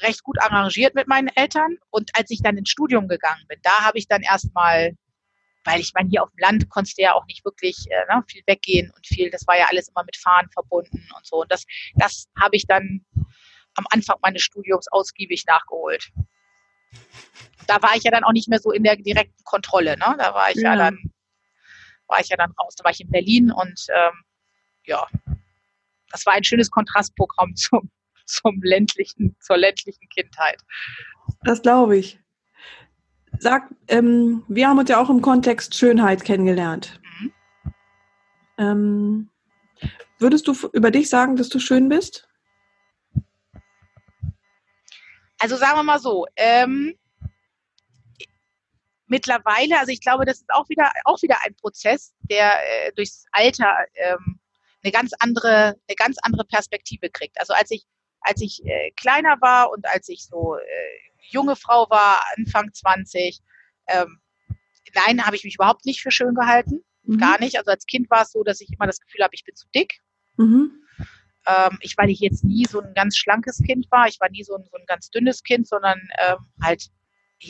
recht 0.00 0.22
gut 0.22 0.40
arrangiert 0.40 0.94
mit 0.94 1.08
meinen 1.08 1.28
Eltern. 1.28 1.76
Und 1.90 2.10
als 2.14 2.30
ich 2.30 2.40
dann 2.42 2.56
ins 2.56 2.70
Studium 2.70 3.08
gegangen 3.08 3.44
bin, 3.48 3.58
da 3.62 3.84
habe 3.84 3.98
ich 3.98 4.08
dann 4.08 4.22
erstmal, 4.22 4.96
weil 5.64 5.80
ich 5.80 5.92
meine, 5.94 6.08
hier 6.08 6.22
auf 6.22 6.30
dem 6.30 6.38
Land 6.38 6.68
konntest 6.68 6.98
du 6.98 7.02
ja 7.02 7.14
auch 7.14 7.26
nicht 7.26 7.44
wirklich 7.44 7.76
äh, 7.90 8.14
ne, 8.14 8.22
viel 8.28 8.42
weggehen 8.46 8.90
und 8.94 9.06
viel, 9.06 9.30
das 9.30 9.46
war 9.46 9.58
ja 9.58 9.66
alles 9.70 9.88
immer 9.88 10.04
mit 10.04 10.16
Fahren 10.16 10.48
verbunden 10.52 11.08
und 11.16 11.26
so. 11.26 11.42
Und 11.42 11.52
das, 11.52 11.64
das 11.94 12.26
habe 12.40 12.56
ich 12.56 12.66
dann 12.66 13.04
am 13.74 13.86
Anfang 13.90 14.16
meines 14.22 14.42
Studiums 14.42 14.86
ausgiebig 14.90 15.44
nachgeholt. 15.46 16.10
Da 17.66 17.80
war 17.82 17.96
ich 17.96 18.02
ja 18.02 18.10
dann 18.10 18.24
auch 18.24 18.32
nicht 18.32 18.48
mehr 18.48 18.58
so 18.58 18.70
in 18.70 18.82
der 18.82 18.96
direkten 18.96 19.44
Kontrolle, 19.44 19.96
ne? 19.96 20.14
Da 20.18 20.34
war 20.34 20.50
ich 20.50 20.56
ja, 20.56 20.72
ja 20.72 20.76
dann 20.76 20.98
war 22.06 22.20
ich 22.20 22.28
ja 22.28 22.36
dann 22.36 22.52
raus. 22.52 22.74
Da 22.76 22.84
war 22.84 22.90
ich 22.90 23.00
in 23.00 23.10
Berlin 23.10 23.50
und 23.50 23.86
ähm, 23.88 24.24
ja, 24.84 25.06
das 26.10 26.26
war 26.26 26.34
ein 26.34 26.44
schönes 26.44 26.70
Kontrastprogramm 26.70 27.54
zum, 27.56 27.90
zum 28.26 28.62
ländlichen, 28.62 29.36
zur 29.40 29.56
ländlichen 29.56 30.08
Kindheit. 30.08 30.60
Das 31.44 31.62
glaube 31.62 31.96
ich. 31.96 32.21
Sag, 33.38 33.74
ähm, 33.88 34.44
wir 34.48 34.68
haben 34.68 34.78
uns 34.78 34.88
ja 34.88 35.00
auch 35.00 35.10
im 35.10 35.20
Kontext 35.20 35.74
Schönheit 35.74 36.24
kennengelernt. 36.24 37.00
Mhm. 37.20 37.32
Ähm, 38.58 39.30
würdest 40.18 40.46
du 40.46 40.54
über 40.72 40.90
dich 40.90 41.08
sagen, 41.08 41.36
dass 41.36 41.48
du 41.48 41.58
schön 41.58 41.88
bist? 41.88 42.28
Also 45.38 45.56
sagen 45.56 45.76
wir 45.76 45.82
mal 45.82 45.98
so, 45.98 46.26
ähm, 46.36 46.96
mittlerweile, 49.06 49.78
also 49.78 49.90
ich 49.90 50.00
glaube, 50.00 50.24
das 50.24 50.38
ist 50.38 50.50
auch 50.52 50.68
wieder, 50.68 50.90
auch 51.04 51.20
wieder 51.22 51.36
ein 51.44 51.54
Prozess, 51.56 52.14
der 52.30 52.58
äh, 52.62 52.92
durchs 52.92 53.24
Alter 53.32 53.76
ähm, 53.94 54.38
eine 54.82 54.92
ganz 54.92 55.12
andere, 55.18 55.74
eine 55.88 55.96
ganz 55.96 56.16
andere 56.22 56.44
Perspektive 56.44 57.10
kriegt. 57.10 57.38
Also 57.40 57.52
als 57.54 57.70
ich, 57.70 57.84
als 58.20 58.40
ich 58.40 58.64
äh, 58.64 58.92
kleiner 58.92 59.36
war 59.40 59.70
und 59.70 59.86
als 59.86 60.08
ich 60.08 60.24
so 60.24 60.56
äh, 60.56 61.11
junge 61.22 61.56
Frau 61.56 61.88
war, 61.90 62.22
Anfang 62.36 62.72
20, 62.72 63.40
ähm, 63.88 64.20
nein, 64.94 65.24
habe 65.24 65.36
ich 65.36 65.44
mich 65.44 65.54
überhaupt 65.54 65.84
nicht 65.84 66.00
für 66.00 66.10
schön 66.10 66.34
gehalten. 66.34 66.84
Mhm. 67.04 67.18
Gar 67.18 67.40
nicht. 67.40 67.56
Also 67.56 67.70
als 67.70 67.86
Kind 67.86 68.10
war 68.10 68.22
es 68.22 68.32
so, 68.32 68.42
dass 68.42 68.60
ich 68.60 68.70
immer 68.72 68.86
das 68.86 69.00
Gefühl 69.00 69.24
habe, 69.24 69.34
ich 69.34 69.44
bin 69.44 69.54
zu 69.54 69.66
dick. 69.74 69.98
Mhm. 70.36 70.72
Ähm, 71.46 71.78
ich, 71.80 71.96
weil 71.96 72.10
ich 72.10 72.20
jetzt 72.20 72.44
nie 72.44 72.66
so 72.66 72.80
ein 72.80 72.94
ganz 72.94 73.16
schlankes 73.16 73.58
Kind 73.58 73.90
war. 73.90 74.06
Ich 74.06 74.20
war 74.20 74.30
nie 74.30 74.44
so 74.44 74.54
ein, 74.54 74.64
so 74.70 74.76
ein 74.76 74.86
ganz 74.86 75.10
dünnes 75.10 75.42
Kind, 75.42 75.66
sondern 75.66 76.00
ähm, 76.20 76.38
halt 76.62 76.88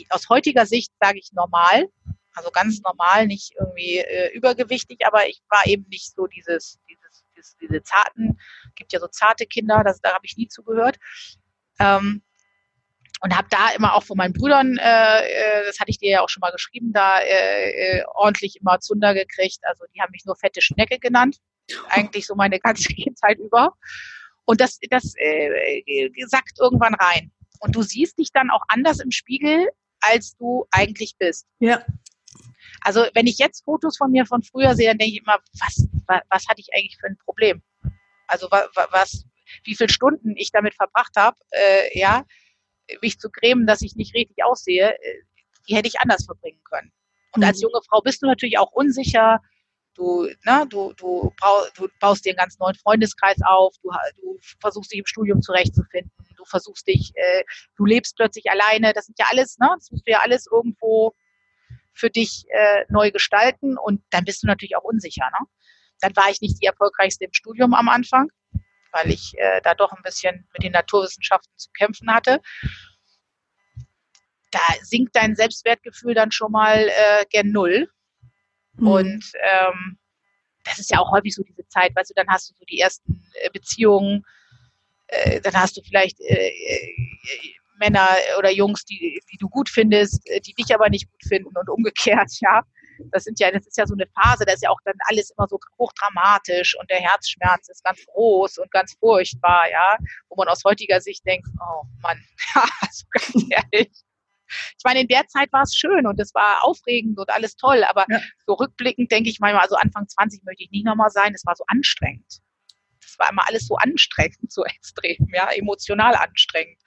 aus 0.09 0.29
heutiger 0.29 0.65
Sicht 0.65 0.91
sage 0.99 1.19
ich 1.19 1.31
normal, 1.33 1.87
also 2.35 2.49
ganz 2.49 2.81
normal, 2.81 3.27
nicht 3.27 3.53
irgendwie 3.59 3.99
äh, 3.99 4.35
übergewichtig, 4.35 5.05
aber 5.05 5.27
ich 5.27 5.41
war 5.49 5.67
eben 5.67 5.85
nicht 5.89 6.15
so 6.15 6.25
dieses, 6.25 6.79
dieses, 6.89 7.23
dieses 7.35 7.57
diese 7.57 7.83
zarten, 7.83 8.39
gibt 8.75 8.91
ja 8.91 8.99
so 8.99 9.07
zarte 9.07 9.45
Kinder, 9.45 9.83
das, 9.83 10.01
da 10.01 10.13
habe 10.13 10.25
ich 10.25 10.35
nie 10.37 10.47
zugehört. 10.47 10.97
Ähm, 11.79 12.23
und 13.23 13.37
habe 13.37 13.47
da 13.49 13.69
immer 13.69 13.93
auch 13.93 14.03
von 14.03 14.17
meinen 14.17 14.33
Brüdern, 14.33 14.77
äh, 14.77 15.19
äh, 15.21 15.65
das 15.65 15.79
hatte 15.79 15.89
ich 15.89 15.97
dir 15.97 16.11
ja 16.11 16.21
auch 16.21 16.27
schon 16.27 16.41
mal 16.41 16.51
geschrieben, 16.51 16.91
da 16.91 17.19
äh, 17.21 17.99
äh, 17.99 18.03
ordentlich 18.15 18.59
immer 18.59 18.81
Zunder 18.81 19.13
gekriegt. 19.13 19.59
Also 19.63 19.85
die 19.95 20.01
haben 20.01 20.11
mich 20.11 20.25
nur 20.25 20.35
fette 20.35 20.61
Schnecke 20.61 20.99
genannt, 20.99 21.37
eigentlich 21.87 22.27
so 22.27 22.35
meine 22.35 22.59
ganze 22.59 22.89
Kindheit 22.93 23.39
über. 23.39 23.75
Und 24.43 24.59
das, 24.59 24.77
das 24.89 25.13
äh, 25.15 25.79
äh, 25.85 26.11
sackt 26.27 26.59
irgendwann 26.59 26.95
rein. 26.95 27.31
Und 27.61 27.77
du 27.77 27.81
siehst 27.81 28.19
dich 28.19 28.33
dann 28.33 28.49
auch 28.49 28.63
anders 28.67 28.99
im 28.99 29.11
Spiegel, 29.11 29.69
als 30.01 30.35
du 30.35 30.65
eigentlich 30.71 31.15
bist. 31.17 31.47
Ja. 31.59 31.81
Also 32.81 33.05
wenn 33.13 33.25
ich 33.25 33.37
jetzt 33.37 33.63
Fotos 33.63 33.95
von 33.95 34.11
mir 34.11 34.25
von 34.25 34.43
früher 34.43 34.75
sehe, 34.75 34.89
dann 34.89 34.97
denke 34.97 35.13
ich 35.13 35.21
immer, 35.21 35.37
was, 35.61 35.87
was, 36.07 36.19
was 36.29 36.47
hatte 36.49 36.59
ich 36.59 36.73
eigentlich 36.73 36.97
für 36.99 37.07
ein 37.07 37.17
Problem? 37.23 37.63
Also 38.27 38.47
was, 38.51 38.67
was 38.91 39.25
wie 39.63 39.75
viele 39.75 39.89
Stunden 39.89 40.35
ich 40.35 40.51
damit 40.51 40.73
verbracht 40.73 41.13
habe, 41.15 41.37
äh, 41.51 41.97
ja, 41.97 42.25
mich 43.01 43.19
zu 43.19 43.29
cremen, 43.29 43.67
dass 43.67 43.81
ich 43.81 43.95
nicht 43.95 44.13
richtig 44.15 44.43
aussehe, 44.43 44.93
äh, 44.93 45.21
die 45.67 45.75
hätte 45.75 45.87
ich 45.87 45.99
anders 45.99 46.25
verbringen 46.25 46.61
können. 46.69 46.91
Und 47.33 47.41
mhm. 47.41 47.47
als 47.47 47.61
junge 47.61 47.79
Frau 47.89 48.01
bist 48.01 48.21
du 48.21 48.27
natürlich 48.27 48.57
auch 48.57 48.71
unsicher. 48.71 49.39
Du, 49.95 50.27
ne, 50.45 50.65
du, 50.69 50.93
du, 50.93 51.31
du 51.75 51.87
baust 51.99 52.25
dir 52.25 52.31
einen 52.31 52.37
ganz 52.37 52.57
neuen 52.57 52.75
Freundeskreis 52.75 53.37
auf, 53.45 53.75
du, 53.83 53.91
du 54.21 54.39
versuchst 54.59 54.91
dich 54.91 54.99
im 54.99 55.05
Studium 55.05 55.41
zurechtzufinden 55.41 56.11
du 56.43 56.49
versuchst 56.49 56.87
dich, 56.87 57.11
äh, 57.15 57.43
du 57.77 57.85
lebst 57.85 58.15
plötzlich 58.15 58.49
alleine. 58.49 58.93
Das 58.93 59.05
sind 59.05 59.17
ja 59.17 59.27
alles, 59.29 59.57
ne? 59.59 59.69
Das 59.75 59.91
musst 59.91 60.07
du 60.07 60.11
ja 60.11 60.19
alles 60.19 60.47
irgendwo 60.51 61.13
für 61.93 62.09
dich 62.09 62.45
äh, 62.49 62.85
neu 62.89 63.11
gestalten 63.11 63.77
und 63.77 64.01
dann 64.09 64.25
bist 64.25 64.43
du 64.43 64.47
natürlich 64.47 64.75
auch 64.75 64.83
unsicher. 64.83 65.29
Ne? 65.39 65.45
Dann 66.01 66.15
war 66.15 66.29
ich 66.29 66.41
nicht 66.41 66.59
die 66.61 66.65
erfolgreichste 66.65 67.25
im 67.25 67.33
Studium 67.33 67.73
am 67.75 67.87
Anfang, 67.87 68.29
weil 68.93 69.11
ich 69.11 69.33
äh, 69.37 69.61
da 69.61 69.73
doch 69.73 69.91
ein 69.91 70.03
bisschen 70.03 70.47
mit 70.53 70.63
den 70.63 70.71
Naturwissenschaften 70.71 71.51
zu 71.57 71.69
kämpfen 71.71 72.13
hatte. 72.13 72.41
Da 74.51 74.59
sinkt 74.81 75.15
dein 75.15 75.35
Selbstwertgefühl 75.35 76.13
dann 76.13 76.31
schon 76.31 76.51
mal 76.51 76.87
äh, 76.87 77.25
gern 77.29 77.51
null. 77.51 77.89
Mhm. 78.75 78.87
Und 78.87 79.31
ähm, 79.41 79.97
das 80.63 80.79
ist 80.79 80.91
ja 80.91 80.99
auch 80.99 81.11
häufig 81.11 81.33
so 81.35 81.43
diese 81.43 81.67
Zeit, 81.67 81.95
weißt 81.95 82.11
du, 82.11 82.13
dann 82.15 82.27
hast 82.29 82.49
du 82.49 82.53
so 82.55 82.65
die 82.65 82.79
ersten 82.79 83.25
äh, 83.41 83.49
Beziehungen, 83.51 84.23
äh, 85.07 85.41
dann 85.41 85.53
hast 85.53 85.75
du 85.77 85.81
vielleicht 85.81 86.19
äh, 86.21 86.47
äh, 86.47 86.95
Männer 87.79 88.07
oder 88.37 88.51
Jungs, 88.51 88.85
die, 88.85 89.19
die 89.31 89.37
du 89.37 89.49
gut 89.49 89.67
findest, 89.67 90.23
die 90.45 90.53
dich 90.53 90.73
aber 90.73 90.89
nicht 90.89 91.11
gut 91.11 91.21
finden 91.27 91.57
und 91.57 91.69
umgekehrt, 91.69 92.31
ja. 92.39 92.63
Das 93.11 93.23
sind 93.23 93.39
ja, 93.39 93.51
das 93.51 93.67
ist 93.67 93.77
ja 93.77 93.85
so 93.85 93.93
eine 93.93 94.07
Phase, 94.07 94.45
da 94.45 94.53
ist 94.53 94.63
ja 94.63 94.69
auch 94.69 94.79
dann 94.85 94.95
alles 95.07 95.31
immer 95.31 95.47
so 95.47 95.59
hochdramatisch 95.77 96.75
und 96.79 96.89
der 96.89 96.99
Herzschmerz 96.99 97.69
ist 97.69 97.83
ganz 97.83 98.05
groß 98.07 98.57
und 98.59 98.71
ganz 98.71 98.95
furchtbar, 98.99 99.69
ja, 99.69 99.97
wo 100.29 100.35
man 100.35 100.47
aus 100.47 100.63
heutiger 100.63 101.01
Sicht 101.01 101.25
denkt, 101.25 101.47
oh 101.59 101.83
Mann, 102.01 102.21
ja, 102.55 102.63
also 102.81 103.05
ganz 103.11 103.33
ehrlich. 103.49 103.91
Ich 104.77 104.83
meine, 104.83 105.01
in 105.01 105.07
der 105.07 105.25
Zeit 105.27 105.51
war 105.51 105.63
es 105.63 105.75
schön 105.75 106.05
und 106.05 106.19
es 106.19 106.33
war 106.35 106.63
aufregend 106.63 107.17
und 107.17 107.29
alles 107.29 107.55
toll, 107.55 107.83
aber 107.83 108.05
ja. 108.09 108.19
so 108.45 108.53
rückblickend 108.53 109.11
denke 109.11 109.29
ich 109.29 109.39
manchmal, 109.39 109.63
also 109.63 109.75
Anfang 109.75 110.07
20 110.07 110.43
möchte 110.43 110.63
ich 110.63 110.71
nicht 110.71 110.85
nochmal 110.85 111.09
sein, 111.09 111.33
es 111.33 111.45
war 111.45 111.55
so 111.55 111.63
anstrengend. 111.67 112.41
Es 113.03 113.17
war 113.19 113.29
immer 113.31 113.47
alles 113.47 113.67
so 113.67 113.75
anstrengend, 113.75 114.51
so 114.51 114.63
extrem, 114.65 115.27
ja, 115.33 115.49
emotional 115.51 116.15
anstrengend. 116.15 116.79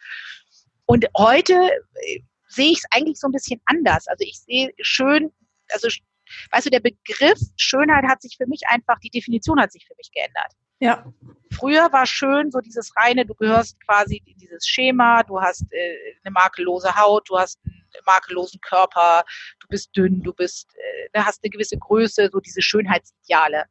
Und 0.86 1.06
heute 1.16 1.54
äh, 1.54 2.20
sehe 2.48 2.70
ich 2.70 2.78
es 2.78 2.84
eigentlich 2.90 3.18
so 3.18 3.28
ein 3.28 3.32
bisschen 3.32 3.60
anders. 3.66 4.06
Also 4.06 4.24
ich 4.24 4.38
sehe 4.40 4.72
schön, 4.80 5.32
also 5.72 5.88
weißt 6.50 6.66
du, 6.66 6.70
der 6.70 6.80
Begriff 6.80 7.38
Schönheit 7.56 8.04
hat 8.08 8.22
sich 8.22 8.36
für 8.36 8.46
mich 8.46 8.62
einfach, 8.68 8.98
die 9.00 9.10
Definition 9.10 9.60
hat 9.60 9.72
sich 9.72 9.86
für 9.86 9.94
mich 9.96 10.10
geändert. 10.12 10.52
Ja. 10.78 11.10
Früher 11.52 11.90
war 11.92 12.04
schön 12.04 12.50
so 12.50 12.60
dieses 12.60 12.92
reine, 12.96 13.24
du 13.24 13.34
gehörst 13.34 13.80
quasi 13.86 14.22
in 14.26 14.36
dieses 14.36 14.66
Schema, 14.66 15.22
du 15.22 15.40
hast 15.40 15.64
äh, 15.70 15.96
eine 16.22 16.32
makellose 16.32 16.94
Haut, 16.94 17.28
du 17.30 17.38
hast 17.38 17.58
einen 17.64 17.82
makellosen 18.04 18.60
Körper, 18.60 19.24
du 19.60 19.68
bist 19.68 19.96
dünn, 19.96 20.22
du 20.22 20.34
bist, 20.34 20.68
äh, 21.12 21.20
hast 21.20 21.42
eine 21.42 21.50
gewisse 21.50 21.78
Größe, 21.78 22.28
so 22.30 22.40
diese 22.40 22.60
Schönheitsideale. 22.60 23.64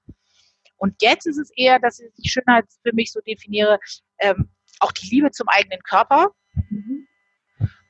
Und 0.78 0.96
jetzt 1.02 1.28
ist 1.28 1.38
es 1.38 1.52
eher, 1.56 1.80
dass 1.80 2.00
ich 2.00 2.12
die 2.18 2.30
Schönheit 2.30 2.66
für 2.84 2.94
mich 2.94 3.12
so 3.12 3.22
definiere, 3.22 3.80
ähm, 4.20 4.50
auch 4.80 4.92
die 4.92 5.08
Liebe 5.08 5.32
zum 5.32 5.48
eigenen 5.48 5.82
Körper. 5.84 6.32
Mhm 6.70 7.08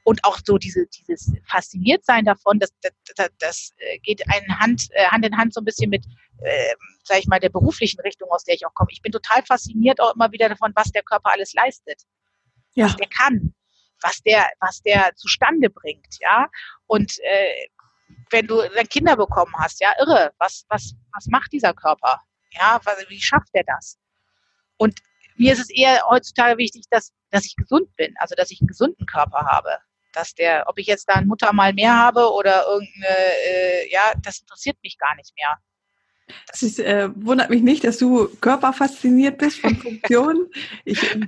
und 0.05 0.23
auch 0.23 0.37
so 0.45 0.59
diese, 0.59 0.85
dieses 0.85 1.33
Fasziniertsein 1.47 2.25
davon, 2.25 2.59
das, 2.59 2.69
das, 2.81 2.91
das, 3.15 3.29
das 3.39 3.71
äh, 3.77 3.97
geht 3.99 4.21
ein 4.31 4.59
Hand, 4.59 4.87
äh, 4.91 5.07
Hand 5.07 5.25
in 5.25 5.35
Hand 5.35 5.53
so 5.53 5.61
ein 5.61 5.65
bisschen 5.65 5.89
mit, 5.89 6.05
äh, 6.43 6.75
sage 7.03 7.21
ich 7.21 7.27
mal, 7.27 7.39
der 7.39 7.49
beruflichen 7.49 7.99
Richtung, 8.01 8.29
aus 8.29 8.43
der 8.43 8.53
ich 8.53 8.65
auch 8.67 8.73
komme. 8.75 8.91
Ich 8.91 9.01
bin 9.01 9.11
total 9.11 9.43
fasziniert 9.43 9.99
auch 9.99 10.13
immer 10.13 10.31
wieder 10.31 10.47
davon, 10.47 10.71
was 10.75 10.91
der 10.91 11.01
Körper 11.01 11.31
alles 11.31 11.53
leistet, 11.53 12.03
ja. 12.75 12.85
was 12.85 12.95
der 12.97 13.07
kann, 13.07 13.55
was 14.03 14.21
der, 14.21 14.47
was 14.59 14.79
der 14.83 15.11
zustande 15.15 15.71
bringt, 15.71 16.17
ja. 16.21 16.49
Und 16.85 17.17
äh, 17.23 17.67
wenn 18.29 18.45
du 18.45 18.61
dann 18.61 18.87
Kinder 18.87 19.17
bekommen 19.17 19.55
hast, 19.57 19.81
ja, 19.81 19.91
irre, 19.97 20.33
was, 20.37 20.65
was, 20.69 20.93
was 21.13 21.25
macht 21.27 21.51
dieser 21.51 21.73
Körper? 21.73 22.21
Ja, 22.51 22.79
was, 22.83 23.09
wie 23.09 23.19
schafft 23.19 23.49
er 23.53 23.63
das? 23.63 23.97
Und 24.77 24.99
mir 25.35 25.53
ist 25.53 25.61
es 25.61 25.71
eher 25.71 26.03
heutzutage 26.07 26.59
wichtig, 26.59 26.83
dass, 26.91 27.11
dass 27.31 27.45
ich 27.45 27.55
gesund 27.55 27.95
bin, 27.95 28.13
also 28.19 28.35
dass 28.35 28.51
ich 28.51 28.61
einen 28.61 28.67
gesunden 28.67 29.07
Körper 29.07 29.47
habe 29.47 29.79
dass 30.15 30.33
der, 30.33 30.65
ob 30.67 30.77
ich 30.77 30.87
jetzt 30.87 31.09
da 31.09 31.13
ein 31.15 31.27
Muttermal 31.27 31.73
mehr 31.73 31.95
habe 31.95 32.31
oder 32.31 32.65
irgendeine, 32.67 33.15
äh, 33.47 33.91
ja, 33.91 34.13
das 34.21 34.39
interessiert 34.39 34.77
mich 34.83 34.97
gar 34.97 35.15
nicht 35.15 35.33
mehr. 35.37 35.57
Das 36.47 36.63
ist, 36.63 36.79
äh, 36.79 37.09
wundert 37.15 37.49
mich 37.49 37.61
nicht, 37.61 37.83
dass 37.83 37.97
du 37.97 38.27
körperfasziniert 38.41 39.37
bist 39.37 39.59
von 39.59 39.75
Funktionen. 39.75 40.47
ich 40.85 41.15
äh, 41.15 41.21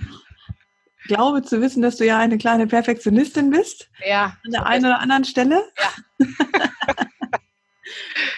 glaube 1.07 1.43
zu 1.43 1.61
wissen, 1.61 1.81
dass 1.81 1.97
du 1.97 2.05
ja 2.05 2.17
eine 2.17 2.37
kleine 2.37 2.67
Perfektionistin 2.67 3.49
bist. 3.49 3.89
Ja. 4.05 4.37
An 4.45 4.51
der 4.51 4.65
einen 4.65 4.85
oder 4.85 4.99
anderen 4.99 5.25
Stelle. 5.25 5.63
Ja. 5.77 6.25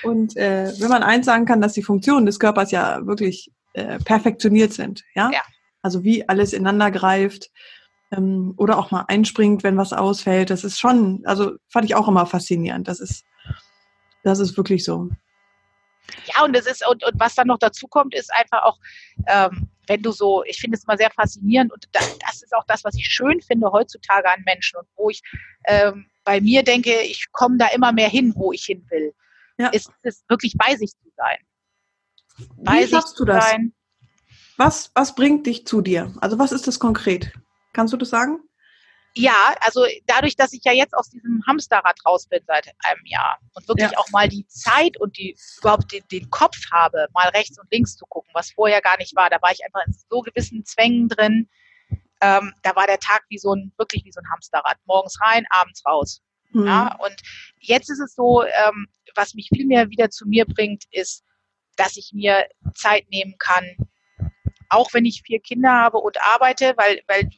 Und 0.03 0.37
äh, 0.37 0.71
wenn 0.79 0.89
man 0.89 1.03
eins 1.03 1.25
sagen 1.25 1.45
kann, 1.45 1.61
dass 1.61 1.73
die 1.73 1.83
Funktionen 1.83 2.25
des 2.25 2.39
Körpers 2.39 2.71
ja 2.71 3.05
wirklich 3.05 3.51
äh, 3.73 3.99
perfektioniert 3.99 4.73
sind, 4.73 5.03
ja? 5.15 5.29
ja. 5.31 5.41
Also 5.81 6.03
wie 6.03 6.27
alles 6.27 6.53
ineinander 6.53 6.91
greift, 6.91 7.51
ähm, 8.11 8.53
oder 8.57 8.77
auch 8.77 8.91
mal 8.91 9.05
einspringt, 9.07 9.63
wenn 9.63 9.77
was 9.77 9.93
ausfällt. 9.93 10.49
Das 10.49 10.63
ist 10.63 10.79
schon, 10.79 11.21
also 11.25 11.53
fand 11.67 11.85
ich 11.85 11.95
auch 11.95 12.07
immer 12.07 12.25
faszinierend. 12.25 12.87
Das 12.87 12.99
ist, 12.99 13.23
das 14.23 14.39
ist 14.39 14.57
wirklich 14.57 14.83
so. 14.83 15.09
Ja, 16.25 16.43
und 16.43 16.55
das 16.55 16.65
ist, 16.65 16.87
und, 16.87 17.03
und 17.03 17.19
was 17.19 17.35
dann 17.35 17.47
noch 17.47 17.59
dazu 17.59 17.87
kommt, 17.87 18.15
ist 18.15 18.33
einfach 18.33 18.63
auch, 18.63 18.79
ähm, 19.27 19.69
wenn 19.87 20.01
du 20.01 20.11
so, 20.11 20.43
ich 20.45 20.59
finde 20.59 20.77
es 20.77 20.83
immer 20.83 20.97
sehr 20.97 21.11
faszinierend 21.11 21.71
und 21.71 21.87
das, 21.91 22.17
das, 22.19 22.41
ist 22.41 22.53
auch 22.53 22.65
das, 22.67 22.83
was 22.83 22.95
ich 22.95 23.05
schön 23.05 23.41
finde 23.41 23.71
heutzutage 23.71 24.29
an 24.29 24.41
Menschen 24.45 24.77
und 24.77 24.87
wo 24.95 25.09
ich 25.09 25.21
ähm, 25.67 26.07
bei 26.23 26.41
mir 26.41 26.63
denke, 26.63 27.01
ich 27.01 27.31
komme 27.31 27.57
da 27.57 27.67
immer 27.67 27.91
mehr 27.91 28.09
hin, 28.09 28.33
wo 28.35 28.51
ich 28.51 28.63
hin 28.65 28.85
will. 28.89 29.13
Ja. 29.57 29.69
Ist 29.69 29.91
es 30.03 30.23
wirklich 30.29 30.55
bei 30.57 30.75
sich 30.75 30.91
zu 30.91 31.09
sein. 31.15 31.37
Bei 32.57 32.83
Wie 32.83 32.87
schaffst 32.87 33.19
du 33.19 33.25
das? 33.25 33.49
Sein. 33.49 33.73
Was, 34.57 34.91
was 34.93 35.15
bringt 35.15 35.47
dich 35.47 35.65
zu 35.65 35.81
dir? 35.81 36.13
Also 36.21 36.39
was 36.39 36.51
ist 36.51 36.67
das 36.67 36.79
konkret? 36.79 37.31
Kannst 37.73 37.93
du 37.93 37.97
das 37.97 38.09
sagen? 38.09 38.39
Ja, 39.15 39.55
also 39.61 39.85
dadurch, 40.05 40.35
dass 40.35 40.53
ich 40.53 40.61
ja 40.63 40.71
jetzt 40.71 40.93
aus 40.93 41.09
diesem 41.09 41.43
Hamsterrad 41.47 41.97
raus 42.05 42.27
bin 42.27 42.41
seit 42.45 42.67
einem 42.83 43.05
Jahr 43.05 43.39
und 43.55 43.67
wirklich 43.67 43.91
ja. 43.91 43.97
auch 43.97 44.09
mal 44.11 44.29
die 44.29 44.45
Zeit 44.47 44.99
und 44.99 45.17
die 45.17 45.35
überhaupt 45.59 45.91
den, 45.91 46.03
den, 46.11 46.29
Kopf 46.29 46.57
habe, 46.71 47.07
mal 47.13 47.27
rechts 47.29 47.59
und 47.59 47.71
links 47.71 47.95
zu 47.95 48.05
gucken, 48.05 48.29
was 48.33 48.51
vorher 48.51 48.81
gar 48.81 48.97
nicht 48.97 49.15
war. 49.15 49.29
Da 49.29 49.41
war 49.41 49.51
ich 49.51 49.65
einfach 49.65 49.85
in 49.85 49.93
so 49.93 50.21
gewissen 50.21 50.63
Zwängen 50.63 51.09
drin. 51.09 51.49
Ähm, 52.21 52.53
da 52.61 52.75
war 52.75 52.85
der 52.85 52.99
Tag 52.99 53.23
wie 53.29 53.39
so 53.39 53.53
ein, 53.53 53.73
wirklich 53.77 54.05
wie 54.05 54.11
so 54.11 54.19
ein 54.21 54.29
Hamsterrad. 54.31 54.77
Morgens 54.85 55.19
rein, 55.21 55.45
abends 55.49 55.83
raus. 55.85 56.21
Mhm. 56.51 56.67
Ja, 56.67 56.95
und 56.99 57.15
jetzt 57.59 57.89
ist 57.89 57.99
es 57.99 58.13
so, 58.13 58.43
ähm, 58.43 58.87
was 59.15 59.33
mich 59.33 59.49
viel 59.53 59.65
mehr 59.65 59.89
wieder 59.89 60.09
zu 60.09 60.27
mir 60.27 60.45
bringt, 60.45 60.83
ist, 60.91 61.23
dass 61.77 61.97
ich 61.97 62.11
mir 62.13 62.47
Zeit 62.75 63.09
nehmen 63.09 63.35
kann, 63.39 63.75
auch 64.69 64.93
wenn 64.93 65.05
ich 65.05 65.23
vier 65.25 65.39
Kinder 65.39 65.71
habe 65.71 65.97
und 65.97 66.21
arbeite, 66.21 66.73
weil, 66.77 67.01
weil 67.07 67.29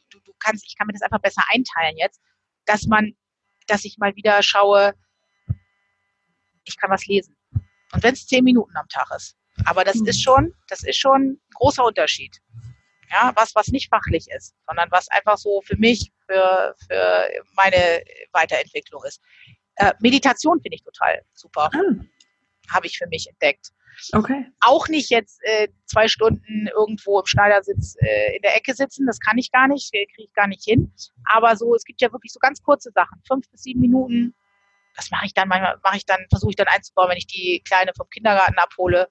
kannst, 0.44 0.66
ich 0.66 0.78
kann 0.78 0.88
mir 0.88 0.94
das 0.94 1.02
einfach 1.02 1.22
besser 1.22 1.44
einteilen 1.50 1.98
jetzt, 1.98 2.22
dass 2.66 2.86
man, 2.88 3.14
dass 3.68 3.86
ich 3.86 3.98
mal 3.98 4.16
wieder 4.16 4.42
schaue, 4.44 4.94
ich 6.64 6.78
kann 6.78 6.92
was 6.92 7.06
lesen. 7.06 7.36
Und 7.94 8.04
wenn 8.04 8.14
es 8.14 8.28
zehn 8.28 8.44
Minuten 8.44 8.76
am 8.78 8.88
Tag 8.88 9.10
ist. 9.16 9.36
Aber 9.66 9.84
das 9.84 10.00
ist 10.02 10.22
schon, 10.22 10.54
das 10.68 10.84
ist 10.84 10.98
schon 10.98 11.22
ein 11.22 11.42
großer 11.56 11.84
Unterschied. 11.84 12.38
Ja, 13.10 13.34
was, 13.36 13.54
was 13.56 13.68
nicht 13.68 13.90
fachlich 13.90 14.28
ist, 14.36 14.56
sondern 14.66 14.90
was 14.92 15.10
einfach 15.10 15.38
so 15.38 15.62
für 15.62 15.76
mich, 15.76 16.12
für, 16.26 16.74
für 16.88 17.28
meine 17.56 18.04
Weiterentwicklung 18.32 19.04
ist. 19.04 19.22
Äh, 19.76 19.94
Meditation 20.00 20.62
finde 20.62 20.76
ich 20.76 20.84
total 20.84 21.22
super. 21.34 21.70
Ah. 21.74 22.74
Habe 22.74 22.88
ich 22.88 22.98
für 22.98 23.08
mich 23.08 23.28
entdeckt. 23.28 23.72
Okay. 24.14 24.46
Auch 24.62 24.88
nicht 24.88 25.10
jetzt 25.10 25.40
äh, 25.44 25.68
zwei 25.86 26.08
Stunden 26.08 26.68
irgendwo 26.68 27.20
im 27.20 27.26
Schneidersitz 27.26 27.96
äh, 28.00 28.36
in 28.36 28.42
der 28.42 28.56
Ecke 28.56 28.74
sitzen, 28.74 29.06
das 29.06 29.20
kann 29.20 29.38
ich 29.38 29.52
gar 29.52 29.68
nicht, 29.68 29.94
äh, 29.94 30.06
kriege 30.06 30.28
ich 30.28 30.34
gar 30.34 30.48
nicht 30.48 30.64
hin. 30.64 30.94
Aber 31.26 31.56
so, 31.56 31.76
es 31.76 31.84
gibt 31.84 32.02
ja 32.02 32.12
wirklich 32.12 32.32
so 32.32 32.40
ganz 32.40 32.62
kurze 32.62 32.92
Sachen, 32.92 33.22
fünf 33.28 33.50
bis 33.50 33.64
sieben 33.64 33.82
Minuten. 33.82 34.34
Das 34.96 35.12
mache 35.12 35.26
ich 35.26 35.34
dann 35.34 35.48
manchmal, 35.48 35.80
mache 35.84 35.98
ich 35.98 36.06
dann, 36.06 36.26
versuche 36.30 36.52
ich 36.52 36.56
dann 36.56 36.68
einzubauen, 36.68 37.10
wenn 37.10 37.18
ich 37.18 37.28
die 37.28 37.62
Kleine 37.66 37.92
vom 37.96 38.10
Kindergarten 38.10 38.58
abhole. 38.58 39.08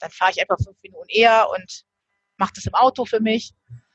Dann 0.00 0.10
fahre 0.10 0.30
ich 0.32 0.40
einfach 0.40 0.58
fünf 0.62 0.76
Minuten 0.82 1.08
eher 1.08 1.48
und 1.50 1.84
mache 2.36 2.52
das 2.54 2.66
im 2.66 2.74
Auto 2.74 3.04
für 3.04 3.20
mich. 3.20 3.52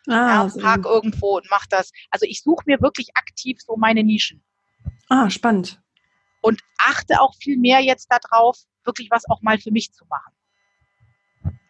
Ah, 0.08 0.44
ja, 0.44 0.50
so. 0.50 0.60
park 0.60 0.86
irgendwo 0.86 1.38
und 1.38 1.50
mache 1.50 1.68
das. 1.70 1.91
Also 2.12 2.26
ich 2.28 2.41
suche 2.41 2.63
mir 2.68 2.82
wirklich 2.82 3.10
aktiv 3.15 3.60
so 3.60 3.76
meine 3.76 4.04
Nischen. 4.04 4.44
Ah, 5.10 5.30
spannend. 5.30 5.82
Und 6.46 6.62
achte 6.78 7.20
auch 7.22 7.34
viel 7.42 7.58
mehr 7.58 7.80
jetzt 7.80 8.08
darauf, 8.08 8.56
wirklich 8.84 9.10
was 9.10 9.28
auch 9.30 9.42
mal 9.42 9.58
für 9.58 9.72
mich 9.72 9.92
zu 9.92 10.06
machen. 10.06 10.32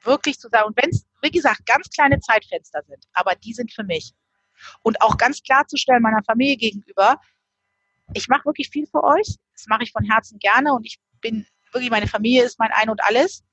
Wirklich 0.04 0.38
zu 0.38 0.50
sagen, 0.50 0.68
und 0.68 0.76
wenn 0.76 0.90
es, 0.90 1.06
wie 1.22 1.32
gesagt, 1.32 1.66
ganz 1.66 1.90
kleine 1.90 2.20
Zeitfenster 2.20 2.84
sind, 2.86 3.06
aber 3.14 3.36
die 3.36 3.54
sind 3.54 3.72
für 3.72 3.86
mich. 3.86 4.14
Und 4.82 5.02
auch 5.02 5.16
ganz 5.16 5.42
klarzustellen 5.42 6.02
meiner 6.02 6.22
Familie 6.26 6.58
gegenüber, 6.58 7.22
ich 8.14 8.28
mache 8.28 8.44
wirklich 8.44 8.70
viel 8.70 8.86
für 8.86 9.02
euch, 9.02 9.38
das 9.54 9.66
mache 9.68 9.84
ich 9.84 9.94
von 9.94 10.04
Herzen 10.04 10.40
gerne 10.40 10.74
und 10.74 10.86
ich 10.86 11.00
bin 11.22 11.48
wirklich, 11.72 11.90
meine 11.90 12.08
Familie 12.08 12.44
ist 12.44 12.60
mein 12.60 12.72
Ein 12.74 12.90
und 12.90 13.02
Alles, 13.02 13.46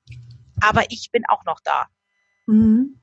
aber 0.61 0.83
ich 0.89 1.09
bin 1.09 1.23
auch 1.29 1.45
noch 1.45 1.61
da. 1.63 1.87
Mhm. 2.47 2.99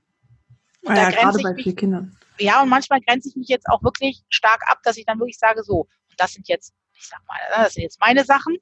Und 0.83 0.95
ja, 0.95 1.11
da 1.11 1.11
gerade 1.11 1.43
bei 1.43 1.55
vier 1.55 1.75
Kindern. 1.75 2.19
Ja, 2.39 2.63
und 2.63 2.69
manchmal 2.69 3.01
grenze 3.01 3.31
ich 3.31 3.37
mich 3.37 3.49
jetzt 3.49 3.67
auch 3.71 3.83
wirklich 3.83 4.23
stark 4.29 4.61
ab, 4.69 4.81
dass 4.83 4.99
ich 4.99 5.07
dann 5.07 5.19
wirklich 5.19 5.39
sage, 5.39 5.63
so, 5.63 5.89
und 6.11 6.21
das 6.21 6.35
sind 6.35 6.49
jetzt, 6.49 6.75
ich 7.01 7.09
sag 7.09 7.21
mal, 7.27 7.39
das 7.57 7.75
sind 7.75 7.83
jetzt 7.83 8.01
meine 8.01 8.25
Sachen 8.25 8.59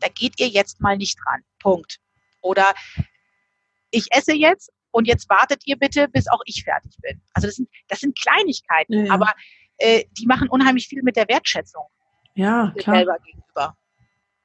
da 0.00 0.08
geht 0.08 0.38
ihr 0.38 0.48
jetzt 0.48 0.80
mal 0.80 0.96
nicht 0.96 1.18
dran. 1.24 1.42
Punkt. 1.58 1.98
Oder 2.40 2.74
ich 3.90 4.06
esse 4.10 4.34
jetzt 4.34 4.70
und 4.90 5.06
jetzt 5.06 5.28
wartet 5.28 5.62
ihr 5.66 5.76
bitte, 5.76 6.08
bis 6.08 6.28
auch 6.28 6.40
ich 6.46 6.64
fertig 6.64 6.96
bin. 7.02 7.20
Also 7.34 7.48
das 7.48 7.56
sind, 7.56 7.68
das 7.88 8.00
sind 8.00 8.18
Kleinigkeiten, 8.18 9.06
ja. 9.06 9.12
aber 9.12 9.32
äh, 9.78 10.04
die 10.12 10.26
machen 10.26 10.48
unheimlich 10.48 10.88
viel 10.88 11.02
mit 11.02 11.16
der 11.16 11.28
Wertschätzung. 11.28 11.86
Ja, 12.34 12.72
klar. 12.76 12.96
selber 12.96 13.18
gegenüber. 13.24 13.76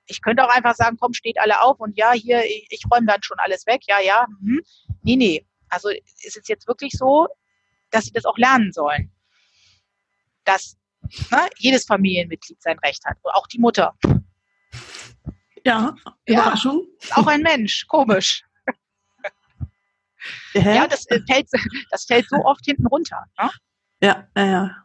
Ich 0.07 0.21
könnte 0.21 0.43
auch 0.43 0.53
einfach 0.53 0.75
sagen, 0.75 0.97
komm, 0.99 1.13
steht 1.13 1.39
alle 1.39 1.61
auf 1.61 1.79
und 1.79 1.97
ja, 1.97 2.11
hier, 2.11 2.43
ich, 2.45 2.67
ich 2.69 2.83
räume 2.91 3.05
dann 3.05 3.23
schon 3.23 3.39
alles 3.39 3.65
weg. 3.65 3.81
Ja, 3.87 3.99
ja. 4.01 4.25
Hm. 4.41 4.61
Nee, 5.03 5.15
nee. 5.15 5.45
Also 5.69 5.89
ist 5.89 6.37
es 6.37 6.47
jetzt 6.47 6.67
wirklich 6.67 6.93
so, 6.93 7.27
dass 7.91 8.05
sie 8.05 8.11
das 8.11 8.25
auch 8.25 8.37
lernen 8.37 8.71
sollen. 8.73 9.11
Dass 10.43 10.77
ne, 11.31 11.49
jedes 11.57 11.85
Familienmitglied 11.85 12.61
sein 12.61 12.79
Recht 12.79 13.03
hat. 13.05 13.17
auch 13.23 13.47
die 13.47 13.59
Mutter. 13.59 13.95
Ja, 15.65 15.95
Überraschung. 16.25 16.87
Ja, 17.09 17.17
auch 17.17 17.27
ein 17.27 17.41
Mensch, 17.41 17.85
komisch. 17.87 18.43
Hä? 20.53 20.75
Ja, 20.75 20.87
das 20.87 21.05
äh, 21.07 21.19
fällt, 21.27 21.47
das 21.89 22.05
fällt 22.05 22.27
so 22.29 22.37
oft 22.37 22.63
hinten 22.65 22.87
runter. 22.87 23.23
Ne? 23.39 23.49
Ja, 24.01 24.27
ja, 24.35 24.45
ja. 24.45 24.75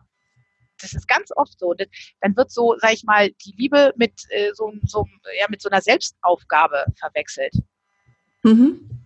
das 0.81 0.95
ist 0.95 1.09
ganz 1.09 1.31
oft 1.37 1.59
so. 1.59 1.75
Dann 1.75 2.37
wird 2.37 2.51
so, 2.51 2.77
sag 2.81 2.93
ich 2.93 3.05
mal, 3.05 3.31
die 3.31 3.55
Liebe 3.57 3.93
mit 3.97 4.13
äh, 4.31 4.53
so, 4.55 4.73
so, 4.85 5.07
ja, 5.39 5.47
mit 5.49 5.63
so 5.63 5.69
einer 5.69 5.81
Selbstaufgabe 5.81 6.87
verwechselt. 6.99 7.55
Mhm. 8.43 9.05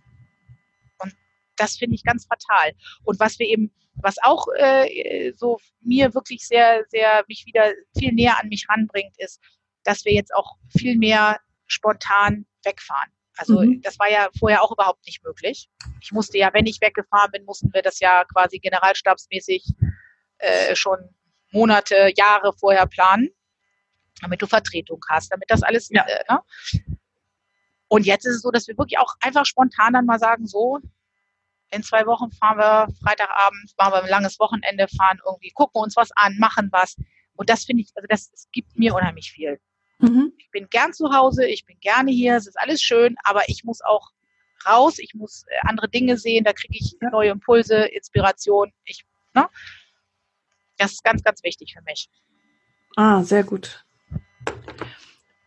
Und 0.99 1.15
das 1.57 1.77
finde 1.77 1.95
ich 1.95 2.03
ganz 2.03 2.25
fatal. 2.25 2.73
Und 3.03 3.19
was 3.19 3.39
wir 3.39 3.47
eben, 3.47 3.71
was 3.95 4.15
auch 4.21 4.47
äh, 4.57 5.31
so 5.33 5.59
mir 5.81 6.13
wirklich 6.13 6.47
sehr, 6.47 6.83
sehr 6.89 7.23
mich 7.27 7.45
wieder 7.45 7.71
viel 7.97 8.13
näher 8.13 8.39
an 8.39 8.49
mich 8.49 8.67
ranbringt, 8.69 9.15
ist, 9.17 9.39
dass 9.83 10.05
wir 10.05 10.13
jetzt 10.13 10.33
auch 10.33 10.55
viel 10.69 10.97
mehr 10.97 11.39
spontan 11.67 12.45
wegfahren. 12.63 13.11
Also 13.37 13.61
mhm. 13.61 13.81
das 13.81 13.97
war 13.97 14.09
ja 14.09 14.29
vorher 14.37 14.61
auch 14.61 14.71
überhaupt 14.71 15.05
nicht 15.05 15.23
möglich. 15.23 15.69
Ich 16.01 16.11
musste 16.11 16.37
ja, 16.37 16.53
wenn 16.53 16.65
ich 16.65 16.81
weggefahren 16.81 17.31
bin, 17.31 17.45
mussten 17.45 17.73
wir 17.73 17.81
das 17.81 17.99
ja 17.99 18.23
quasi 18.25 18.59
generalstabsmäßig 18.59 19.65
äh, 20.39 20.75
schon 20.75 20.99
Monate, 21.51 22.11
Jahre 22.15 22.53
vorher 22.53 22.87
planen, 22.87 23.29
damit 24.21 24.41
du 24.41 24.47
Vertretung 24.47 25.01
hast, 25.09 25.31
damit 25.31 25.49
das 25.49 25.63
alles. 25.63 25.89
Ja. 25.89 26.05
Äh, 26.05 26.23
ne? 26.29 26.41
Und 27.87 28.05
jetzt 28.05 28.25
ist 28.25 28.35
es 28.35 28.41
so, 28.41 28.51
dass 28.51 28.67
wir 28.67 28.77
wirklich 28.77 28.99
auch 28.99 29.15
einfach 29.19 29.45
spontan 29.45 29.93
dann 29.93 30.05
mal 30.05 30.19
sagen, 30.19 30.47
so, 30.47 30.79
in 31.71 31.83
zwei 31.83 32.05
Wochen 32.05 32.31
fahren 32.31 32.57
wir 32.57 32.87
Freitagabend, 33.03 33.73
machen 33.77 33.93
wir 33.93 34.03
ein 34.03 34.09
langes 34.09 34.39
Wochenende, 34.39 34.87
fahren 34.87 35.19
irgendwie, 35.25 35.51
gucken 35.51 35.81
uns 35.81 35.95
was 35.95 36.11
an, 36.15 36.37
machen 36.37 36.69
was. 36.71 36.97
Und 37.35 37.49
das 37.49 37.63
finde 37.63 37.83
ich, 37.83 37.91
also 37.95 38.05
das, 38.07 38.29
das 38.29 38.47
gibt 38.51 38.77
mir 38.77 38.93
unheimlich 38.93 39.31
viel. 39.31 39.59
Mhm. 39.99 40.33
Ich 40.37 40.49
bin 40.51 40.67
gern 40.69 40.93
zu 40.93 41.13
Hause, 41.13 41.45
ich 41.45 41.65
bin 41.65 41.79
gerne 41.79 42.11
hier, 42.11 42.35
es 42.35 42.47
ist 42.47 42.59
alles 42.59 42.81
schön, 42.81 43.15
aber 43.23 43.47
ich 43.47 43.63
muss 43.63 43.81
auch 43.81 44.11
raus, 44.67 44.99
ich 44.99 45.13
muss 45.15 45.45
äh, 45.47 45.67
andere 45.67 45.89
Dinge 45.89 46.17
sehen, 46.17 46.43
da 46.43 46.53
kriege 46.53 46.77
ich 46.79 46.95
neue 47.11 47.31
Impulse, 47.31 47.75
Inspiration. 47.75 48.71
Ich, 48.85 49.05
ne? 49.33 49.47
Das 50.77 50.91
ist 50.91 51.03
ganz, 51.03 51.23
ganz 51.23 51.43
wichtig 51.43 51.73
für 51.73 51.83
mich. 51.83 52.09
Ah, 52.95 53.23
sehr 53.23 53.43
gut. 53.43 53.85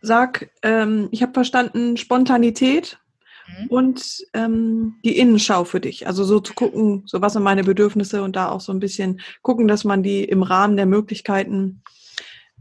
Sag, 0.01 0.51
ähm, 0.63 1.09
ich 1.13 1.23
habe 1.23 1.33
verstanden, 1.33 1.97
Spontanität 1.97 2.99
mhm. 3.47 3.67
und 3.69 4.19
ähm, 4.33 4.97
die 5.05 5.19
Innenschau 5.19 5.65
für 5.65 5.81
dich. 5.81 6.07
Also 6.07 6.25
so 6.25 6.41
zu 6.41 6.55
gucken, 6.55 7.03
so 7.07 7.21
was 7.21 7.35
sind 7.35 7.43
meine 7.43 7.65
Bedürfnisse 7.65 8.23
und 8.23 8.37
da 8.37 8.51
auch 8.51 8.61
so 8.61 8.73
ein 8.73 8.81
bisschen 8.81 9.21
gucken, 9.43 9.69
dass 9.69 9.85
man 9.85 10.03
die 10.03 10.25
im 10.25 10.43
Rahmen 10.43 10.77
der 10.77 10.87
Möglichkeiten 10.87 11.83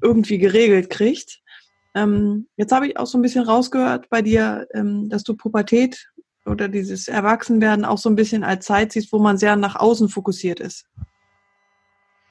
irgendwie 0.01 0.37
geregelt 0.37 0.89
kriegt. 0.89 1.41
Ähm, 1.95 2.47
jetzt 2.57 2.71
habe 2.71 2.87
ich 2.87 2.97
auch 2.97 3.05
so 3.05 3.17
ein 3.17 3.21
bisschen 3.21 3.43
rausgehört 3.43 4.09
bei 4.09 4.21
dir, 4.21 4.67
ähm, 4.73 5.09
dass 5.09 5.23
du 5.23 5.35
Pubertät 5.35 6.09
oder 6.45 6.67
dieses 6.67 7.07
Erwachsenwerden 7.07 7.85
auch 7.85 7.97
so 7.97 8.09
ein 8.09 8.15
bisschen 8.15 8.43
als 8.43 8.65
Zeit 8.65 8.91
siehst, 8.91 9.13
wo 9.13 9.19
man 9.19 9.37
sehr 9.37 9.55
nach 9.55 9.75
außen 9.75 10.09
fokussiert 10.09 10.59
ist. 10.59 10.85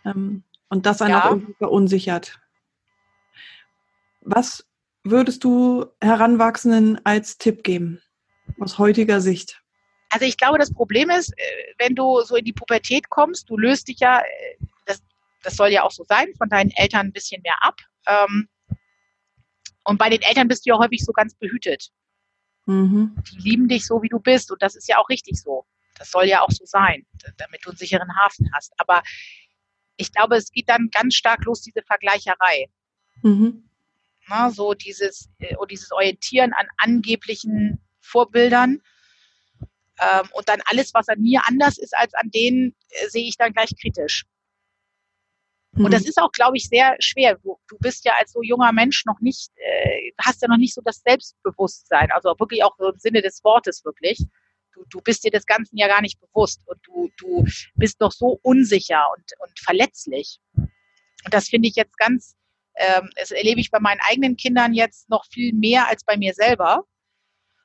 Ähm, 0.05 0.43
und 0.69 0.87
das 0.87 1.01
einen 1.01 1.13
ja. 1.13 1.25
auch 1.25 1.31
irgendwie 1.31 1.55
verunsichert. 1.55 2.41
Was 4.21 4.67
würdest 5.05 5.45
du 5.45 5.87
Heranwachsenden 6.01 7.01
als 7.05 7.39
Tipp 7.39 7.65
geben, 7.65 8.01
aus 8.61 8.79
heutiger 8.79 9.21
Sicht? 9.21 9.63
Also 10.11 10.27
ich 10.27 10.37
glaube, 10.37 10.59
das 10.59 10.73
Problem 10.73 11.11
ist, 11.11 11.33
äh, 11.37 11.75
wenn 11.79 11.95
du 11.95 12.21
so 12.23 12.37
in 12.37 12.45
die 12.45 12.53
Pubertät 12.53 13.09
kommst, 13.09 13.49
du 13.49 13.57
löst 13.57 13.89
dich 13.89 13.99
ja, 14.01 14.21
äh, 14.21 14.57
das, 14.85 15.03
das 15.43 15.57
soll 15.57 15.69
ja 15.69 15.83
auch 15.83 15.91
so 15.91 16.05
sein, 16.05 16.35
von 16.37 16.49
deinen 16.49 16.71
Eltern 16.77 17.07
ein 17.07 17.13
bisschen 17.13 17.41
mehr 17.43 17.57
ab. 17.61 17.81
Ähm, 18.07 18.49
und 19.85 19.99
bei 19.99 20.11
den 20.11 20.23
Eltern 20.23 20.49
bist 20.49 20.67
du 20.67 20.71
ja 20.71 20.79
häufig 20.79 21.05
so 21.05 21.13
ganz 21.13 21.35
behütet. 21.35 21.91
Mhm. 22.67 23.17
Die 23.33 23.39
lieben 23.39 23.69
dich 23.69 23.87
so, 23.87 24.03
wie 24.03 24.09
du 24.09 24.21
bist. 24.21 24.53
Und 24.53 24.63
das 24.63 24.77
ist 24.77 24.89
ja 24.89 24.99
auch 24.99 25.09
richtig 25.09 25.41
so. 25.41 25.65
Das 25.97 26.11
soll 26.11 26.27
ja 26.27 26.43
auch 26.43 26.51
so 26.51 26.65
sein, 26.65 27.07
damit 27.39 27.65
du 27.65 27.71
einen 27.71 27.79
sicheren 27.79 28.17
Hafen 28.17 28.51
hast. 28.55 28.73
Aber 28.79 29.03
ich 29.97 30.13
glaube, 30.13 30.37
es 30.37 30.51
geht 30.51 30.69
dann 30.69 30.89
ganz 30.91 31.15
stark 31.15 31.45
los, 31.45 31.63
diese 31.63 31.83
Vergleicherei. 31.83 32.67
Mhm. 33.23 33.69
Na, 34.29 34.51
so 34.51 34.75
dieses, 34.75 35.31
äh, 35.39 35.55
dieses 35.71 35.91
Orientieren 35.91 36.53
an 36.53 36.67
angeblichen 36.77 37.81
Vorbildern. 38.13 38.81
Ähm, 40.01 40.29
und 40.33 40.49
dann 40.49 40.61
alles, 40.67 40.95
was 40.95 41.09
an 41.09 41.21
mir 41.21 41.43
anders 41.47 41.79
ist 41.79 41.97
als 41.97 42.15
an 42.15 42.31
denen, 42.31 42.75
äh, 42.91 43.09
sehe 43.09 43.27
ich 43.27 43.37
dann 43.37 43.53
gleich 43.53 43.71
kritisch. 43.81 44.25
Und 45.75 45.91
das 45.93 46.03
mhm. 46.03 46.09
ist 46.09 46.19
auch, 46.19 46.33
glaube 46.33 46.59
ich, 46.59 46.69
sehr 46.69 46.97
schwer. 46.99 47.37
Du, 47.37 47.57
du 47.67 47.77
bist 47.81 48.05
ja 48.05 48.13
als 48.19 48.33
so 48.33 48.43
junger 48.43 48.73
Mensch 48.73 49.05
noch 49.07 49.21
nicht, 49.21 49.51
äh, 49.57 50.13
hast 50.21 50.43
ja 50.43 50.49
noch 50.49 50.59
nicht 50.59 50.75
so 50.75 50.83
das 50.85 51.01
Selbstbewusstsein, 51.05 52.11
also 52.13 52.35
wirklich 52.39 52.63
auch 52.63 52.79
im 52.79 52.99
Sinne 52.99 53.23
des 53.23 53.43
Wortes 53.43 53.83
wirklich. 53.85 54.19
Du, 54.75 54.85
du 54.91 55.01
bist 55.01 55.25
dir 55.25 55.31
des 55.31 55.47
Ganzen 55.47 55.77
ja 55.79 55.87
gar 55.87 56.03
nicht 56.03 56.21
bewusst 56.21 56.61
und 56.67 56.79
du, 56.85 57.11
du 57.17 57.47
bist 57.75 58.01
noch 58.01 58.13
so 58.13 58.39
unsicher 58.43 59.05
und, 59.17 59.25
und 59.39 59.59
verletzlich. 59.59 60.41
Und 60.55 61.33
das 61.33 61.49
finde 61.49 61.69
ich 61.69 61.77
jetzt 61.77 61.97
ganz, 61.97 62.37
ähm, 62.77 63.09
das 63.17 63.31
erlebe 63.31 63.61
ich 63.61 63.71
bei 63.71 63.81
meinen 63.81 64.01
eigenen 64.11 64.37
Kindern 64.37 64.75
jetzt 64.75 65.09
noch 65.09 65.25
viel 65.27 65.55
mehr 65.55 65.89
als 65.89 66.05
bei 66.05 66.19
mir 66.19 66.35
selber. 66.35 66.85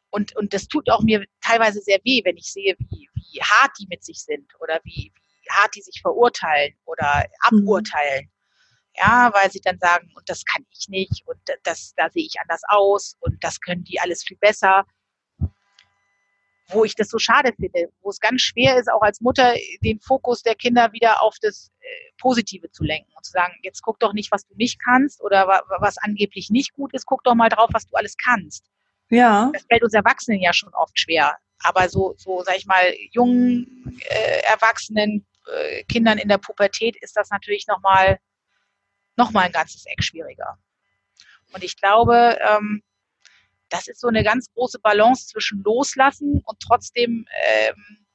Und, 0.10 0.36
und 0.36 0.54
das 0.54 0.68
tut 0.68 0.90
auch 0.90 1.02
mir 1.02 1.26
teilweise 1.42 1.82
sehr 1.82 2.00
weh, 2.04 2.22
wenn 2.24 2.38
ich 2.38 2.52
sehe, 2.52 2.76
wie, 2.80 3.10
wie 3.14 3.42
hart 3.42 3.72
die 3.80 3.88
mit 3.90 4.04
sich 4.04 4.24
sind 4.24 4.50
oder 4.60 4.80
wie, 4.84 5.12
wie 5.14 5.50
hart 5.52 5.76
die 5.76 5.82
sich 5.82 6.02
verurteilen 6.02 6.74
oder 6.86 7.26
aburteilen. 7.42 8.26
Mhm. 8.26 8.32
Ja, 9.00 9.32
weil 9.34 9.52
sie 9.52 9.62
dann 9.62 9.78
sagen, 9.78 10.12
und 10.16 10.28
das 10.28 10.44
kann 10.44 10.66
ich 10.72 10.88
nicht 10.90 11.24
und 11.28 11.38
das, 11.64 11.94
da 11.96 12.10
sehe 12.10 12.26
ich 12.26 12.40
anders 12.42 12.62
aus 12.68 13.16
und 13.20 13.44
das 13.44 13.60
können 13.62 13.84
die 13.84 14.00
alles 14.00 14.24
viel 14.24 14.38
besser. 14.38 14.86
Wo 16.70 16.84
ich 16.84 16.96
das 16.96 17.10
so 17.10 17.20
schade 17.20 17.54
finde, 17.56 17.94
wo 18.02 18.10
es 18.10 18.20
ganz 18.20 18.42
schwer 18.42 18.78
ist, 18.78 18.92
auch 18.92 19.02
als 19.02 19.22
Mutter 19.22 19.54
den 19.84 20.02
Fokus 20.02 20.42
der 20.42 20.56
Kinder 20.56 20.92
wieder 20.92 21.22
auf 21.22 21.36
das 21.42 21.72
äh, 21.80 21.86
Positive 22.18 22.70
zu 22.72 22.84
lenken 22.84 23.10
und 23.16 23.24
zu 23.24 23.32
sagen, 23.32 23.54
jetzt 23.62 23.82
guck 23.82 24.00
doch 24.00 24.14
nicht, 24.14 24.32
was 24.32 24.46
du 24.48 24.56
nicht 24.56 24.82
kannst 24.84 25.22
oder 25.22 25.48
was 25.80 25.98
angeblich 26.00 26.50
nicht 26.50 26.74
gut 26.74 26.94
ist, 26.94 27.06
guck 27.06 27.24
doch 27.24 27.36
mal 27.36 27.50
drauf, 27.50 27.70
was 27.72 27.86
du 27.86 27.96
alles 27.96 28.18
kannst. 28.18 28.66
Ja. 29.10 29.50
Das 29.54 29.66
fällt 29.70 29.84
uns 29.84 29.94
Erwachsenen 29.94 30.42
ja 30.42 30.54
schon 30.54 30.74
oft 30.74 31.00
schwer. 31.00 31.38
Aber 31.60 31.90
so, 31.90 32.14
so 32.18 32.44
sag 32.44 32.58
ich 32.58 32.66
mal, 32.66 32.94
jungen 33.12 34.00
äh, 34.10 34.42
Erwachsenen 34.44 35.26
äh, 35.48 35.84
Kindern 35.86 36.18
in 36.18 36.30
der 36.30 36.38
Pubertät 36.38 36.96
ist 36.98 37.16
das 37.16 37.30
natürlich 37.30 37.66
nochmal 37.68 38.20
noch 39.16 39.32
mal 39.32 39.46
ein 39.46 39.52
ganzes 39.52 39.86
Eck 39.86 40.04
schwieriger. 40.04 40.58
Und 41.54 41.64
ich 41.64 41.78
glaube, 41.78 42.38
ähm, 42.42 42.84
das 43.70 43.88
ist 43.88 44.00
so 44.00 44.08
eine 44.08 44.24
ganz 44.24 44.52
große 44.54 44.80
Balance 44.80 45.28
zwischen 45.28 45.64
Loslassen 45.64 46.42
und 46.46 46.60
trotzdem 46.60 47.26
ähm, 47.48 48.06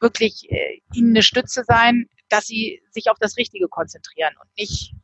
wirklich 0.00 0.50
äh, 0.50 0.80
ihnen 0.92 1.10
eine 1.10 1.22
Stütze 1.22 1.64
sein, 1.66 2.08
dass 2.28 2.46
sie 2.46 2.82
sich 2.90 3.10
auf 3.10 3.18
das 3.18 3.36
Richtige 3.36 3.68
konzentrieren 3.68 4.34
und 4.40 4.50
nicht 4.56 4.94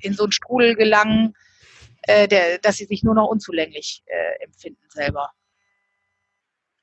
in 0.00 0.14
so 0.14 0.24
einen 0.24 0.32
Strudel 0.32 0.74
gelangen, 0.74 1.34
äh, 2.06 2.28
der, 2.28 2.58
dass 2.58 2.76
sie 2.76 2.84
sich 2.84 3.02
nur 3.02 3.14
noch 3.14 3.28
unzulänglich 3.28 4.02
äh, 4.06 4.44
empfinden 4.44 4.82
selber. 4.88 5.30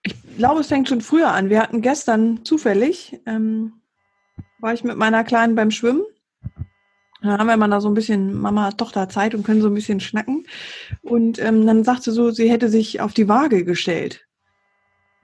Ich 0.03 0.15
glaube, 0.37 0.61
es 0.61 0.67
fängt 0.67 0.89
schon 0.89 1.01
früher 1.01 1.31
an. 1.31 1.49
Wir 1.49 1.61
hatten 1.61 1.81
gestern 1.81 2.43
zufällig, 2.43 3.19
ähm, 3.25 3.81
war 4.59 4.73
ich 4.73 4.83
mit 4.83 4.97
meiner 4.97 5.23
Kleinen 5.23 5.55
beim 5.55 5.71
Schwimmen. 5.71 6.03
Dann 7.21 7.37
haben 7.39 7.47
wir 7.47 7.55
mal 7.55 7.69
da 7.69 7.79
so 7.79 7.87
ein 7.87 7.93
bisschen 7.93 8.33
Mama-Tochter-Zeit 8.33 9.33
und 9.33 9.45
können 9.45 9.61
so 9.61 9.69
ein 9.69 9.73
bisschen 9.73 10.01
schnacken. 10.01 10.45
Und 11.01 11.39
ähm, 11.39 11.65
dann 11.65 11.85
sagte 11.85 12.11
sie 12.11 12.15
so, 12.15 12.31
sie 12.31 12.51
hätte 12.51 12.67
sich 12.67 12.99
auf 12.99 13.13
die 13.13 13.29
Waage 13.29 13.63
gestellt. 13.63 14.27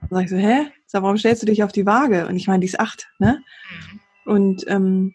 Dann 0.00 0.08
sag 0.10 0.24
ich 0.24 0.30
so, 0.30 0.36
hä? 0.36 0.70
Sag, 0.86 1.02
warum 1.02 1.18
stellst 1.18 1.42
du 1.42 1.46
dich 1.46 1.62
auf 1.62 1.72
die 1.72 1.84
Waage? 1.84 2.26
Und 2.26 2.36
ich 2.36 2.46
meine, 2.46 2.60
die 2.60 2.68
ist 2.68 2.80
acht, 2.80 3.10
ne? 3.18 3.42
Mhm. 3.70 4.00
Und 4.32 4.64
ähm, 4.66 5.14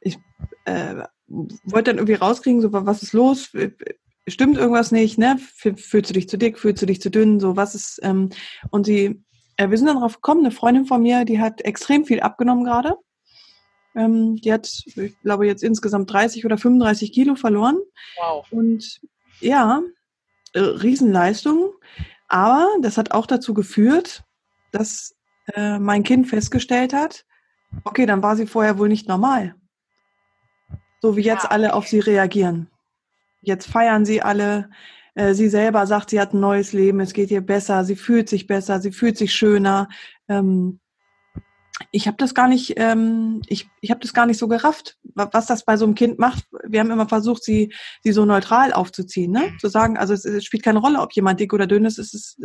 ich 0.00 0.18
äh, 0.64 1.04
wollte 1.28 1.90
dann 1.90 1.96
irgendwie 1.98 2.14
rauskriegen, 2.14 2.62
so, 2.62 2.72
was 2.72 3.02
ist 3.02 3.12
los? 3.12 3.52
Stimmt 4.28 4.56
irgendwas 4.56 4.92
nicht, 4.92 5.18
ne? 5.18 5.38
Fühlst 5.38 6.10
du 6.10 6.14
dich 6.14 6.28
zu 6.28 6.36
dick, 6.36 6.58
fühlst 6.58 6.82
du 6.82 6.86
dich 6.86 7.00
zu 7.00 7.10
dünn, 7.10 7.40
so 7.40 7.56
was 7.56 7.74
ist, 7.74 8.00
ähm, 8.02 8.30
und 8.70 8.86
sie, 8.86 9.22
äh, 9.56 9.70
wir 9.70 9.78
sind 9.78 9.86
dann 9.86 9.98
drauf 9.98 10.16
gekommen, 10.16 10.40
eine 10.40 10.50
Freundin 10.50 10.86
von 10.86 11.02
mir, 11.02 11.24
die 11.24 11.40
hat 11.40 11.60
extrem 11.62 12.04
viel 12.04 12.20
abgenommen 12.20 12.64
gerade. 12.64 12.96
Ähm, 13.94 14.36
die 14.36 14.52
hat, 14.52 14.68
ich 14.84 15.20
glaube, 15.22 15.46
jetzt 15.46 15.62
insgesamt 15.62 16.12
30 16.12 16.44
oder 16.44 16.58
35 16.58 17.12
Kilo 17.12 17.34
verloren. 17.34 17.78
Wow. 18.18 18.46
Und 18.50 19.00
ja, 19.40 19.82
äh, 20.52 20.60
Riesenleistung. 20.60 21.72
Aber 22.28 22.68
das 22.82 22.98
hat 22.98 23.12
auch 23.12 23.26
dazu 23.26 23.54
geführt, 23.54 24.24
dass 24.72 25.16
äh, 25.54 25.78
mein 25.78 26.02
Kind 26.02 26.28
festgestellt 26.28 26.92
hat, 26.92 27.24
okay, 27.84 28.04
dann 28.04 28.22
war 28.22 28.36
sie 28.36 28.46
vorher 28.46 28.78
wohl 28.78 28.88
nicht 28.88 29.08
normal. 29.08 29.54
So 31.00 31.16
wie 31.16 31.22
jetzt 31.22 31.44
ja. 31.44 31.50
alle 31.50 31.74
auf 31.74 31.86
sie 31.86 32.00
reagieren. 32.00 32.68
Jetzt 33.46 33.66
feiern 33.68 34.04
sie 34.04 34.22
alle. 34.22 34.70
Äh, 35.14 35.34
sie 35.34 35.48
selber 35.48 35.86
sagt, 35.86 36.10
sie 36.10 36.20
hat 36.20 36.34
ein 36.34 36.40
neues 36.40 36.72
Leben, 36.72 37.00
es 37.00 37.14
geht 37.14 37.30
ihr 37.30 37.40
besser, 37.40 37.84
sie 37.84 37.96
fühlt 37.96 38.28
sich 38.28 38.48
besser, 38.48 38.80
sie 38.80 38.90
fühlt 38.90 39.16
sich 39.16 39.34
schöner. 39.34 39.88
Ähm, 40.28 40.80
ich 41.92 42.08
habe 42.08 42.16
das 42.16 42.34
gar 42.34 42.48
nicht, 42.48 42.74
ähm, 42.76 43.40
ich, 43.46 43.68
ich 43.80 43.90
habe 43.90 44.00
das 44.00 44.12
gar 44.12 44.26
nicht 44.26 44.38
so 44.38 44.48
gerafft, 44.48 44.98
was 45.14 45.46
das 45.46 45.64
bei 45.64 45.76
so 45.76 45.84
einem 45.84 45.94
Kind 45.94 46.18
macht. 46.18 46.44
Wir 46.66 46.80
haben 46.80 46.90
immer 46.90 47.08
versucht, 47.08 47.44
sie, 47.44 47.72
sie 48.02 48.12
so 48.12 48.24
neutral 48.24 48.72
aufzuziehen, 48.72 49.30
ne? 49.30 49.52
Zu 49.60 49.68
sagen, 49.68 49.96
also 49.96 50.12
es, 50.12 50.24
es 50.24 50.44
spielt 50.44 50.64
keine 50.64 50.80
Rolle, 50.80 51.00
ob 51.00 51.12
jemand 51.12 51.38
dick 51.38 51.52
oder 51.52 51.68
dünn 51.68 51.84
ist, 51.84 51.98
es 51.98 52.14
ist, 52.14 52.40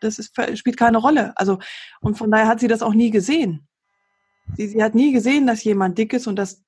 das 0.00 0.18
ist, 0.18 0.34
spielt 0.58 0.76
keine 0.76 0.98
Rolle. 0.98 1.32
Also, 1.36 1.58
und 2.00 2.18
von 2.18 2.30
daher 2.30 2.48
hat 2.48 2.58
sie 2.58 2.68
das 2.68 2.82
auch 2.82 2.94
nie 2.94 3.10
gesehen. 3.10 3.68
Sie, 4.56 4.66
sie 4.66 4.82
hat 4.82 4.94
nie 4.94 5.12
gesehen, 5.12 5.46
dass 5.46 5.62
jemand 5.62 5.96
dick 5.96 6.12
ist 6.12 6.26
und 6.26 6.36
dass 6.36 6.64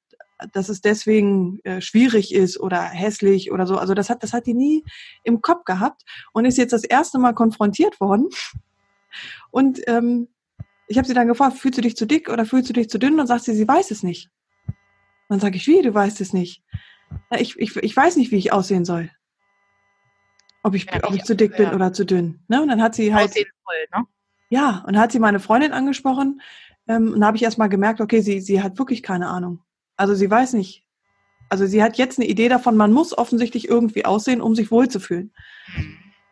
dass 0.52 0.68
es 0.68 0.80
deswegen 0.80 1.60
äh, 1.64 1.80
schwierig 1.80 2.34
ist 2.34 2.58
oder 2.58 2.82
hässlich 2.82 3.52
oder 3.52 3.66
so. 3.66 3.76
Also 3.76 3.94
das 3.94 4.10
hat, 4.10 4.22
das 4.22 4.32
hat 4.32 4.46
die 4.46 4.54
nie 4.54 4.84
im 5.24 5.42
Kopf 5.42 5.64
gehabt 5.64 6.02
und 6.32 6.44
ist 6.44 6.58
jetzt 6.58 6.72
das 6.72 6.84
erste 6.84 7.18
Mal 7.18 7.34
konfrontiert 7.34 8.00
worden. 8.00 8.28
Und 9.50 9.80
ähm, 9.86 10.28
ich 10.86 10.98
habe 10.98 11.06
sie 11.06 11.14
dann 11.14 11.28
gefragt, 11.28 11.56
fühlst 11.56 11.78
du 11.78 11.82
dich 11.82 11.96
zu 11.96 12.06
dick 12.06 12.28
oder 12.28 12.44
fühlst 12.44 12.68
du 12.68 12.72
dich 12.72 12.88
zu 12.88 12.98
dünn? 12.98 13.18
Und 13.20 13.26
sagt 13.26 13.44
sie, 13.44 13.54
sie 13.54 13.68
weiß 13.68 13.90
es 13.90 14.02
nicht. 14.02 14.30
Dann 15.28 15.40
sage 15.40 15.56
ich, 15.56 15.66
wie, 15.66 15.82
du 15.82 15.94
weißt 15.94 16.20
es 16.20 16.32
nicht. 16.32 16.62
Ich, 17.38 17.58
ich, 17.58 17.76
ich 17.76 17.96
weiß 17.96 18.16
nicht, 18.16 18.32
wie 18.32 18.36
ich 18.36 18.52
aussehen 18.52 18.84
soll. 18.84 19.10
Ob 20.62 20.74
ich, 20.74 20.86
ja, 20.86 21.00
ob 21.04 21.14
ich, 21.14 21.24
zu 21.24 21.34
dick 21.34 21.56
bin 21.56 21.70
oder 21.70 21.92
zu 21.92 22.04
dünn. 22.04 22.40
Ne? 22.48 22.60
Und 22.60 22.68
dann 22.68 22.82
hat 22.82 22.94
sie 22.94 23.14
halt. 23.14 23.34
Ne? 23.34 24.04
Ja, 24.48 24.82
und 24.86 24.94
dann 24.94 25.02
hat 25.02 25.12
sie 25.12 25.20
meine 25.20 25.40
Freundin 25.40 25.72
angesprochen. 25.72 26.42
Ähm, 26.88 27.12
und 27.12 27.20
da 27.20 27.28
habe 27.28 27.36
ich 27.36 27.42
erst 27.42 27.58
mal 27.58 27.68
gemerkt, 27.68 28.00
okay, 28.00 28.20
sie, 28.20 28.40
sie 28.40 28.62
hat 28.62 28.78
wirklich 28.78 29.02
keine 29.02 29.28
Ahnung. 29.28 29.60
Also 30.00 30.14
sie 30.14 30.30
weiß 30.30 30.54
nicht. 30.54 30.82
Also 31.50 31.66
sie 31.66 31.82
hat 31.82 31.98
jetzt 31.98 32.18
eine 32.18 32.26
Idee 32.26 32.48
davon, 32.48 32.74
man 32.74 32.90
muss 32.90 33.16
offensichtlich 33.16 33.68
irgendwie 33.68 34.06
aussehen, 34.06 34.40
um 34.40 34.54
sich 34.54 34.70
wohlzufühlen. 34.70 35.34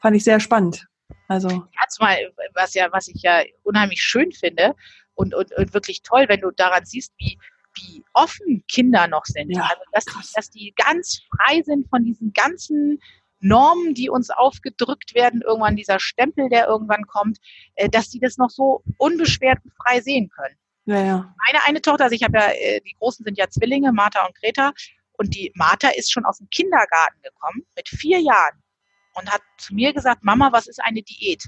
Fand 0.00 0.16
ich 0.16 0.24
sehr 0.24 0.40
spannend. 0.40 0.86
Also. 1.28 1.66
Zumal, 1.90 2.16
was 2.54 2.72
ja, 2.72 2.88
was 2.92 3.08
ich 3.08 3.20
ja 3.20 3.42
unheimlich 3.64 4.00
schön 4.00 4.32
finde 4.32 4.74
und, 5.12 5.34
und, 5.34 5.54
und 5.54 5.74
wirklich 5.74 6.02
toll, 6.02 6.24
wenn 6.28 6.40
du 6.40 6.50
daran 6.50 6.86
siehst, 6.86 7.12
wie, 7.18 7.38
wie 7.74 8.02
offen 8.14 8.64
Kinder 8.68 9.06
noch 9.06 9.26
sind. 9.26 9.50
Ja, 9.50 9.64
also, 9.64 9.82
dass, 9.92 10.06
die, 10.06 10.34
dass 10.34 10.50
die 10.50 10.74
ganz 10.74 11.20
frei 11.36 11.60
sind 11.62 11.90
von 11.90 12.04
diesen 12.04 12.32
ganzen 12.32 13.00
Normen, 13.40 13.92
die 13.92 14.08
uns 14.08 14.30
aufgedrückt 14.30 15.14
werden, 15.14 15.42
irgendwann 15.42 15.76
dieser 15.76 16.00
Stempel, 16.00 16.48
der 16.48 16.68
irgendwann 16.68 17.06
kommt, 17.06 17.36
äh, 17.74 17.90
dass 17.90 18.08
die 18.08 18.18
das 18.18 18.38
noch 18.38 18.48
so 18.48 18.82
unbeschwert 18.96 19.58
und 19.62 19.74
frei 19.74 20.00
sehen 20.00 20.30
können. 20.30 20.56
Ja, 20.89 21.05
ja. 21.05 21.34
Meine 21.47 21.64
eine 21.66 21.82
Tochter, 21.82 22.05
also 22.05 22.14
ich 22.14 22.22
habe 22.22 22.39
ja, 22.39 22.49
äh, 22.49 22.80
die 22.80 22.95
Großen 22.95 23.22
sind 23.22 23.36
ja 23.36 23.47
Zwillinge, 23.51 23.93
Martha 23.93 24.24
und 24.24 24.34
Greta, 24.34 24.72
und 25.18 25.34
die 25.34 25.53
Martha 25.55 25.89
ist 25.89 26.11
schon 26.11 26.24
aus 26.24 26.39
dem 26.39 26.49
Kindergarten 26.49 27.20
gekommen 27.20 27.66
mit 27.76 27.86
vier 27.91 28.20
Jahren 28.20 28.62
und 29.12 29.30
hat 29.30 29.43
zu 29.59 29.74
mir 29.74 29.93
gesagt, 29.93 30.24
Mama, 30.24 30.51
was 30.51 30.66
ist 30.66 30.82
eine 30.82 31.03
Diät? 31.03 31.45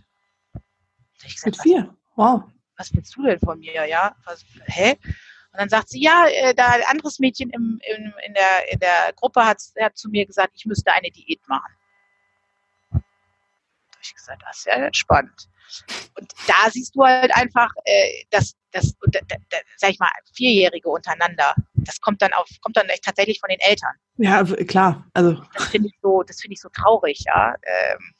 Gesagt, 1.22 1.46
mit 1.46 1.56
vier? 1.62 1.96
Wow. 2.16 2.42
Was 2.76 2.92
willst 2.92 3.16
du 3.16 3.22
denn 3.22 3.40
von 3.40 3.58
mir? 3.60 3.86
Ja, 3.86 4.14
was, 4.26 4.44
hä? 4.66 4.98
Und 5.52 5.58
dann 5.58 5.70
sagt 5.70 5.88
sie, 5.88 6.02
ja, 6.02 6.26
äh, 6.28 6.54
da 6.54 6.66
ein 6.66 6.82
anderes 6.86 7.18
Mädchen 7.18 7.48
im, 7.48 7.80
im, 7.96 8.12
in, 8.26 8.34
der, 8.34 8.72
in 8.72 8.78
der 8.78 9.14
Gruppe 9.16 9.46
hat, 9.46 9.62
hat 9.80 9.96
zu 9.96 10.10
mir 10.10 10.26
gesagt, 10.26 10.52
ich 10.54 10.66
müsste 10.66 10.92
eine 10.92 11.10
Diät 11.10 11.40
machen. 11.48 11.72
Ich 14.10 14.16
gesagt, 14.16 14.42
das 14.46 14.58
ist 14.58 14.66
ja 14.66 14.74
entspannt. 14.74 15.48
Und 16.18 16.32
da 16.48 16.68
siehst 16.70 16.96
du 16.96 17.04
halt 17.04 17.34
einfach, 17.36 17.70
äh, 17.84 18.24
dass, 18.30 18.56
dass 18.72 18.92
da, 19.12 19.20
da, 19.28 19.58
sag 19.76 19.90
ich 19.90 19.98
mal, 19.98 20.10
Vierjährige 20.34 20.88
untereinander, 20.88 21.54
das 21.74 22.00
kommt 22.00 22.20
dann 22.22 22.32
auf, 22.32 22.48
kommt 22.60 22.76
dann 22.76 22.88
echt 22.88 23.04
tatsächlich 23.04 23.38
von 23.38 23.48
den 23.50 23.60
Eltern. 23.60 23.92
Ja, 24.16 24.42
klar. 24.64 25.06
Also. 25.14 25.40
Das 25.54 25.68
finde 25.68 25.88
ich 25.88 25.94
so, 26.02 26.22
das 26.22 26.40
finde 26.40 26.54
ich 26.54 26.60
so 26.60 26.68
traurig, 26.70 27.22
ja. 27.26 27.54
Ähm, 27.62 28.14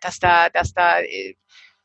dass 0.00 0.18
da, 0.18 0.50
dass 0.50 0.74
da, 0.74 1.00
äh, 1.00 1.34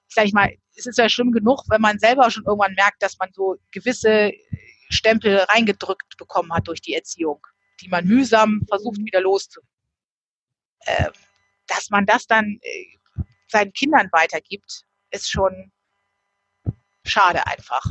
sag 0.10 0.26
ich 0.26 0.34
mal, 0.34 0.54
es 0.76 0.86
ist 0.86 0.98
ja 0.98 1.08
schlimm 1.08 1.32
genug, 1.32 1.64
wenn 1.70 1.82
man 1.82 2.00
selber 2.00 2.30
schon 2.30 2.44
irgendwann 2.46 2.74
merkt, 2.74 3.02
dass 3.02 3.18
man 3.18 3.30
so 3.34 3.56
gewisse 3.72 4.34
Stempel 4.90 5.38
reingedrückt 5.38 6.18
bekommen 6.18 6.54
hat 6.54 6.68
durch 6.68 6.82
die 6.82 6.94
Erziehung, 6.94 7.46
die 7.82 7.90
man 7.90 8.06
mühsam 8.06 8.62
versucht 8.68 9.00
wieder 9.00 9.22
loszuwerden. 9.22 9.70
Ähm, 10.86 11.12
dass 11.68 11.90
man 11.90 12.06
das 12.06 12.28
dann 12.28 12.60
äh, 12.62 12.86
seinen 13.48 13.74
Kindern 13.74 14.10
weitergibt, 14.12 14.84
ist 15.12 15.30
schon 15.30 15.72
schade 17.04 17.46
einfach. 17.48 17.84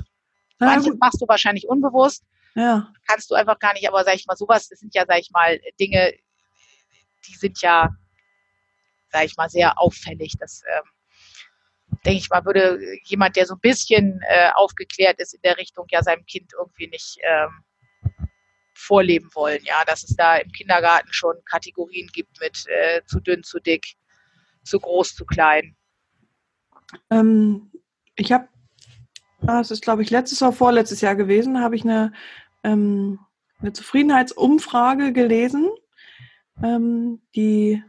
Ja, 0.60 0.66
Manches 0.66 0.90
gut. 0.90 1.00
machst 1.00 1.20
du 1.20 1.28
wahrscheinlich 1.28 1.68
unbewusst. 1.68 2.24
Ja. 2.54 2.92
Kannst 3.06 3.30
du 3.30 3.34
einfach 3.34 3.58
gar 3.58 3.74
nicht, 3.74 3.86
aber 3.86 4.04
sag 4.04 4.14
ich 4.14 4.26
mal, 4.26 4.36
sowas, 4.36 4.68
das 4.68 4.80
sind 4.80 4.94
ja, 4.94 5.04
sag 5.06 5.18
ich 5.18 5.30
mal, 5.30 5.60
Dinge, 5.78 6.14
die 7.26 7.34
sind 7.34 7.60
ja, 7.60 7.90
sag 9.10 9.24
ich 9.24 9.36
mal, 9.36 9.50
sehr 9.50 9.78
auffällig. 9.78 10.34
Das 10.38 10.62
ähm, 10.74 10.90
denke 12.04 12.18
ich 12.18 12.30
mal, 12.30 12.44
würde 12.44 12.80
jemand, 13.04 13.36
der 13.36 13.46
so 13.46 13.54
ein 13.54 13.60
bisschen 13.60 14.20
äh, 14.28 14.50
aufgeklärt 14.54 15.20
ist 15.20 15.34
in 15.34 15.42
der 15.42 15.58
Richtung, 15.58 15.86
ja 15.90 16.02
seinem 16.02 16.24
Kind 16.24 16.52
irgendwie 16.58 16.88
nicht 16.88 17.18
ähm, 17.22 17.64
vorleben 18.76 19.30
wollen. 19.34 19.60
Ja, 19.64 19.84
dass 19.86 20.04
es 20.04 20.14
da 20.16 20.36
im 20.36 20.50
Kindergarten 20.52 21.12
schon 21.12 21.36
Kategorien 21.44 22.08
gibt 22.12 22.40
mit 22.40 22.64
äh, 22.68 23.02
zu 23.06 23.20
dünn, 23.20 23.42
zu 23.42 23.58
dick, 23.58 23.94
zu 24.64 24.78
groß, 24.78 25.14
zu 25.14 25.24
klein. 25.24 25.76
Ähm, 27.10 27.70
ich 28.14 28.32
habe, 28.32 28.48
ah, 29.42 29.58
das 29.58 29.70
ist 29.70 29.82
glaube 29.82 30.02
ich 30.02 30.10
letztes 30.10 30.42
oder 30.42 30.52
vorletztes 30.52 31.00
Jahr 31.00 31.16
gewesen, 31.16 31.60
habe 31.60 31.76
ich 31.76 31.84
eine, 31.84 32.12
ähm, 32.62 33.18
eine 33.60 33.72
Zufriedenheitsumfrage 33.72 35.12
gelesen, 35.12 35.68
ähm, 36.62 37.22
die 37.34 37.82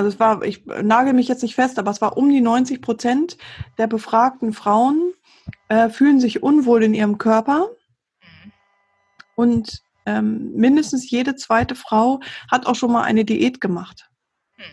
also 0.00 0.08
es 0.08 0.18
war, 0.18 0.42
ich 0.42 0.64
nagel 0.64 1.12
mich 1.12 1.28
jetzt 1.28 1.42
nicht 1.42 1.54
fest, 1.54 1.78
aber 1.78 1.90
es 1.90 2.00
war 2.00 2.16
um 2.16 2.30
die 2.30 2.40
90 2.40 2.80
Prozent 2.80 3.36
der 3.76 3.86
befragten 3.86 4.54
Frauen 4.54 5.12
äh, 5.68 5.90
fühlen 5.90 6.20
sich 6.20 6.42
unwohl 6.42 6.82
in 6.82 6.94
ihrem 6.94 7.18
Körper. 7.18 7.68
Und 9.40 9.80
ähm, 10.04 10.52
mindestens 10.54 11.10
jede 11.10 11.34
zweite 11.34 11.74
Frau 11.74 12.20
hat 12.50 12.66
auch 12.66 12.74
schon 12.74 12.92
mal 12.92 13.04
eine 13.04 13.24
Diät 13.24 13.58
gemacht. 13.58 14.10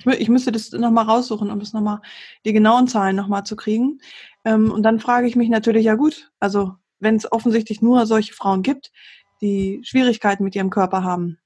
Ich, 0.05 0.27
müsste 0.27 0.51
das 0.51 0.73
nochmal 0.73 1.05
raussuchen, 1.05 1.49
um 1.49 1.61
es 1.61 1.71
nochmal, 1.71 2.01
die 2.43 2.51
genauen 2.51 2.89
Zahlen 2.89 3.15
nochmal 3.15 3.45
zu 3.45 3.55
kriegen. 3.55 3.99
Ähm, 4.43 4.69
und 4.69 4.83
dann 4.83 4.99
frage 4.99 5.25
ich 5.25 5.37
mich 5.37 5.47
natürlich, 5.47 5.85
ja 5.85 5.95
gut, 5.95 6.29
also 6.41 6.73
wenn 6.99 7.15
es 7.15 7.31
offensichtlich 7.31 7.81
nur 7.81 8.05
solche 8.05 8.33
Frauen 8.33 8.61
gibt, 8.61 8.91
die 9.39 9.79
Schwierigkeiten 9.83 10.43
mit 10.43 10.53
ihrem 10.53 10.69
Körper 10.69 11.01
haben, 11.01 11.37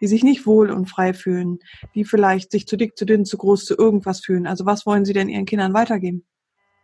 die 0.00 0.06
sich 0.06 0.22
nicht 0.22 0.46
wohl 0.46 0.70
und 0.70 0.86
frei 0.86 1.12
fühlen, 1.12 1.58
die 1.96 2.04
vielleicht 2.04 2.52
sich 2.52 2.68
zu 2.68 2.76
dick, 2.76 2.96
zu 2.96 3.06
dünn, 3.06 3.24
zu 3.24 3.38
groß, 3.38 3.64
zu 3.64 3.76
irgendwas 3.76 4.20
fühlen. 4.20 4.46
Also 4.46 4.66
was 4.66 4.86
wollen 4.86 5.04
Sie 5.04 5.14
denn 5.14 5.28
Ihren 5.28 5.46
Kindern 5.46 5.74
weitergeben? 5.74 6.24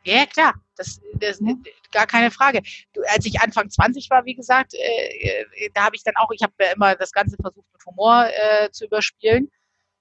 Ja, 0.05 0.27
klar, 0.27 0.55
das, 0.77 1.01
das 1.15 1.41
ja. 1.41 1.55
gar 1.93 2.07
keine 2.07 2.31
Frage. 2.31 2.61
Du, 2.93 3.01
als 3.13 3.25
ich 3.25 3.41
Anfang 3.41 3.71
20 3.71 4.11
war, 4.11 4.25
wie 4.25 4.35
gesagt, 4.35 4.75
äh, 4.75 5.45
äh, 5.59 5.71
da 5.73 5.85
habe 5.85 5.97
ich 5.97 6.05
dann 6.05 6.15
auch, 6.17 6.31
ich 6.33 6.43
habe 6.43 6.53
ja 6.61 6.73
immer 6.73 6.95
das 6.95 7.13
Ganze 7.13 7.37
versucht 7.41 7.67
mit 7.73 7.87
Humor 7.87 8.27
äh, 8.27 8.71
zu 8.71 8.85
überspielen, 8.85 9.51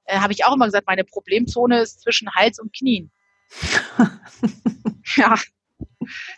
äh, 0.05 0.19
habe 0.19 0.33
ich 0.33 0.45
auch 0.45 0.53
immer 0.53 0.65
gesagt, 0.65 0.87
meine 0.87 1.05
Problemzone 1.05 1.81
ist 1.81 2.01
zwischen 2.01 2.29
Hals 2.35 2.59
und 2.59 2.75
Knien. 2.75 3.11
ja, 5.15 5.35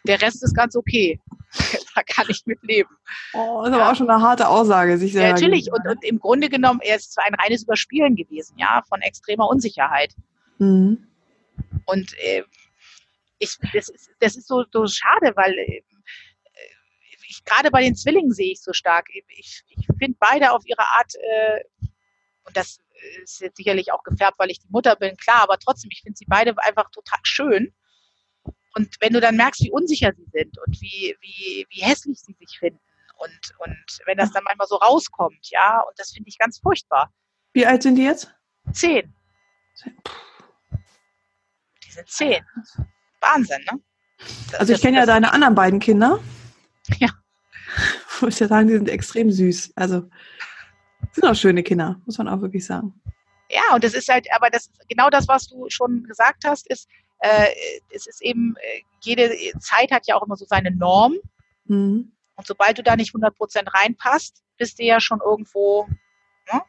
der 0.04 0.22
Rest 0.22 0.44
ist 0.44 0.56
ganz 0.56 0.76
okay. 0.76 1.20
da 1.96 2.04
kann 2.04 2.26
ich 2.30 2.46
mit 2.46 2.62
leben. 2.64 2.90
Oh, 3.34 3.62
das 3.62 3.70
ist 3.70 3.76
aber 3.76 3.92
auch 3.92 3.96
schon 3.96 4.10
eine 4.10 4.22
harte 4.22 4.48
Aussage, 4.48 4.98
sich 4.98 5.14
Ja, 5.14 5.32
natürlich. 5.32 5.72
Und, 5.72 5.88
und, 5.88 6.04
im 6.04 6.20
Grunde 6.20 6.50
genommen, 6.50 6.82
er 6.84 6.98
ist 6.98 7.14
zwar 7.14 7.26
ein 7.26 7.36
reines 7.36 7.64
Überspielen 7.64 8.16
gewesen, 8.16 8.58
ja, 8.58 8.84
von 8.88 9.02
extremer 9.02 9.48
Unsicherheit. 9.48 10.14
Mhm. 10.60 11.08
Und 11.86 12.14
äh, 12.20 12.44
ich, 13.40 13.58
das, 13.74 13.90
ist, 13.90 14.10
das 14.20 14.36
ist 14.36 14.48
so, 14.48 14.64
so 14.72 14.88
schade, 14.88 15.34
weil 15.36 15.54
äh, 15.54 15.84
ich, 17.28 17.44
gerade 17.44 17.72
bei 17.72 17.82
den 17.82 17.96
Zwillingen 17.96 18.32
sehe 18.32 18.52
ich 18.52 18.62
so 18.62 18.74
stark. 18.74 19.08
Ich, 19.28 19.64
ich 19.70 19.88
finde 20.00 20.18
beide 20.20 20.52
auf 20.52 20.64
ihre 20.66 20.88
Art, 20.88 21.14
äh, 21.16 21.64
und 22.44 22.56
das 22.56 22.80
ist 23.24 23.42
jetzt 23.42 23.58
sicherlich 23.58 23.92
auch 23.92 24.04
gefärbt, 24.04 24.40
weil 24.40 24.52
ich 24.52 24.60
die 24.60 24.70
Mutter 24.70 24.96
bin, 24.96 25.18
klar, 25.18 25.42
aber 25.44 25.58
trotzdem, 25.58 25.90
ich 25.92 26.02
finde 26.02 26.18
sie 26.18 26.26
beide 26.28 26.56
einfach 26.64 26.90
total 26.92 27.20
schön. 27.24 27.74
Und 28.76 28.96
wenn 29.00 29.14
du 29.14 29.22
dann 29.22 29.38
merkst, 29.38 29.64
wie 29.64 29.72
unsicher 29.72 30.12
sie 30.16 30.28
sind 30.32 30.58
und 30.66 30.82
wie, 30.82 31.16
wie, 31.22 31.66
wie 31.70 31.82
hässlich 31.82 32.20
sie 32.20 32.34
sich 32.34 32.60
finden 32.60 32.80
und, 33.18 33.52
und 33.60 34.00
wenn 34.06 34.18
das 34.18 34.32
dann 34.32 34.44
manchmal 34.44 34.68
so 34.68 34.76
rauskommt, 34.76 35.50
ja, 35.50 35.80
und 35.80 35.98
das 35.98 36.12
finde 36.12 36.30
ich 36.30 36.38
ganz 36.38 36.60
furchtbar. 36.60 37.14
Wie 37.54 37.66
alt 37.66 37.84
sind 37.84 37.96
die 37.96 38.04
jetzt? 38.04 38.34
Zehn. 38.74 39.14
Die 41.84 41.92
sind 41.92 42.10
zehn. 42.10 42.46
Wahnsinn, 43.34 43.64
ne? 43.72 43.80
Das, 44.52 44.60
also 44.62 44.74
ich 44.74 44.82
kenne 44.82 44.98
ja 44.98 45.06
deine 45.06 45.34
anderen 45.34 45.56
beiden 45.56 45.80
Kinder. 45.80 46.20
Ja. 47.00 47.10
Ich 48.16 48.22
muss 48.22 48.38
ja 48.38 48.48
sagen, 48.48 48.68
die 48.68 48.76
sind 48.76 48.90
extrem 48.90 49.32
süß. 49.32 49.74
Also 49.76 50.08
sind 51.12 51.26
auch 51.26 51.36
schöne 51.36 51.64
Kinder, 51.64 52.00
muss 52.06 52.20
man 52.20 52.28
auch 52.28 52.40
wirklich 52.40 52.64
sagen. 52.64 52.94
Ja, 53.50 53.74
und 53.74 53.84
das 53.84 53.94
ist 53.94 54.08
halt, 54.08 54.28
aber 54.36 54.50
das 54.50 54.70
genau 54.88 55.10
das, 55.10 55.28
was 55.28 55.48
du 55.48 55.66
schon 55.70 56.04
gesagt 56.04 56.44
hast, 56.46 56.70
ist, 56.70 56.88
äh, 57.20 57.48
es 57.90 58.08
ist 58.08 58.22
eben, 58.22 58.56
äh, 58.58 58.82
jede 59.02 59.32
Zeit 59.60 59.92
hat 59.92 60.08
ja 60.08 60.16
auch 60.16 60.24
immer 60.24 60.36
so 60.36 60.46
seine 60.46 60.72
Norm. 60.72 61.16
Mhm. 61.66 62.12
Und 62.36 62.48
sobald 62.48 62.78
du 62.78 62.84
da 62.84 62.96
nicht 62.96 63.14
100% 63.14 63.74
reinpasst, 63.74 64.44
bist 64.58 64.80
du 64.80 64.84
ja 64.84 65.00
schon 65.00 65.22
irgendwo, 65.26 65.88
ne? 66.52 66.62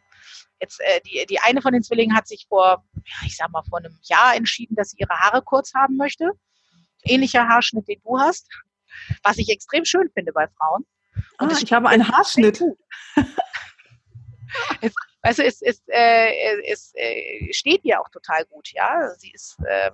Jetzt, 0.60 0.80
äh, 0.80 1.00
die, 1.02 1.26
die 1.28 1.40
eine 1.40 1.60
von 1.60 1.72
den 1.72 1.82
Zwillingen 1.82 2.16
hat 2.16 2.28
sich 2.28 2.46
vor, 2.48 2.84
ja, 2.94 3.26
ich 3.26 3.36
sag 3.36 3.50
mal, 3.50 3.62
vor 3.68 3.78
einem 3.78 3.98
Jahr 4.02 4.34
entschieden, 4.34 4.76
dass 4.76 4.90
sie 4.90 4.98
ihre 4.98 5.18
Haare 5.18 5.42
kurz 5.42 5.74
haben 5.74 5.96
möchte. 5.96 6.30
Ähnlicher 7.06 7.48
Haarschnitt, 7.48 7.88
den 7.88 8.00
du 8.02 8.18
hast. 8.18 8.48
Was 9.22 9.38
ich 9.38 9.48
extrem 9.50 9.84
schön 9.84 10.10
finde 10.14 10.32
bei 10.32 10.46
Frauen. 10.48 10.86
Und 11.38 11.52
ah, 11.52 11.58
ich 11.62 11.72
habe 11.72 11.88
einen 11.88 12.08
Haarschnitt. 12.08 12.62
es, 14.80 14.92
du, 15.36 15.42
es, 15.42 15.62
es, 15.62 15.82
äh, 15.88 16.62
es 16.70 16.92
äh, 16.94 17.52
steht 17.52 17.84
ihr 17.84 18.00
auch 18.00 18.08
total 18.10 18.44
gut, 18.46 18.68
ja. 18.72 19.10
Sie 19.18 19.30
ist, 19.32 19.58
äh, 19.66 19.90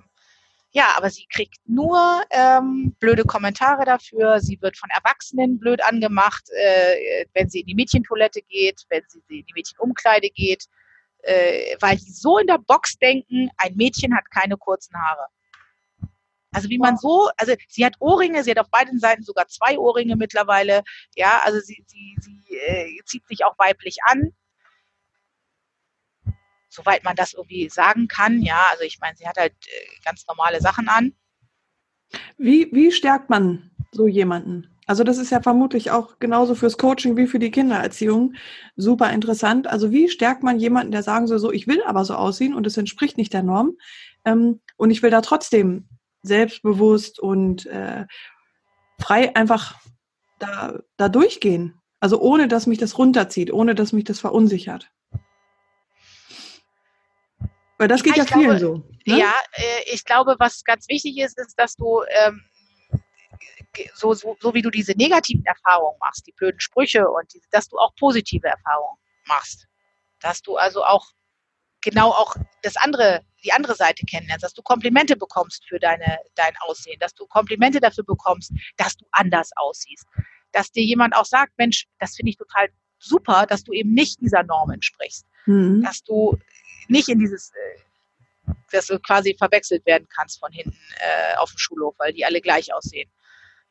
Ja, 0.74 0.94
aber 0.96 1.10
sie 1.10 1.26
kriegt 1.30 1.58
nur 1.66 2.22
ähm, 2.30 2.96
blöde 2.98 3.24
Kommentare 3.24 3.84
dafür. 3.84 4.40
Sie 4.40 4.60
wird 4.62 4.76
von 4.78 4.88
Erwachsenen 4.90 5.58
blöd 5.58 5.82
angemacht, 5.84 6.48
äh, 6.50 7.26
wenn 7.34 7.50
sie 7.50 7.60
in 7.60 7.66
die 7.66 7.74
Mädchentoilette 7.74 8.40
geht, 8.42 8.82
wenn 8.88 9.02
sie 9.08 9.18
in 9.28 9.46
die 9.46 9.52
Mädchenumkleide 9.54 10.30
geht, 10.30 10.64
äh, 11.22 11.76
weil 11.80 11.96
die 11.96 12.10
so 12.10 12.38
in 12.38 12.46
der 12.46 12.58
Box 12.58 12.96
denken, 12.98 13.50
ein 13.58 13.74
Mädchen 13.76 14.16
hat 14.16 14.30
keine 14.30 14.56
kurzen 14.56 14.96
Haare. 14.96 15.26
Also 16.52 16.68
wie 16.68 16.78
man 16.78 16.96
so, 16.98 17.30
also 17.36 17.54
sie 17.68 17.84
hat 17.84 17.96
Ohrringe, 17.98 18.44
sie 18.44 18.50
hat 18.50 18.58
auf 18.58 18.70
beiden 18.70 18.98
Seiten 18.98 19.22
sogar 19.22 19.48
zwei 19.48 19.78
Ohrringe 19.78 20.16
mittlerweile. 20.16 20.82
Ja, 21.16 21.40
also 21.44 21.58
sie, 21.60 21.82
sie, 21.86 22.16
sie 22.20 22.56
äh, 22.56 23.00
zieht 23.06 23.26
sich 23.26 23.44
auch 23.44 23.58
weiblich 23.58 23.98
an. 24.04 24.32
Soweit 26.68 27.04
man 27.04 27.16
das 27.16 27.32
irgendwie 27.32 27.68
sagen 27.68 28.06
kann, 28.06 28.42
ja. 28.42 28.66
Also 28.70 28.84
ich 28.84 28.98
meine, 29.00 29.16
sie 29.16 29.26
hat 29.26 29.36
halt 29.36 29.54
äh, 29.66 30.04
ganz 30.04 30.26
normale 30.26 30.60
Sachen 30.60 30.88
an. 30.88 31.14
Wie, 32.36 32.68
wie 32.72 32.92
stärkt 32.92 33.30
man 33.30 33.70
so 33.90 34.06
jemanden? 34.06 34.68
Also 34.86 35.04
das 35.04 35.18
ist 35.18 35.30
ja 35.30 35.40
vermutlich 35.40 35.90
auch 35.90 36.18
genauso 36.18 36.54
fürs 36.54 36.76
Coaching 36.76 37.16
wie 37.16 37.26
für 37.26 37.38
die 37.38 37.50
Kindererziehung 37.50 38.34
super 38.76 39.10
interessant. 39.10 39.66
Also 39.66 39.90
wie 39.90 40.08
stärkt 40.08 40.42
man 40.42 40.58
jemanden, 40.58 40.92
der 40.92 41.02
sagen 41.02 41.26
soll, 41.26 41.38
so 41.38 41.52
ich 41.52 41.66
will 41.66 41.82
aber 41.84 42.04
so 42.04 42.14
aussehen 42.14 42.52
und 42.52 42.66
es 42.66 42.76
entspricht 42.76 43.16
nicht 43.16 43.32
der 43.32 43.42
Norm 43.42 43.76
ähm, 44.24 44.60
und 44.76 44.90
ich 44.90 45.02
will 45.02 45.10
da 45.10 45.20
trotzdem 45.20 45.88
selbstbewusst 46.22 47.18
und 47.18 47.66
äh, 47.66 48.06
frei 49.00 49.34
einfach 49.34 49.80
da, 50.38 50.78
da 50.96 51.08
durchgehen. 51.08 51.80
Also 52.00 52.20
ohne, 52.20 52.48
dass 52.48 52.66
mich 52.66 52.78
das 52.78 52.98
runterzieht, 52.98 53.52
ohne, 53.52 53.74
dass 53.74 53.92
mich 53.92 54.04
das 54.04 54.18
verunsichert. 54.20 54.90
Weil 57.78 57.88
das 57.88 58.02
geht 58.02 58.16
ja, 58.16 58.24
ja 58.24 58.32
vielen 58.32 58.58
so. 58.58 58.74
Ne? 59.06 59.18
Ja, 59.18 59.34
äh, 59.52 59.92
ich 59.92 60.04
glaube, 60.04 60.36
was 60.38 60.64
ganz 60.64 60.88
wichtig 60.88 61.18
ist, 61.18 61.38
ist, 61.38 61.54
dass 61.56 61.74
du 61.74 62.02
ähm, 62.08 62.42
so, 63.94 64.14
so, 64.14 64.36
so 64.40 64.54
wie 64.54 64.62
du 64.62 64.70
diese 64.70 64.92
negativen 64.92 65.44
Erfahrungen 65.44 65.98
machst, 66.00 66.26
die 66.26 66.32
blöden 66.32 66.60
Sprüche 66.60 67.08
und 67.08 67.32
die, 67.34 67.40
dass 67.50 67.68
du 67.68 67.78
auch 67.78 67.94
positive 67.96 68.46
Erfahrungen 68.46 68.98
machst. 69.26 69.66
Dass 70.20 70.42
du 70.42 70.56
also 70.56 70.84
auch 70.84 71.06
genau 71.82 72.10
auch 72.10 72.34
das 72.62 72.76
andere, 72.76 73.22
die 73.44 73.52
andere 73.52 73.74
Seite 73.74 74.06
kennenlernst, 74.06 74.44
dass 74.44 74.54
du 74.54 74.62
Komplimente 74.62 75.16
bekommst 75.16 75.64
für 75.68 75.78
deine, 75.78 76.18
dein 76.34 76.54
Aussehen, 76.60 76.98
dass 77.00 77.14
du 77.14 77.26
Komplimente 77.26 77.80
dafür 77.80 78.04
bekommst, 78.04 78.52
dass 78.76 78.96
du 78.96 79.04
anders 79.10 79.50
aussiehst. 79.56 80.06
Dass 80.52 80.70
dir 80.70 80.84
jemand 80.84 81.14
auch 81.16 81.24
sagt, 81.24 81.52
Mensch, 81.58 81.86
das 81.98 82.14
finde 82.16 82.30
ich 82.30 82.36
total 82.36 82.68
super, 82.98 83.46
dass 83.46 83.64
du 83.64 83.72
eben 83.72 83.92
nicht 83.92 84.20
dieser 84.20 84.42
Norm 84.44 84.70
entsprichst. 84.70 85.26
Mhm. 85.46 85.82
Dass 85.82 86.02
du 86.02 86.38
nicht 86.88 87.08
in 87.08 87.18
dieses, 87.18 87.50
äh, 87.50 88.52
dass 88.70 88.86
du 88.86 88.98
quasi 89.00 89.34
verwechselt 89.36 89.84
werden 89.86 90.06
kannst 90.14 90.38
von 90.38 90.52
hinten 90.52 90.78
äh, 91.00 91.36
auf 91.36 91.50
dem 91.50 91.58
Schulhof, 91.58 91.94
weil 91.98 92.12
die 92.12 92.24
alle 92.24 92.40
gleich 92.40 92.72
aussehen. 92.72 93.10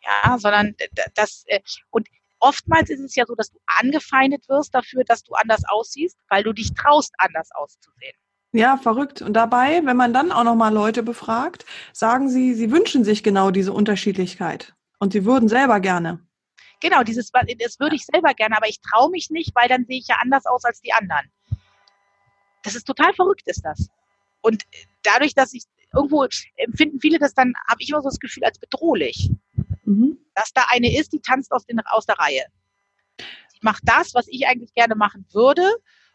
Ja, 0.04 0.38
sondern 0.40 0.76
das, 1.14 1.44
äh, 1.48 1.62
und 1.92 2.08
oftmals 2.42 2.90
ist 2.90 3.00
es 3.00 3.16
ja 3.16 3.26
so, 3.26 3.36
dass 3.36 3.52
du 3.52 3.60
angefeindet 3.66 4.48
wirst 4.50 4.76
dafür, 4.76 5.04
dass 5.06 5.24
du 5.24 5.34
anders 5.34 5.62
aussiehst, 5.70 6.18
weil 6.30 6.44
du 6.44 6.54
dich 6.54 6.74
traust, 6.74 7.14
anders 7.18 7.50
auszusehen. 7.54 8.14
Ja, 8.54 8.76
verrückt. 8.78 9.22
Und 9.22 9.34
dabei, 9.34 9.82
wenn 9.86 9.96
man 9.96 10.14
dann 10.14 10.32
auch 10.32 10.44
nochmal 10.44 10.74
Leute 10.74 11.04
befragt, 11.04 11.66
sagen 11.94 12.30
sie, 12.30 12.54
sie 12.54 12.72
wünschen 12.72 13.06
sich 13.06 13.24
genau 13.24 13.50
diese 13.50 13.72
Unterschiedlichkeit. 13.72 14.74
Und 15.00 15.14
sie 15.14 15.24
würden 15.24 15.48
selber 15.48 15.80
gerne. 15.80 16.20
Genau, 16.82 17.04
dieses, 17.04 17.32
das 17.32 17.80
würde 17.80 17.96
ich 17.96 18.06
selber 18.06 18.34
gerne, 18.34 18.58
aber 18.58 18.68
ich 18.68 18.82
traue 18.82 19.10
mich 19.12 19.30
nicht, 19.30 19.56
weil 19.56 19.70
dann 19.70 19.86
sehe 19.86 20.00
ich 20.00 20.08
ja 20.08 20.18
anders 20.22 20.46
aus 20.46 20.66
als 20.66 20.82
die 20.82 20.92
anderen. 20.92 21.32
Das 22.64 22.76
ist 22.76 22.86
total 22.86 23.14
verrückt, 23.14 23.44
ist 23.46 23.64
das. 23.64 23.88
Und 24.42 24.64
dadurch, 25.04 25.34
dass 25.34 25.54
ich 25.54 25.64
irgendwo 25.94 26.28
empfinden 26.56 27.00
viele 27.00 27.20
das 27.20 27.34
dann, 27.34 27.54
habe 27.70 27.82
ich 27.82 27.90
immer 27.90 28.02
so 28.02 28.10
das 28.10 28.20
Gefühl 28.20 28.44
als 28.44 28.60
bedrohlich. 28.60 29.30
Mhm. 29.86 30.18
Dass 30.36 30.54
da 30.54 30.66
eine 30.70 30.98
ist, 30.98 31.14
die 31.14 31.22
tanzt 31.22 31.52
aus, 31.52 31.66
den, 31.66 31.80
aus 31.86 32.06
der 32.06 32.18
Reihe. 32.20 32.46
Die 33.20 33.60
macht 33.62 33.84
das, 33.86 34.14
was 34.14 34.28
ich 34.28 34.48
eigentlich 34.48 34.74
gerne 34.74 34.96
machen 34.96 35.26
würde 35.32 35.64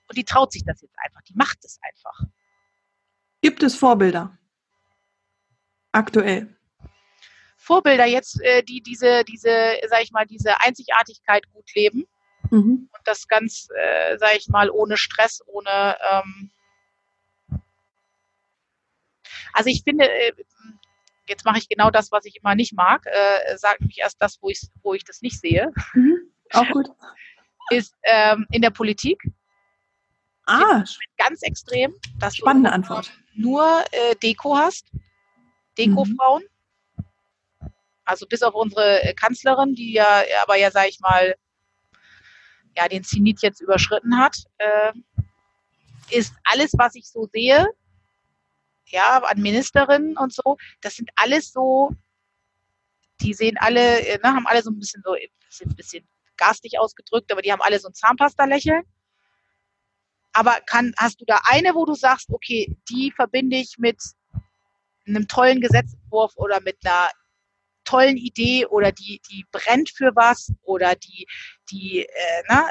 und 0.08 0.16
die 0.16 0.24
traut 0.24 0.52
sich 0.52 0.64
das 0.64 0.80
jetzt 0.82 0.96
einfach. 1.04 1.22
Die 1.22 1.34
macht 1.34 1.58
es 1.64 1.78
einfach. 1.82 2.20
Gibt 3.42 3.62
es 3.62 3.74
Vorbilder? 3.76 4.38
Aktuell. 5.92 6.56
Vorbilder 7.56 8.06
jetzt, 8.06 8.40
äh, 8.42 8.62
die 8.62 8.82
diese, 8.82 9.24
diese, 9.24 9.78
sag 9.88 10.02
ich 10.02 10.12
mal, 10.12 10.26
diese 10.26 10.60
Einzigartigkeit 10.60 11.50
gut 11.52 11.74
leben. 11.74 12.06
Mhm. 12.50 12.88
Und 12.92 13.00
das 13.04 13.26
ganz, 13.26 13.68
äh, 13.74 14.16
sag 14.18 14.36
ich 14.36 14.48
mal, 14.48 14.70
ohne 14.70 14.96
Stress, 14.96 15.42
ohne 15.46 15.96
ähm 16.10 16.50
also 19.52 19.70
ich 19.70 19.82
finde, 19.82 20.04
äh, 20.08 20.32
jetzt 21.28 21.44
mache 21.44 21.58
ich 21.58 21.68
genau 21.68 21.90
das, 21.90 22.12
was 22.12 22.24
ich 22.24 22.36
immer 22.36 22.54
nicht 22.54 22.74
mag, 22.74 23.04
äh, 23.06 23.56
sage 23.56 23.84
mich 23.84 23.98
erst 23.98 24.20
das, 24.20 24.38
wo 24.40 24.50
ich, 24.50 24.60
wo 24.82 24.94
ich 24.94 25.04
das 25.04 25.22
nicht 25.22 25.40
sehe. 25.40 25.72
Mhm. 25.94 26.18
Auch 26.52 26.68
gut. 26.70 26.88
Ist 27.70 27.94
ähm, 28.04 28.46
in 28.52 28.62
der 28.62 28.70
Politik. 28.70 29.20
Ah. 30.46 30.84
Ganz 31.16 31.42
extrem. 31.42 31.94
Dass 32.18 32.36
Spannende 32.36 32.70
du 32.70 32.74
Antwort. 32.74 33.12
Nur 33.34 33.84
äh, 33.90 34.14
Deko 34.16 34.56
hast. 34.56 34.86
Dekofrauen. 35.76 36.42
Mhm. 36.42 37.04
Also 38.04 38.26
bis 38.26 38.42
auf 38.42 38.54
unsere 38.54 39.02
äh, 39.02 39.14
Kanzlerin, 39.14 39.74
die 39.74 39.92
ja 39.92 40.22
aber 40.42 40.56
ja, 40.56 40.70
sag 40.70 40.88
ich 40.88 41.00
mal, 41.00 41.34
ja, 42.76 42.88
den 42.88 43.02
Zenit 43.02 43.42
jetzt 43.42 43.60
überschritten 43.60 44.16
hat, 44.16 44.36
äh, 44.58 44.92
ist 46.10 46.34
alles, 46.44 46.72
was 46.76 46.94
ich 46.94 47.08
so 47.08 47.28
sehe, 47.32 47.66
ja, 48.86 49.18
an 49.18 49.40
Ministerinnen 49.40 50.16
und 50.16 50.32
so, 50.32 50.56
das 50.80 50.94
sind 50.94 51.10
alles 51.16 51.52
so, 51.52 51.90
die 53.20 53.34
sehen 53.34 53.56
alle, 53.58 54.02
ne, 54.02 54.28
haben 54.28 54.46
alle 54.46 54.62
so 54.62 54.70
ein 54.70 54.78
bisschen 54.78 55.02
so, 55.04 55.14
sind 55.48 55.72
ein 55.72 55.76
bisschen 55.76 56.08
garstig 56.36 56.78
ausgedrückt, 56.78 57.32
aber 57.32 57.42
die 57.42 57.52
haben 57.52 57.62
alle 57.62 57.78
so 57.80 57.88
ein 57.88 57.94
Zahnpasta-Lächeln. 57.94 58.82
Aber 60.32 60.60
kann, 60.66 60.92
hast 60.98 61.20
du 61.20 61.24
da 61.24 61.40
eine, 61.44 61.74
wo 61.74 61.86
du 61.86 61.94
sagst, 61.94 62.28
okay, 62.30 62.76
die 62.90 63.10
verbinde 63.10 63.56
ich 63.56 63.76
mit 63.78 63.98
einem 65.06 65.26
tollen 65.28 65.60
Gesetzentwurf 65.60 66.32
oder 66.36 66.60
mit 66.60 66.76
einer 66.84 67.08
tollen 67.84 68.16
Idee 68.16 68.66
oder 68.66 68.92
die, 68.92 69.22
die 69.30 69.46
brennt 69.50 69.90
für 69.90 70.14
was 70.14 70.52
oder 70.62 70.94
die, 70.94 71.26
die, 71.70 72.00
äh, 72.00 72.42
na, 72.48 72.70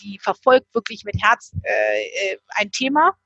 die 0.00 0.18
verfolgt 0.18 0.74
wirklich 0.74 1.04
mit 1.04 1.14
Herz 1.22 1.52
äh, 1.62 2.32
äh 2.32 2.38
ein 2.48 2.70
Thema. 2.72 3.16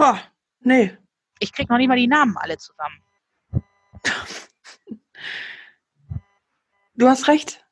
Boah, 0.00 0.18
nee. 0.60 0.96
Ich 1.40 1.52
krieg 1.52 1.68
noch 1.68 1.76
nicht 1.76 1.88
mal 1.88 1.96
die 1.98 2.08
Namen 2.08 2.34
alle 2.38 2.56
zusammen. 2.56 3.02
Du 6.94 7.06
hast 7.06 7.28
recht. 7.28 7.62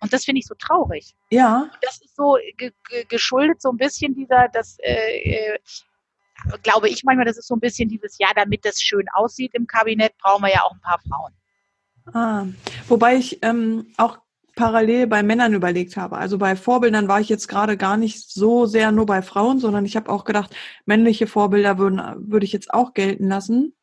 Und 0.00 0.10
das 0.10 0.24
finde 0.24 0.38
ich 0.38 0.46
so 0.46 0.54
traurig. 0.54 1.14
Ja. 1.28 1.70
Das 1.82 2.00
ist 2.00 2.16
so 2.16 2.38
ge 2.56 2.72
ge 2.88 3.04
geschuldet 3.04 3.60
so 3.60 3.70
ein 3.70 3.76
bisschen 3.76 4.14
dieser, 4.14 4.48
das 4.48 4.78
äh, 4.78 5.18
äh, 5.18 5.58
glaube 6.62 6.88
ich 6.88 7.04
manchmal, 7.04 7.26
das 7.26 7.36
ist 7.36 7.46
so 7.46 7.56
ein 7.56 7.60
bisschen 7.60 7.90
dieses, 7.90 8.16
ja, 8.18 8.28
damit 8.34 8.64
das 8.64 8.80
schön 8.80 9.04
aussieht 9.12 9.54
im 9.54 9.66
Kabinett, 9.66 10.16
brauchen 10.16 10.44
wir 10.44 10.52
ja 10.52 10.62
auch 10.62 10.72
ein 10.72 10.80
paar 10.80 11.00
Frauen. 11.06 11.34
Ah, 12.14 12.46
wobei 12.88 13.16
ich 13.16 13.42
ähm, 13.42 13.92
auch 13.98 14.18
parallel 14.56 15.06
bei 15.06 15.22
Männern 15.22 15.54
überlegt 15.54 15.96
habe. 15.96 16.16
Also 16.16 16.38
bei 16.38 16.56
Vorbildern 16.56 17.06
war 17.06 17.20
ich 17.20 17.28
jetzt 17.28 17.46
gerade 17.46 17.76
gar 17.76 17.96
nicht 17.96 18.28
so 18.28 18.66
sehr 18.66 18.90
nur 18.90 19.06
bei 19.06 19.22
Frauen, 19.22 19.60
sondern 19.60 19.84
ich 19.84 19.96
habe 19.96 20.10
auch 20.10 20.24
gedacht, 20.24 20.56
männliche 20.86 21.28
Vorbilder 21.28 21.78
würden, 21.78 22.00
würde 22.16 22.46
ich 22.46 22.52
jetzt 22.52 22.74
auch 22.74 22.94
gelten 22.94 23.28
lassen. 23.28 23.76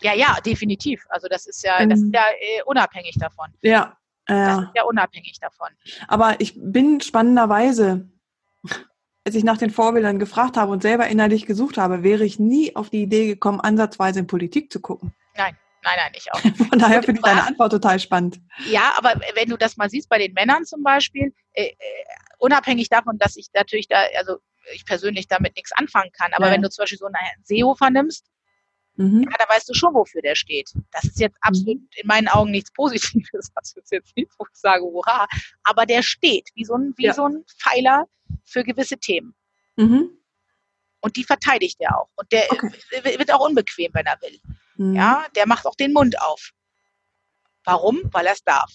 Ja, 0.00 0.14
ja, 0.14 0.38
definitiv. 0.44 1.04
Also 1.08 1.26
das 1.28 1.46
ist 1.46 1.64
ja, 1.64 1.80
ähm, 1.80 1.90
das 1.90 2.00
ist 2.00 2.14
ja 2.14 2.22
äh, 2.40 2.62
unabhängig 2.64 3.16
davon. 3.18 3.48
Ja. 3.60 3.98
Äh, 4.26 4.34
das 4.34 4.58
ist 4.58 4.70
ja 4.76 4.84
unabhängig 4.84 5.38
davon. 5.40 5.68
Aber 6.06 6.40
ich 6.40 6.54
bin 6.56 7.00
spannenderweise, 7.00 8.08
als 9.26 9.34
ich 9.34 9.42
nach 9.42 9.58
den 9.58 9.70
Vorbildern 9.70 10.20
gefragt 10.20 10.56
habe 10.56 10.70
und 10.70 10.82
selber 10.82 11.08
innerlich 11.08 11.44
gesucht 11.44 11.76
habe, 11.76 12.04
wäre 12.04 12.24
ich 12.24 12.38
nie 12.38 12.76
auf 12.76 12.88
die 12.88 13.02
Idee 13.02 13.26
gekommen, 13.26 13.60
ansatzweise 13.60 14.20
in 14.20 14.28
Politik 14.28 14.72
zu 14.72 14.80
gucken. 14.80 15.12
Nein. 15.36 15.56
Nein, 15.88 15.98
nein, 16.04 16.12
ich 16.14 16.32
auch. 16.32 16.40
Von 16.68 16.78
daher 16.78 17.02
finde 17.02 17.20
ich 17.20 17.24
deine 17.24 17.46
Antwort 17.46 17.72
total 17.72 17.98
spannend. 17.98 18.40
Ja, 18.68 18.92
aber 18.96 19.20
wenn 19.34 19.48
du 19.48 19.56
das 19.56 19.76
mal 19.76 19.88
siehst 19.88 20.08
bei 20.08 20.18
den 20.18 20.32
Männern 20.34 20.64
zum 20.64 20.82
Beispiel, 20.82 21.34
äh, 21.52 21.66
äh, 21.66 21.74
unabhängig 22.38 22.88
davon, 22.88 23.18
dass 23.18 23.36
ich 23.36 23.48
natürlich 23.54 23.88
da, 23.88 24.02
also 24.18 24.38
ich 24.74 24.84
persönlich 24.84 25.28
damit 25.28 25.56
nichts 25.56 25.72
anfangen 25.72 26.10
kann, 26.12 26.32
aber 26.34 26.46
ja. 26.46 26.52
wenn 26.52 26.62
du 26.62 26.68
zum 26.68 26.82
Beispiel 26.82 26.98
so 26.98 27.06
einen 27.06 27.16
Seehofer 27.44 27.88
nimmst, 27.90 28.26
mhm. 28.96 29.22
ja, 29.22 29.36
da 29.38 29.48
weißt 29.48 29.68
du 29.68 29.74
schon, 29.74 29.94
wofür 29.94 30.20
der 30.20 30.34
steht. 30.34 30.70
Das 30.92 31.04
ist 31.04 31.18
jetzt 31.20 31.38
absolut 31.40 31.78
mhm. 31.78 31.88
in 31.94 32.06
meinen 32.06 32.28
Augen 32.28 32.50
nichts 32.50 32.72
Positives. 32.72 33.50
Das 33.54 33.72
ist 33.74 33.90
jetzt 33.90 34.14
nicht, 34.16 34.30
wo 34.38 34.44
ich 34.44 34.58
sage, 34.58 34.82
hurra. 34.82 35.26
Aber 35.62 35.86
der 35.86 36.02
steht 36.02 36.50
wie 36.54 36.64
so 36.64 36.74
ein, 36.74 36.92
wie 36.96 37.06
ja. 37.06 37.14
so 37.14 37.24
ein 37.24 37.44
Pfeiler 37.58 38.04
für 38.44 38.62
gewisse 38.62 38.98
Themen. 38.98 39.34
Mhm. 39.76 40.10
Und 41.00 41.16
die 41.16 41.24
verteidigt 41.24 41.76
er 41.78 41.98
auch. 41.98 42.08
Und 42.16 42.30
der 42.32 42.50
okay. 42.50 42.70
wird 43.18 43.32
auch 43.32 43.46
unbequem, 43.46 43.90
wenn 43.94 44.06
er 44.06 44.20
will. 44.20 44.38
Mhm. 44.78 44.94
Ja, 44.94 45.26
der 45.34 45.46
macht 45.46 45.66
auch 45.66 45.74
den 45.74 45.92
Mund 45.92 46.20
auf. 46.22 46.52
Warum? 47.64 48.00
Weil 48.12 48.26
er 48.26 48.32
es 48.32 48.42
darf. 48.42 48.70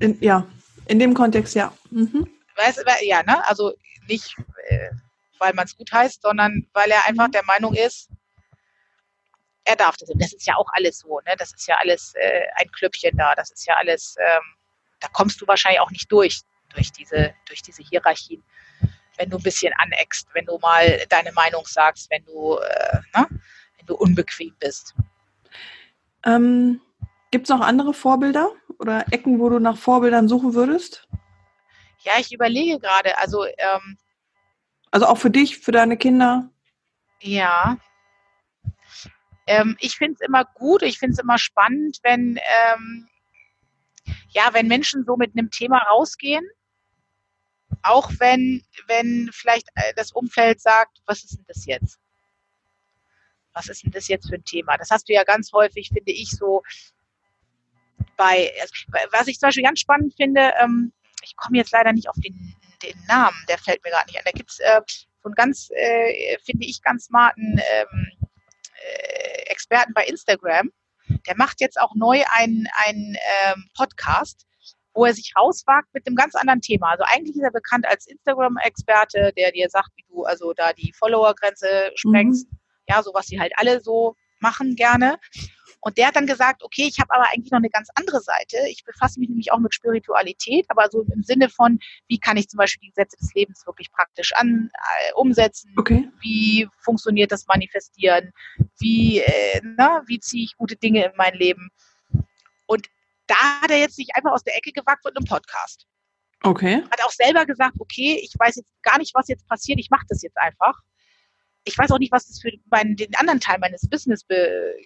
In, 0.00 0.20
ja, 0.20 0.46
in 0.86 0.98
dem 0.98 1.14
Kontext 1.14 1.54
ja. 1.54 1.72
Mhm. 1.90 2.28
Weißt, 2.56 2.84
ja, 3.02 3.22
ne? 3.22 3.46
Also 3.46 3.74
nicht, 4.08 4.34
äh, 4.68 4.90
weil 5.38 5.52
man 5.54 5.66
es 5.66 5.76
gut 5.76 5.92
heißt, 5.92 6.22
sondern 6.22 6.66
weil 6.72 6.90
er 6.90 7.06
einfach 7.06 7.28
mhm. 7.28 7.32
der 7.32 7.44
Meinung 7.44 7.74
ist, 7.74 8.10
er 9.64 9.76
darf 9.76 9.96
das. 9.96 10.08
Und 10.08 10.22
das 10.22 10.32
ist 10.32 10.46
ja 10.46 10.56
auch 10.56 10.68
alles 10.72 11.00
so, 11.00 11.20
ne? 11.20 11.34
Das 11.38 11.52
ist 11.52 11.68
ja 11.68 11.76
alles 11.76 12.14
äh, 12.14 12.46
ein 12.56 12.70
Klüppchen 12.72 13.16
da. 13.16 13.34
Das 13.34 13.50
ist 13.50 13.66
ja 13.66 13.76
alles, 13.76 14.16
ähm, 14.18 14.42
da 15.00 15.08
kommst 15.08 15.40
du 15.40 15.46
wahrscheinlich 15.46 15.80
auch 15.80 15.90
nicht 15.90 16.10
durch, 16.10 16.40
durch 16.74 16.90
diese, 16.92 17.34
durch 17.46 17.62
diese 17.62 17.82
Hierarchien, 17.82 18.42
wenn 19.18 19.30
du 19.30 19.36
ein 19.36 19.42
bisschen 19.42 19.72
aneckst, 19.78 20.28
wenn 20.34 20.46
du 20.46 20.58
mal 20.58 21.04
deine 21.08 21.32
Meinung 21.32 21.64
sagst, 21.66 22.10
wenn 22.10 22.24
du, 22.24 22.56
äh, 22.58 22.98
ne? 23.16 23.26
wenn 23.78 23.86
du 23.86 23.96
unbequem 23.96 24.54
bist. 24.58 24.94
Ähm, 26.24 26.80
Gibt 27.30 27.48
es 27.48 27.50
noch 27.50 27.60
andere 27.60 27.92
Vorbilder 27.92 28.50
oder 28.78 29.04
Ecken, 29.12 29.40
wo 29.40 29.48
du 29.48 29.58
nach 29.58 29.76
Vorbildern 29.76 30.28
suchen 30.28 30.54
würdest? 30.54 31.06
Ja, 32.00 32.12
ich 32.18 32.32
überlege 32.32 32.78
gerade. 32.78 33.18
Also, 33.18 33.44
ähm, 33.44 33.98
also 34.90 35.06
auch 35.06 35.18
für 35.18 35.30
dich, 35.30 35.58
für 35.58 35.72
deine 35.72 35.96
Kinder? 35.96 36.50
Ja. 37.20 37.78
Ähm, 39.46 39.76
ich 39.80 39.96
finde 39.96 40.14
es 40.14 40.26
immer 40.26 40.44
gut, 40.44 40.82
ich 40.82 40.98
finde 40.98 41.14
es 41.14 41.18
immer 41.18 41.38
spannend, 41.38 41.98
wenn, 42.02 42.38
ähm, 42.74 43.08
ja, 44.28 44.48
wenn 44.52 44.68
Menschen 44.68 45.04
so 45.04 45.16
mit 45.16 45.32
einem 45.36 45.50
Thema 45.50 45.78
rausgehen. 45.78 46.44
Auch 47.82 48.10
wenn, 48.18 48.62
wenn 48.86 49.30
vielleicht 49.32 49.68
äh, 49.74 49.92
das 49.94 50.12
Umfeld 50.12 50.60
sagt, 50.60 50.98
was 51.06 51.24
ist 51.24 51.36
denn 51.36 51.44
das 51.46 51.66
jetzt? 51.66 51.98
Was 53.52 53.68
ist 53.68 53.84
denn 53.84 53.92
das 53.92 54.08
jetzt 54.08 54.28
für 54.28 54.36
ein 54.36 54.44
Thema? 54.44 54.76
Das 54.76 54.90
hast 54.90 55.08
du 55.08 55.12
ja 55.12 55.24
ganz 55.24 55.52
häufig, 55.52 55.88
finde 55.88 56.12
ich, 56.12 56.30
so 56.30 56.62
bei, 58.16 58.52
also, 58.60 58.74
was 59.12 59.28
ich 59.28 59.38
zum 59.38 59.48
Beispiel 59.48 59.64
ganz 59.64 59.80
spannend 59.80 60.14
finde, 60.16 60.52
ähm, 60.60 60.92
ich 61.22 61.36
komme 61.36 61.58
jetzt 61.58 61.72
leider 61.72 61.92
nicht 61.92 62.08
auf 62.08 62.16
den, 62.16 62.54
den 62.82 63.04
Namen, 63.06 63.36
der 63.48 63.58
fällt 63.58 63.82
mir 63.82 63.90
gerade 63.90 64.06
nicht 64.06 64.18
an. 64.18 64.24
Da 64.24 64.32
gibt 64.32 64.50
es 64.50 64.58
äh, 64.60 64.80
so 65.22 65.28
einen 65.28 65.34
ganz, 65.34 65.70
äh, 65.74 66.38
finde 66.44 66.66
ich, 66.66 66.82
ganz 66.82 67.06
smarten 67.06 67.60
ähm, 67.72 68.10
äh, 68.80 69.42
Experten 69.50 69.92
bei 69.92 70.04
Instagram. 70.04 70.70
Der 71.26 71.36
macht 71.36 71.60
jetzt 71.60 71.80
auch 71.80 71.94
neu 71.94 72.22
einen, 72.32 72.66
einen 72.86 73.16
ähm, 73.44 73.68
Podcast, 73.74 74.46
wo 74.96 75.04
er 75.04 75.14
sich 75.14 75.32
rauswagt 75.36 75.92
mit 75.92 76.06
einem 76.06 76.16
ganz 76.16 76.34
anderen 76.34 76.60
Thema. 76.60 76.90
Also 76.90 77.04
eigentlich 77.06 77.36
ist 77.36 77.42
er 77.42 77.52
bekannt 77.52 77.86
als 77.86 78.06
Instagram-Experte, 78.06 79.32
der 79.36 79.52
dir 79.52 79.68
sagt, 79.68 79.90
wie 79.96 80.04
du 80.08 80.24
also 80.24 80.52
da 80.54 80.72
die 80.72 80.92
Follower-Grenze 80.98 81.92
sprengst. 81.94 82.50
Mhm. 82.50 82.58
Ja, 82.88 83.02
so 83.02 83.12
was 83.14 83.26
sie 83.26 83.38
halt 83.38 83.52
alle 83.56 83.80
so 83.80 84.16
machen 84.40 84.74
gerne. 84.74 85.18
Und 85.80 85.98
der 85.98 86.08
hat 86.08 86.16
dann 86.16 86.26
gesagt, 86.26 86.64
okay, 86.64 86.86
ich 86.88 86.98
habe 86.98 87.14
aber 87.14 87.26
eigentlich 87.30 87.52
noch 87.52 87.58
eine 87.58 87.70
ganz 87.70 87.88
andere 87.94 88.20
Seite. 88.20 88.56
Ich 88.68 88.84
befasse 88.84 89.20
mich 89.20 89.28
nämlich 89.28 89.52
auch 89.52 89.58
mit 89.58 89.72
Spiritualität, 89.72 90.66
aber 90.68 90.88
so 90.90 91.02
im 91.14 91.22
Sinne 91.22 91.48
von, 91.48 91.78
wie 92.08 92.18
kann 92.18 92.36
ich 92.36 92.48
zum 92.48 92.58
Beispiel 92.58 92.88
die 92.88 92.90
Gesetze 92.90 93.16
des 93.18 93.32
Lebens 93.34 93.64
wirklich 93.66 93.92
praktisch 93.92 94.32
an, 94.34 94.70
äh, 94.72 95.12
umsetzen? 95.14 95.72
Okay. 95.76 96.08
Wie 96.20 96.68
funktioniert 96.80 97.30
das 97.30 97.46
Manifestieren? 97.46 98.32
Wie, 98.80 99.20
äh, 99.20 99.60
na, 99.62 100.02
wie 100.06 100.18
ziehe 100.18 100.44
ich 100.44 100.56
gute 100.56 100.76
Dinge 100.76 101.04
in 101.04 101.12
mein 101.16 101.34
Leben? 101.34 101.70
Da 103.26 103.62
hat 103.62 103.70
er 103.70 103.78
jetzt 103.78 103.98
nicht 103.98 104.14
einfach 104.14 104.32
aus 104.32 104.44
der 104.44 104.56
Ecke 104.56 104.72
gewagt 104.72 105.04
mit 105.04 105.16
einem 105.16 105.26
Podcast. 105.26 105.86
Okay. 106.42 106.82
Hat 106.90 107.04
auch 107.04 107.10
selber 107.10 107.46
gesagt, 107.46 107.76
okay, 107.78 108.20
ich 108.22 108.32
weiß 108.38 108.56
jetzt 108.56 108.70
gar 108.82 108.98
nicht, 108.98 109.14
was 109.14 109.28
jetzt 109.28 109.46
passiert, 109.48 109.80
ich 109.80 109.90
mache 109.90 110.06
das 110.08 110.22
jetzt 110.22 110.38
einfach. 110.38 110.78
Ich 111.64 111.76
weiß 111.76 111.90
auch 111.90 111.98
nicht, 111.98 112.12
was 112.12 112.28
das 112.28 112.40
für 112.40 112.52
meinen, 112.70 112.96
den 112.96 113.14
anderen 113.16 113.40
Teil 113.40 113.58
meines 113.58 113.88
Business 113.88 114.22
be, 114.22 114.76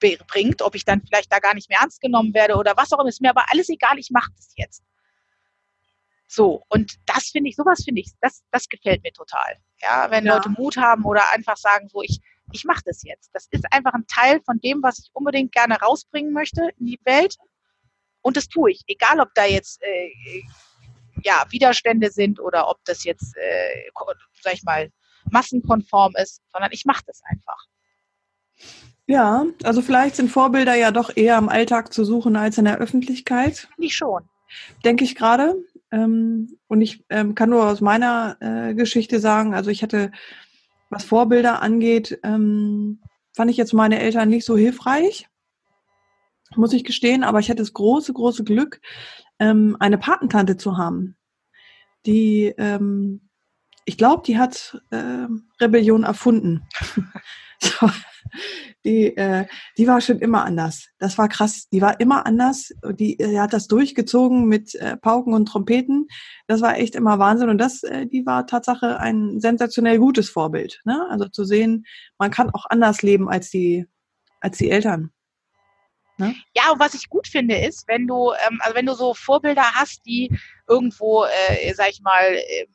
bringt, 0.00 0.62
ob 0.62 0.74
ich 0.74 0.84
dann 0.84 1.02
vielleicht 1.02 1.32
da 1.32 1.38
gar 1.38 1.54
nicht 1.54 1.68
mehr 1.68 1.80
ernst 1.80 2.00
genommen 2.00 2.34
werde 2.34 2.56
oder 2.56 2.76
was 2.76 2.92
auch 2.92 3.00
immer, 3.00 3.08
ist 3.08 3.20
mir 3.20 3.30
aber 3.30 3.46
alles 3.50 3.68
egal, 3.68 3.98
ich 3.98 4.10
mache 4.10 4.30
das 4.36 4.52
jetzt. 4.56 4.82
So, 6.30 6.62
und 6.68 6.96
das 7.06 7.30
finde 7.30 7.48
ich, 7.48 7.56
sowas 7.56 7.82
finde 7.84 8.02
ich, 8.02 8.12
das, 8.20 8.42
das 8.50 8.68
gefällt 8.68 9.02
mir 9.02 9.12
total. 9.12 9.56
Ja, 9.80 10.10
wenn 10.10 10.26
ja. 10.26 10.34
Leute 10.34 10.50
Mut 10.50 10.76
haben 10.76 11.04
oder 11.04 11.22
einfach 11.32 11.56
sagen, 11.56 11.88
so, 11.88 12.02
ich, 12.02 12.20
ich 12.52 12.64
mache 12.64 12.82
das 12.84 13.02
jetzt. 13.02 13.30
Das 13.32 13.48
ist 13.50 13.64
einfach 13.72 13.94
ein 13.94 14.06
Teil 14.06 14.40
von 14.44 14.60
dem, 14.60 14.82
was 14.82 14.98
ich 14.98 15.10
unbedingt 15.14 15.52
gerne 15.52 15.80
rausbringen 15.80 16.32
möchte 16.32 16.68
in 16.78 16.86
die 16.86 17.00
Welt. 17.04 17.36
Und 18.22 18.36
das 18.36 18.48
tue 18.48 18.72
ich. 18.72 18.82
Egal, 18.86 19.20
ob 19.20 19.28
da 19.34 19.44
jetzt 19.44 19.82
äh, 19.82 20.10
ja, 21.22 21.44
Widerstände 21.50 22.10
sind 22.10 22.40
oder 22.40 22.68
ob 22.68 22.78
das 22.84 23.04
jetzt, 23.04 23.36
äh, 23.36 23.90
sag 24.42 24.54
ich 24.54 24.62
mal, 24.62 24.90
massenkonform 25.30 26.14
ist, 26.16 26.42
sondern 26.52 26.70
ich 26.72 26.84
mache 26.84 27.02
das 27.06 27.20
einfach. 27.24 27.66
Ja, 29.06 29.46
also 29.62 29.80
vielleicht 29.80 30.16
sind 30.16 30.30
Vorbilder 30.30 30.74
ja 30.74 30.90
doch 30.90 31.16
eher 31.16 31.38
im 31.38 31.48
Alltag 31.48 31.92
zu 31.92 32.04
suchen 32.04 32.36
als 32.36 32.58
in 32.58 32.66
der 32.66 32.78
Öffentlichkeit. 32.78 33.68
Nicht 33.78 33.96
schon. 33.96 34.28
Denke 34.84 35.04
ich 35.04 35.14
gerade. 35.14 35.54
Ähm, 35.90 36.58
und 36.66 36.82
ich 36.82 37.04
ähm, 37.08 37.34
kann 37.34 37.50
nur 37.50 37.64
aus 37.64 37.80
meiner 37.80 38.36
äh, 38.40 38.74
Geschichte 38.74 39.20
sagen, 39.20 39.54
also 39.54 39.70
ich 39.70 39.82
hatte, 39.82 40.12
was 40.90 41.04
Vorbilder 41.04 41.62
angeht, 41.62 42.18
ähm, 42.22 43.00
fand 43.34 43.50
ich 43.50 43.56
jetzt 43.56 43.72
meine 43.72 43.98
Eltern 44.00 44.28
nicht 44.28 44.44
so 44.44 44.56
hilfreich, 44.56 45.28
muss 46.56 46.72
ich 46.72 46.84
gestehen, 46.84 47.24
aber 47.24 47.40
ich 47.40 47.50
hatte 47.50 47.62
das 47.62 47.72
große, 47.72 48.12
große 48.12 48.44
Glück, 48.44 48.80
ähm, 49.38 49.76
eine 49.80 49.98
Patentante 49.98 50.56
zu 50.56 50.76
haben, 50.76 51.16
die, 52.06 52.54
ähm, 52.58 53.28
ich 53.84 53.96
glaube, 53.96 54.22
die 54.26 54.38
hat 54.38 54.80
äh, 54.90 55.26
Rebellion 55.60 56.04
erfunden. 56.04 56.66
so, 57.62 57.90
die, 58.84 59.16
äh, 59.16 59.46
die 59.76 59.86
war 59.86 60.00
schon 60.00 60.18
immer 60.18 60.44
anders. 60.44 60.88
Das 60.98 61.18
war 61.18 61.28
krass. 61.28 61.68
Die 61.72 61.80
war 61.80 61.98
immer 62.00 62.26
anders. 62.26 62.72
Die, 62.98 63.16
die 63.16 63.20
äh, 63.20 63.38
hat 63.38 63.52
das 63.52 63.66
durchgezogen 63.66 64.46
mit 64.46 64.74
äh, 64.74 64.96
Pauken 64.96 65.34
und 65.34 65.46
Trompeten. 65.46 66.06
Das 66.46 66.60
war 66.60 66.76
echt 66.76 66.94
immer 66.94 67.18
Wahnsinn. 67.18 67.48
Und 67.48 67.58
das, 67.58 67.82
äh, 67.82 68.06
die 68.06 68.24
war 68.26 68.46
Tatsache 68.46 69.00
ein 69.00 69.40
sensationell 69.40 69.98
gutes 69.98 70.30
Vorbild. 70.30 70.80
Ne? 70.84 71.06
Also 71.10 71.28
zu 71.28 71.44
sehen, 71.44 71.84
man 72.18 72.30
kann 72.30 72.50
auch 72.50 72.66
anders 72.68 73.02
leben 73.02 73.28
als 73.28 73.50
die, 73.50 73.86
als 74.40 74.58
die 74.58 74.70
Eltern. 74.70 75.10
Ne? 76.18 76.34
Ja, 76.54 76.72
und 76.72 76.80
was 76.80 76.94
ich 76.94 77.08
gut 77.08 77.28
finde, 77.28 77.56
ist, 77.56 77.86
wenn 77.86 78.06
du, 78.06 78.32
ähm, 78.46 78.60
also 78.62 78.74
wenn 78.74 78.86
du 78.86 78.94
so 78.94 79.14
Vorbilder 79.14 79.74
hast, 79.74 80.04
die 80.04 80.36
irgendwo, 80.66 81.24
äh, 81.24 81.72
sag 81.74 81.90
ich 81.90 82.00
mal, 82.00 82.34
äh, 82.34 82.66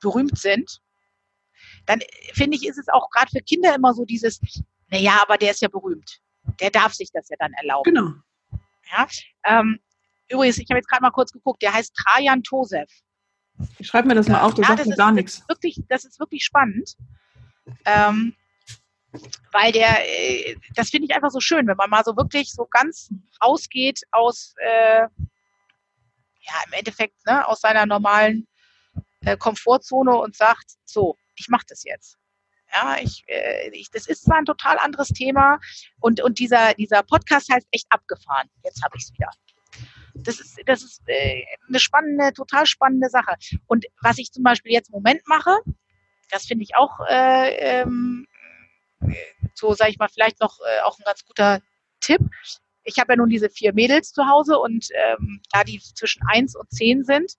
berühmt 0.00 0.38
sind, 0.38 0.80
dann 1.84 2.00
äh, 2.00 2.06
finde 2.32 2.56
ich, 2.56 2.66
ist 2.66 2.78
es 2.78 2.88
auch 2.88 3.10
gerade 3.10 3.30
für 3.30 3.42
Kinder 3.42 3.74
immer 3.74 3.92
so 3.92 4.04
dieses, 4.04 4.40
naja, 4.88 5.20
aber 5.22 5.36
der 5.36 5.50
ist 5.50 5.60
ja 5.60 5.68
berühmt. 5.68 6.20
Der 6.60 6.70
darf 6.70 6.94
sich 6.94 7.10
das 7.12 7.28
ja 7.28 7.36
dann 7.38 7.52
erlauben. 7.54 7.92
Genau. 7.92 8.12
Ja, 8.90 9.06
ähm, 9.44 9.78
übrigens, 10.30 10.58
ich 10.58 10.70
habe 10.70 10.78
jetzt 10.78 10.88
gerade 10.88 11.02
mal 11.02 11.10
kurz 11.10 11.32
geguckt, 11.32 11.62
der 11.62 11.74
heißt 11.74 11.94
Trajan 11.94 12.42
Tosef. 12.42 12.88
Ich 13.78 13.88
schreibe 13.88 14.08
mir 14.08 14.14
das 14.14 14.28
mal 14.28 14.40
auf, 14.40 14.54
du 14.54 14.62
ja, 14.62 14.68
sagst 14.68 14.86
mir 14.86 14.96
gar 14.96 15.12
nichts. 15.12 15.42
Wirklich, 15.48 15.82
das 15.88 16.04
ist 16.04 16.20
wirklich 16.20 16.44
spannend. 16.44 16.96
Ähm, 17.84 18.34
weil 19.52 19.72
der, 19.72 19.96
äh, 20.00 20.56
das 20.74 20.90
finde 20.90 21.06
ich 21.08 21.14
einfach 21.14 21.30
so 21.30 21.40
schön, 21.40 21.66
wenn 21.66 21.76
man 21.76 21.90
mal 21.90 22.04
so 22.04 22.16
wirklich 22.16 22.52
so 22.52 22.66
ganz 22.70 23.10
rausgeht 23.42 24.00
aus, 24.10 24.54
äh, 24.58 25.02
ja, 25.02 26.54
im 26.66 26.72
Endeffekt, 26.72 27.14
ne, 27.26 27.46
aus 27.46 27.60
seiner 27.60 27.86
normalen 27.86 28.46
äh, 29.22 29.36
Komfortzone 29.36 30.14
und 30.14 30.36
sagt, 30.36 30.72
so, 30.84 31.16
ich 31.36 31.48
mache 31.48 31.66
das 31.68 31.84
jetzt. 31.84 32.18
Ja, 32.72 32.96
ich, 33.00 33.24
äh, 33.28 33.70
ich, 33.70 33.90
das 33.90 34.06
ist 34.06 34.24
zwar 34.24 34.38
ein 34.38 34.44
total 34.44 34.78
anderes 34.78 35.08
Thema 35.08 35.58
und, 36.00 36.20
und 36.20 36.38
dieser, 36.38 36.74
dieser 36.74 37.02
Podcast 37.02 37.52
heißt 37.52 37.66
echt 37.70 37.86
abgefahren. 37.90 38.48
Jetzt 38.64 38.82
habe 38.82 38.96
ich 38.96 39.04
es 39.04 39.12
wieder. 39.12 39.30
Das 40.14 40.40
ist, 40.40 40.58
das 40.66 40.82
ist 40.82 41.02
äh, 41.06 41.44
eine 41.68 41.78
spannende, 41.78 42.32
total 42.32 42.66
spannende 42.66 43.08
Sache. 43.08 43.36
Und 43.66 43.84
was 44.02 44.18
ich 44.18 44.32
zum 44.32 44.42
Beispiel 44.42 44.72
jetzt 44.72 44.88
im 44.88 44.94
Moment 44.94 45.22
mache, 45.26 45.56
das 46.30 46.46
finde 46.46 46.64
ich 46.64 46.74
auch 46.74 47.00
äh, 47.08 47.82
ähm, 47.82 48.26
so, 49.54 49.74
sage 49.74 49.90
ich 49.90 49.98
mal, 49.98 50.08
vielleicht 50.08 50.40
noch 50.40 50.58
äh, 50.60 50.82
auch 50.82 50.98
ein 50.98 51.04
ganz 51.04 51.24
guter 51.24 51.60
Tipp. 52.00 52.20
Ich 52.84 52.98
habe 52.98 53.12
ja 53.12 53.16
nun 53.16 53.28
diese 53.28 53.50
vier 53.50 53.72
Mädels 53.74 54.12
zu 54.12 54.26
Hause 54.26 54.58
und 54.58 54.86
ähm, 54.94 55.40
da 55.52 55.64
die 55.64 55.80
zwischen 55.80 56.22
eins 56.28 56.54
und 56.54 56.70
zehn 56.70 57.04
sind, 57.04 57.32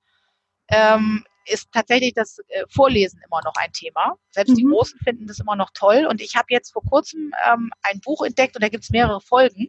ähm, 0.70 1.24
ist 1.46 1.72
tatsächlich 1.72 2.14
das 2.14 2.40
äh, 2.50 2.64
Vorlesen 2.70 3.22
immer 3.26 3.42
noch 3.44 3.54
ein 3.56 3.72
Thema. 3.72 4.16
Selbst 4.32 4.52
mhm. 4.52 4.56
die 4.56 4.64
Großen 4.66 5.00
finden 5.04 5.28
das 5.28 5.40
immer 5.40 5.56
noch 5.56 5.72
toll. 5.74 6.06
Und 6.10 6.22
ich 6.22 6.36
habe 6.36 6.48
jetzt 6.50 6.74
vor 6.74 6.84
kurzem 6.84 7.32
ähm, 7.46 7.72
ein 7.84 8.02
Buch 8.02 8.24
entdeckt 8.24 8.56
und 8.56 8.64
da 8.64 8.70
gibt 8.70 8.84
es 8.84 8.90
mehrere 8.90 9.22
Folgen. 9.22 9.68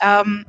Ähm, 0.00 0.44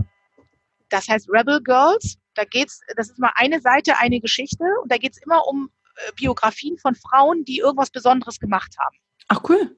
das 0.90 1.08
heißt 1.08 1.30
Rebel 1.30 1.62
Girls. 1.64 2.18
Da 2.36 2.44
geht's, 2.44 2.82
das 2.96 3.10
ist 3.10 3.20
mal 3.20 3.32
eine 3.36 3.60
Seite, 3.62 3.98
eine 3.98 4.20
Geschichte 4.20 4.64
und 4.82 4.92
da 4.92 4.98
geht 4.98 5.14
es 5.14 5.22
immer 5.24 5.48
um 5.48 5.70
äh, 5.96 6.12
Biografien 6.16 6.78
von 6.78 6.96
Frauen, 6.96 7.44
die 7.46 7.58
irgendwas 7.58 7.90
Besonderes 7.90 8.40
gemacht 8.40 8.76
haben. 8.80 8.98
Ach 9.28 9.42
cool. 9.50 9.78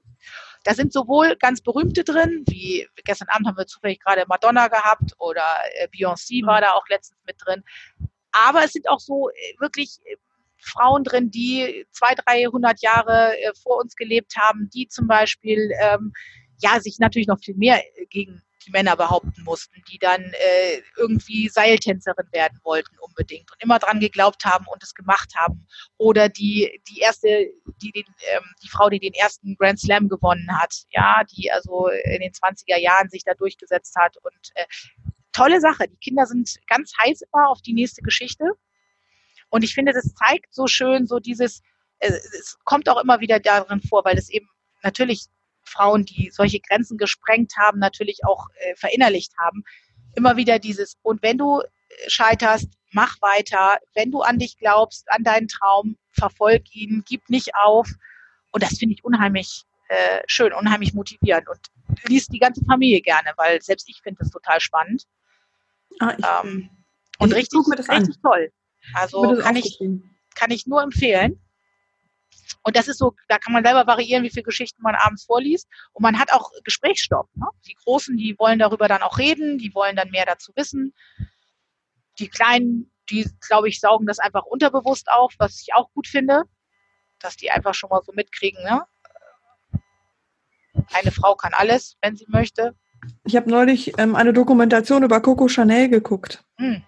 Da 0.64 0.74
sind 0.74 0.94
sowohl 0.94 1.36
ganz 1.36 1.62
berühmte 1.62 2.04
drin, 2.04 2.44
wie 2.48 2.88
gestern 3.04 3.28
Abend 3.30 3.48
haben 3.48 3.58
wir 3.58 3.68
zufällig 3.68 4.00
gerade 4.00 4.24
Madonna 4.28 4.68
gehabt 4.68 5.14
oder 5.20 5.44
äh, 5.76 5.88
Beyoncé 5.88 6.46
war 6.46 6.62
da 6.62 6.72
auch 6.72 6.88
letztens 6.90 7.20
mit 7.26 7.36
drin. 7.40 7.64
Aber 8.32 8.64
es 8.64 8.72
sind 8.72 8.90
auch 8.90 9.00
so 9.00 9.30
äh, 9.30 9.60
wirklich 9.60 10.00
äh, 10.06 10.16
Frauen 10.58 11.04
drin, 11.04 11.30
die 11.30 11.86
zwei, 11.92 12.16
300 12.16 12.82
Jahre 12.82 13.34
vor 13.62 13.82
uns 13.82 13.98
gelebt 13.98 14.38
haben, 14.38 14.70
die 14.74 14.88
zum 14.88 15.08
Beispiel 15.08 15.72
ähm, 15.82 16.14
ja 16.62 16.80
sich 16.80 17.00
natürlich 17.00 17.28
noch 17.28 17.40
viel 17.40 17.56
mehr 17.56 17.84
gegen 18.10 18.42
die 18.66 18.72
Männer 18.72 18.96
behaupten 18.96 19.44
mussten, 19.44 19.82
die 19.92 19.98
dann 19.98 20.22
äh, 20.22 20.82
irgendwie 20.98 21.50
Seiltänzerin 21.50 22.28
werden 22.32 22.60
wollten 22.64 22.98
unbedingt 23.00 23.52
und 23.52 23.62
immer 23.62 23.80
dran 23.80 24.00
geglaubt 24.00 24.46
haben 24.46 24.66
und 24.68 24.82
es 24.84 24.94
gemacht 24.94 25.34
haben. 25.36 25.66
Oder 25.98 26.30
die, 26.30 26.82
die 26.90 27.00
erste, 27.00 27.50
die 27.82 27.92
den, 27.92 28.06
ähm, 28.32 28.44
die 28.64 28.70
Frau, 28.70 28.90
die 28.90 29.00
den 29.00 29.14
ersten 29.14 29.56
Grand 29.56 29.80
Slam 29.80 30.10
gewonnen 30.10 30.50
hat, 30.60 30.74
ja, 30.90 31.24
die 31.24 31.52
also 31.52 31.88
in 31.88 32.22
den 32.22 32.32
20er 32.32 32.80
Jahren 32.80 33.10
sich 33.10 33.24
da 33.24 33.34
durchgesetzt 33.34 33.96
hat 33.96 34.18
und 34.18 34.52
äh, 34.56 34.66
tolle 35.32 35.60
Sache. 35.60 35.88
Die 35.88 35.98
Kinder 35.98 36.26
sind 36.26 36.58
ganz 36.68 36.94
heiß 37.02 37.22
immer 37.22 37.50
auf 37.50 37.62
die 37.62 37.74
nächste 37.74 38.02
Geschichte. 38.02 38.46
Und 39.50 39.64
ich 39.64 39.74
finde, 39.74 39.94
das 39.94 40.14
zeigt 40.16 40.54
so 40.54 40.68
schön 40.68 41.06
so 41.06 41.20
dieses, 41.20 41.62
äh, 42.00 42.12
es 42.12 42.58
kommt 42.64 42.90
auch 42.90 43.02
immer 43.02 43.20
wieder 43.20 43.40
darin 43.40 43.82
vor, 43.82 44.06
weil 44.06 44.18
es 44.18 44.30
eben 44.30 44.50
natürlich 44.84 45.26
Frauen, 45.66 46.06
die 46.06 46.30
solche 46.32 46.60
Grenzen 46.60 46.98
gesprengt 46.98 47.54
haben, 47.58 47.80
natürlich 47.80 48.20
auch 48.26 48.48
äh, 48.56 48.76
verinnerlicht 48.76 49.34
haben. 49.38 49.64
Immer 50.16 50.38
wieder 50.38 50.60
dieses, 50.60 50.98
und 51.02 51.24
wenn 51.24 51.38
du 51.38 51.62
äh, 51.62 52.10
scheiterst, 52.10 52.70
mach 52.94 53.22
weiter. 53.22 53.78
Wenn 53.94 54.12
du 54.12 54.22
an 54.22 54.40
dich 54.40 54.58
glaubst, 54.58 55.12
an 55.12 55.24
deinen 55.24 55.48
Traum, 55.48 55.98
verfolg 56.12 56.64
ihn, 56.74 57.04
gib 57.08 57.30
nicht 57.30 57.52
auf. 57.56 57.90
Und 58.52 58.64
das 58.64 58.78
finde 58.78 58.96
ich 58.96 59.04
unheimlich 59.04 59.64
äh, 59.90 60.22
schön, 60.28 60.54
unheimlich 60.54 60.94
motivierend 60.94 61.48
und 61.50 61.60
liest 62.08 62.32
die 62.32 62.40
ganze 62.40 62.64
Familie 62.66 63.02
gerne, 63.02 63.34
weil 63.36 63.62
selbst 63.62 63.90
ich 63.90 64.00
finde 64.02 64.20
das 64.20 64.30
total 64.30 64.60
spannend. 64.62 65.04
Ah, 66.00 66.16
ich, 66.18 66.26
ähm, 66.26 66.70
und 67.20 67.32
ich 67.32 67.38
richtig, 67.38 67.90
richtig 67.90 68.16
toll. 68.22 68.52
Also 68.94 69.38
kann 69.38 69.56
ich, 69.56 69.80
kann 70.36 70.52
ich 70.52 70.68
nur 70.68 70.82
empfehlen. 70.82 71.40
Und 72.64 72.78
das 72.78 72.88
ist 72.88 72.98
so, 72.98 73.14
da 73.28 73.38
kann 73.38 73.54
man 73.54 73.64
selber 73.64 73.86
variieren, 73.86 74.24
wie 74.24 74.30
viele 74.30 74.44
Geschichten 74.44 74.82
man 74.82 74.96
abends 74.96 75.26
vorliest. 75.26 75.68
Und 75.92 76.02
man 76.02 76.18
hat 76.18 76.32
auch 76.32 76.50
Gesprächsstoff. 76.64 77.28
Ne? 77.36 77.48
Die 77.68 77.76
Großen, 77.76 78.16
die 78.16 78.36
wollen 78.40 78.60
darüber 78.60 78.88
dann 78.88 79.02
auch 79.02 79.18
reden, 79.18 79.58
die 79.58 79.74
wollen 79.76 79.98
dann 79.98 80.12
mehr 80.12 80.26
dazu 80.26 80.54
wissen. 80.56 80.94
Die 82.20 82.30
Kleinen, 82.30 82.92
die, 83.10 83.30
glaube 83.46 83.68
ich, 83.68 83.82
saugen 83.82 84.06
das 84.06 84.20
einfach 84.20 84.46
unterbewusst 84.46 85.12
auf, 85.12 85.34
was 85.38 85.62
ich 85.62 85.74
auch 85.74 85.92
gut 85.94 86.08
finde, 86.08 86.44
dass 87.20 87.36
die 87.36 87.52
einfach 87.52 87.74
schon 87.74 87.90
mal 87.90 88.02
so 88.06 88.14
mitkriegen. 88.14 88.64
Ne? 88.64 88.82
Eine 90.94 91.12
Frau 91.12 91.36
kann 91.36 91.54
alles, 91.54 91.98
wenn 92.02 92.16
sie 92.16 92.26
möchte. 92.30 92.76
Ich 93.26 93.36
habe 93.36 93.50
neulich 93.50 94.00
ähm, 94.00 94.16
eine 94.16 94.32
Dokumentation 94.32 95.04
über 95.04 95.20
Coco 95.20 95.50
Chanel 95.50 95.90
geguckt. 95.90 96.46
Hm. 96.56 96.82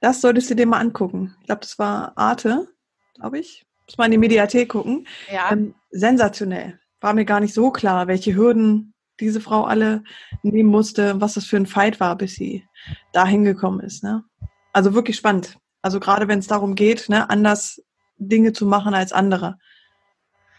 Das 0.00 0.20
solltest 0.20 0.50
du 0.50 0.54
dir 0.54 0.66
mal 0.66 0.80
angucken. 0.80 1.34
Ich 1.40 1.46
glaube, 1.46 1.62
das 1.62 1.78
war 1.78 2.12
Arte, 2.18 2.68
glaube 3.14 3.38
ich 3.38 3.64
muss 3.86 3.98
mal 3.98 4.06
in 4.06 4.12
die 4.12 4.18
Mediathek 4.18 4.70
gucken. 4.70 5.06
Ja. 5.30 5.52
Ähm, 5.52 5.74
sensationell. 5.90 6.78
War 7.00 7.14
mir 7.14 7.24
gar 7.24 7.40
nicht 7.40 7.54
so 7.54 7.70
klar, 7.70 8.06
welche 8.06 8.34
Hürden 8.34 8.94
diese 9.20 9.40
Frau 9.40 9.64
alle 9.64 10.02
nehmen 10.42 10.70
musste, 10.70 11.20
was 11.20 11.34
das 11.34 11.46
für 11.46 11.56
ein 11.56 11.66
Fight 11.66 12.00
war, 12.00 12.16
bis 12.16 12.34
sie 12.34 12.66
da 13.12 13.26
hingekommen 13.26 13.80
ist. 13.80 14.02
Ne? 14.02 14.24
Also 14.72 14.94
wirklich 14.94 15.16
spannend. 15.16 15.58
Also 15.82 16.00
gerade 16.00 16.28
wenn 16.28 16.38
es 16.38 16.46
darum 16.46 16.74
geht, 16.74 17.08
ne, 17.08 17.28
anders 17.28 17.82
Dinge 18.16 18.52
zu 18.52 18.66
machen 18.66 18.94
als 18.94 19.12
andere. 19.12 19.58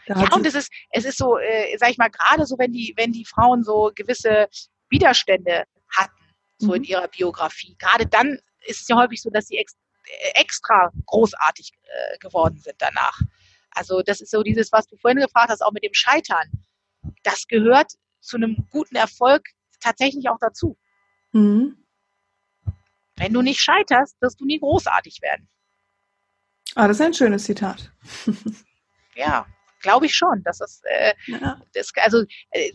Da 0.05 0.21
ja, 0.21 0.33
und 0.33 0.45
es 0.45 0.53
ist, 0.53 0.69
es 0.89 1.05
ist 1.05 1.17
so, 1.17 1.37
äh, 1.37 1.77
sag 1.77 1.89
ich 1.89 1.97
mal, 1.97 2.09
gerade 2.09 2.45
so, 2.45 2.57
wenn 2.57 2.73
die, 2.73 2.93
wenn 2.97 3.13
die 3.13 3.25
Frauen 3.25 3.63
so 3.63 3.91
gewisse 3.95 4.47
Widerstände 4.89 5.63
hatten, 5.95 6.13
so 6.57 6.67
mhm. 6.67 6.75
in 6.75 6.83
ihrer 6.83 7.07
Biografie, 7.07 7.75
gerade 7.79 8.05
dann 8.05 8.37
ist 8.65 8.81
es 8.81 8.87
ja 8.87 8.97
häufig 8.97 9.21
so, 9.21 9.29
dass 9.29 9.47
sie 9.47 9.57
extra 10.33 10.91
großartig 11.05 11.71
äh, 11.83 12.17
geworden 12.19 12.57
sind 12.57 12.75
danach. 12.79 13.19
Also 13.71 14.01
das 14.01 14.21
ist 14.21 14.31
so 14.31 14.43
dieses, 14.43 14.71
was 14.71 14.87
du 14.87 14.97
vorhin 14.97 15.19
gefragt 15.19 15.49
hast, 15.49 15.61
auch 15.61 15.71
mit 15.71 15.83
dem 15.83 15.93
Scheitern. 15.93 16.49
Das 17.23 17.47
gehört 17.47 17.93
zu 18.19 18.37
einem 18.37 18.67
guten 18.69 18.95
Erfolg 18.95 19.43
tatsächlich 19.79 20.29
auch 20.29 20.37
dazu. 20.39 20.77
Mhm. 21.31 21.77
Wenn 23.15 23.33
du 23.33 23.41
nicht 23.41 23.61
scheiterst, 23.61 24.19
wirst 24.21 24.39
du 24.39 24.45
nie 24.45 24.59
großartig 24.59 25.21
werden. 25.21 25.47
Ah, 26.75 26.87
das 26.87 26.97
ist 26.97 27.05
ein 27.05 27.13
schönes 27.13 27.43
Zitat. 27.43 27.91
ja, 29.15 29.45
glaube 29.81 30.07
ich 30.07 30.15
schon. 30.15 30.41
Das 30.43 30.59
ist, 30.61 30.83
äh, 30.85 31.13
ja. 31.27 31.61
das, 31.73 31.91
also 31.97 32.23
äh, 32.51 32.71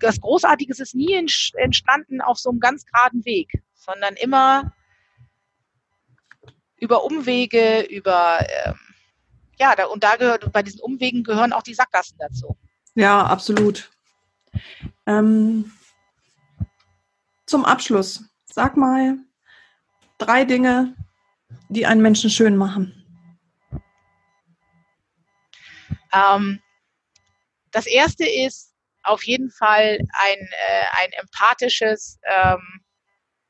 das 0.00 0.20
Großartige 0.20 0.72
ist 0.72 0.94
nie 0.94 1.14
entstanden 1.14 2.20
auf 2.20 2.38
so 2.38 2.50
einem 2.50 2.60
ganz 2.60 2.84
geraden 2.84 3.24
Weg, 3.24 3.50
sondern 3.74 4.14
immer 4.16 4.74
über 6.82 7.04
Umwege, 7.04 7.82
über 7.82 8.44
ähm, 8.66 8.74
ja, 9.56 9.76
da, 9.76 9.86
und 9.86 10.02
da 10.02 10.16
gehört, 10.16 10.52
bei 10.52 10.64
diesen 10.64 10.80
Umwegen 10.80 11.22
gehören 11.22 11.52
auch 11.52 11.62
die 11.62 11.74
Sackgassen 11.74 12.18
dazu. 12.18 12.56
Ja, 12.96 13.24
absolut. 13.24 13.88
Ähm, 15.06 15.70
zum 17.46 17.64
Abschluss, 17.64 18.24
sag 18.46 18.76
mal 18.76 19.16
drei 20.18 20.44
Dinge, 20.44 20.96
die 21.68 21.86
einen 21.86 22.02
Menschen 22.02 22.30
schön 22.30 22.56
machen. 22.56 22.98
Ähm, 26.12 26.60
das 27.70 27.86
erste 27.86 28.26
ist 28.26 28.74
auf 29.04 29.22
jeden 29.22 29.52
Fall 29.52 30.00
ein, 30.14 30.38
äh, 30.38 30.84
ein 31.00 31.12
empathisches, 31.12 32.18
ähm, 32.24 32.82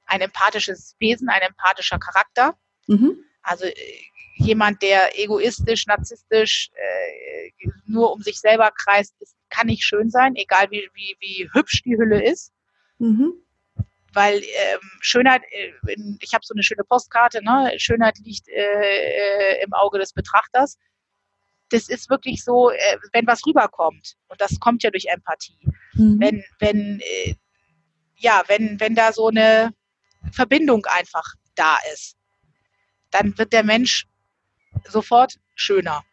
ein 0.05 0.21
empathisches 0.21 0.97
Wesen, 0.99 1.31
ein 1.31 1.41
empathischer 1.41 1.99
Charakter. 1.99 2.59
Mhm. 2.87 3.25
Also 3.43 3.65
äh, 3.65 3.75
jemand, 4.37 4.83
der 4.83 5.19
egoistisch, 5.19 5.87
narzisstisch 5.87 6.71
äh, 6.75 7.69
nur 7.87 8.13
um 8.13 8.23
sich 8.23 8.39
selber 8.39 8.71
kreist, 8.71 9.15
ist, 9.21 9.37
kann 9.51 9.67
nicht 9.67 9.85
schön 9.85 10.11
sein, 10.11 10.35
egal 10.37 10.71
wie, 10.71 10.89
wie, 10.95 11.17
wie 11.21 11.49
hübsch 11.53 11.83
die 11.83 11.97
Hülle 11.97 12.25
ist. 12.25 12.53
Mhm. 12.99 13.35
Weil 14.15 14.39
ähm, 14.39 14.81
Schönheit, 15.01 15.43
äh, 15.51 15.97
ich 16.21 16.35
habe 16.35 16.45
so 16.45 16.55
eine 16.55 16.63
schöne 16.63 16.85
Postkarte, 16.85 17.43
ne? 17.43 17.73
Schönheit 17.77 18.19
liegt 18.19 18.49
äh, 18.49 19.59
äh, 19.59 19.63
im 19.63 19.73
Auge 19.73 19.99
des 19.99 20.13
Betrachters. 20.13 20.79
Das 21.71 21.89
ist 21.89 22.11
wirklich 22.11 22.45
so, 22.45 22.71
wenn 23.13 23.27
was 23.27 23.47
rüberkommt, 23.47 24.17
und 24.29 24.39
das 24.43 24.61
kommt 24.61 24.83
ja 24.83 24.91
durch 24.91 25.07
Empathie, 25.07 25.67
mhm. 25.95 26.21
wenn, 26.21 26.45
wenn, 26.59 27.01
ja, 28.17 28.43
wenn, 28.47 28.79
wenn 28.79 28.95
da 28.95 29.11
so 29.11 29.29
eine 29.29 29.73
Verbindung 30.33 30.85
einfach 30.85 31.25
da 31.55 31.79
ist 31.95 32.19
dann 33.13 33.37
wird 33.39 33.53
der 33.53 33.63
Mensch 33.63 34.07
sofort 34.89 35.39
schöner. 35.55 36.05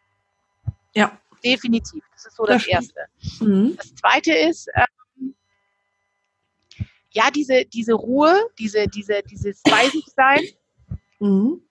Ja. 0.94 1.20
Definitiv. 1.44 2.04
Das 2.12 2.26
ist 2.26 2.36
so 2.36 2.46
das, 2.46 2.64
das 2.64 2.68
Erste. 2.68 3.06
Mhm. 3.40 3.76
Das 3.78 3.96
Zweite 3.96 4.34
ist, 4.34 4.70
ähm, 4.76 5.36
ja, 7.12 7.32
diese, 7.32 7.66
diese 7.66 7.94
Ruhe, 7.94 8.50
diese, 8.60 8.88
diese, 8.88 9.24
dieses 9.24 9.62
bei 9.64 9.90
sich 9.90 10.06
sein. 10.16 10.42
Mhm. 11.20 11.64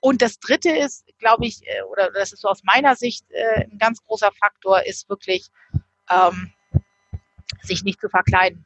Und 0.00 0.22
das 0.22 0.38
Dritte 0.38 0.70
ist, 0.70 1.04
glaube 1.18 1.46
ich, 1.46 1.66
äh, 1.66 1.82
oder 1.90 2.12
das 2.12 2.32
ist 2.32 2.42
so 2.42 2.48
aus 2.48 2.62
meiner 2.62 2.94
Sicht 2.94 3.24
äh, 3.30 3.64
ein 3.64 3.78
ganz 3.78 4.02
großer 4.04 4.30
Faktor, 4.32 4.86
ist 4.86 5.08
wirklich, 5.08 5.48
ähm, 6.08 6.52
sich 7.62 7.82
nicht 7.82 8.00
zu 8.00 8.08
verkleiden. 8.08 8.64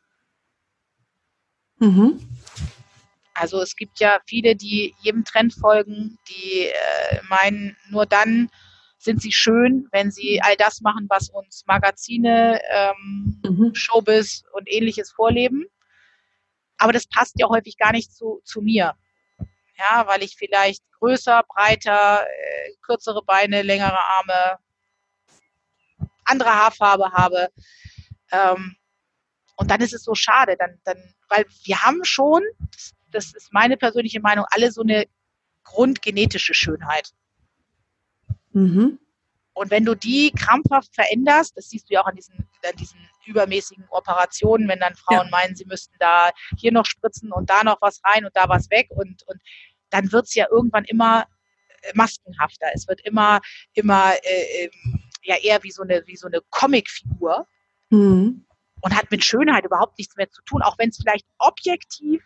Mhm. 1.79 2.21
Also 3.41 3.63
es 3.63 3.75
gibt 3.75 4.01
ja 4.01 4.21
viele, 4.27 4.55
die 4.55 4.95
jedem 5.01 5.25
Trend 5.25 5.55
folgen, 5.55 6.19
die 6.29 6.67
äh, 6.67 7.23
meinen, 7.31 7.75
nur 7.89 8.05
dann 8.05 8.51
sind 8.99 9.23
sie 9.23 9.33
schön, 9.33 9.89
wenn 9.93 10.11
sie 10.11 10.43
all 10.43 10.57
das 10.57 10.83
machen, 10.83 11.07
was 11.09 11.31
uns 11.31 11.65
Magazine, 11.67 12.61
ähm, 12.71 13.41
mhm. 13.43 13.75
Showbiz 13.75 14.45
und 14.53 14.71
ähnliches 14.71 15.11
vorleben. 15.11 15.65
Aber 16.77 16.93
das 16.93 17.07
passt 17.07 17.41
ja 17.41 17.49
häufig 17.49 17.79
gar 17.79 17.93
nicht 17.93 18.15
zu, 18.15 18.43
zu 18.45 18.61
mir. 18.61 18.95
Ja, 19.79 20.07
weil 20.07 20.23
ich 20.23 20.37
vielleicht 20.37 20.83
größer, 20.99 21.43
breiter, 21.49 22.27
äh, 22.27 22.73
kürzere 22.83 23.23
Beine, 23.25 23.63
längere 23.63 23.99
Arme, 23.99 24.59
andere 26.25 26.51
Haarfarbe 26.51 27.11
habe. 27.13 27.49
Ähm, 28.33 28.77
und 29.57 29.71
dann 29.71 29.81
ist 29.81 29.95
es 29.95 30.05
so 30.05 30.15
schade, 30.15 30.57
dann, 30.59 30.79
dann, 30.85 31.15
weil 31.31 31.47
wir 31.65 31.83
haben 31.83 32.05
schon, 32.05 32.43
das 32.71 32.93
das 33.11 33.35
ist 33.35 33.53
meine 33.53 33.77
persönliche 33.77 34.21
Meinung, 34.21 34.45
alle 34.51 34.71
so 34.71 34.83
eine 34.83 35.07
grundgenetische 35.65 36.55
Schönheit. 36.55 37.11
Mhm. 38.53 38.99
Und 39.53 39.71
wenn 39.71 39.85
du 39.85 39.95
die 39.95 40.33
krampfhaft 40.33 40.95
veränderst, 40.95 41.57
das 41.57 41.69
siehst 41.69 41.91
du 41.91 41.95
ja 41.95 42.03
auch 42.03 42.07
an 42.07 42.17
diesen, 42.17 42.49
an 42.65 42.77
diesen 42.79 42.99
übermäßigen 43.27 43.85
Operationen, 43.91 44.69
wenn 44.69 44.81
dann 44.81 44.95
Frauen 44.95 45.27
ja. 45.27 45.31
meinen, 45.31 45.55
sie 45.55 45.67
müssten 45.67 45.95
da 45.99 46.31
hier 46.57 46.73
noch 46.73 46.87
spritzen 46.87 47.33
und 47.33 47.51
da 47.51 47.63
noch 47.63 47.81
was 47.81 48.01
rein 48.05 48.25
und 48.25 48.35
da 48.35 48.49
was 48.49 48.71
weg 48.71 48.89
und, 48.91 49.23
und 49.27 49.41
dann 49.91 50.11
wird 50.13 50.27
es 50.27 50.35
ja 50.35 50.47
irgendwann 50.51 50.85
immer 50.85 51.27
äh, 51.83 51.93
maskenhafter. 51.95 52.69
Es 52.73 52.89
wird 52.89 53.01
immer, 53.03 53.41
immer 53.75 54.15
äh, 54.23 54.65
ähm, 54.65 55.03
ja 55.23 55.37
eher 55.37 55.63
wie 55.63 55.71
so 55.71 55.83
eine, 55.83 56.03
wie 56.07 56.17
so 56.17 56.27
eine 56.27 56.41
Comicfigur 56.51 57.47
mhm. 57.91 58.47
und 58.81 58.97
hat 58.97 59.11
mit 59.11 59.25
Schönheit 59.25 59.65
überhaupt 59.65 59.99
nichts 59.99 60.17
mehr 60.17 60.31
zu 60.31 60.43
tun, 60.43 60.63
auch 60.63 60.79
wenn 60.79 60.91
es 60.91 60.99
vielleicht 60.99 61.27
objektiv 61.39 62.23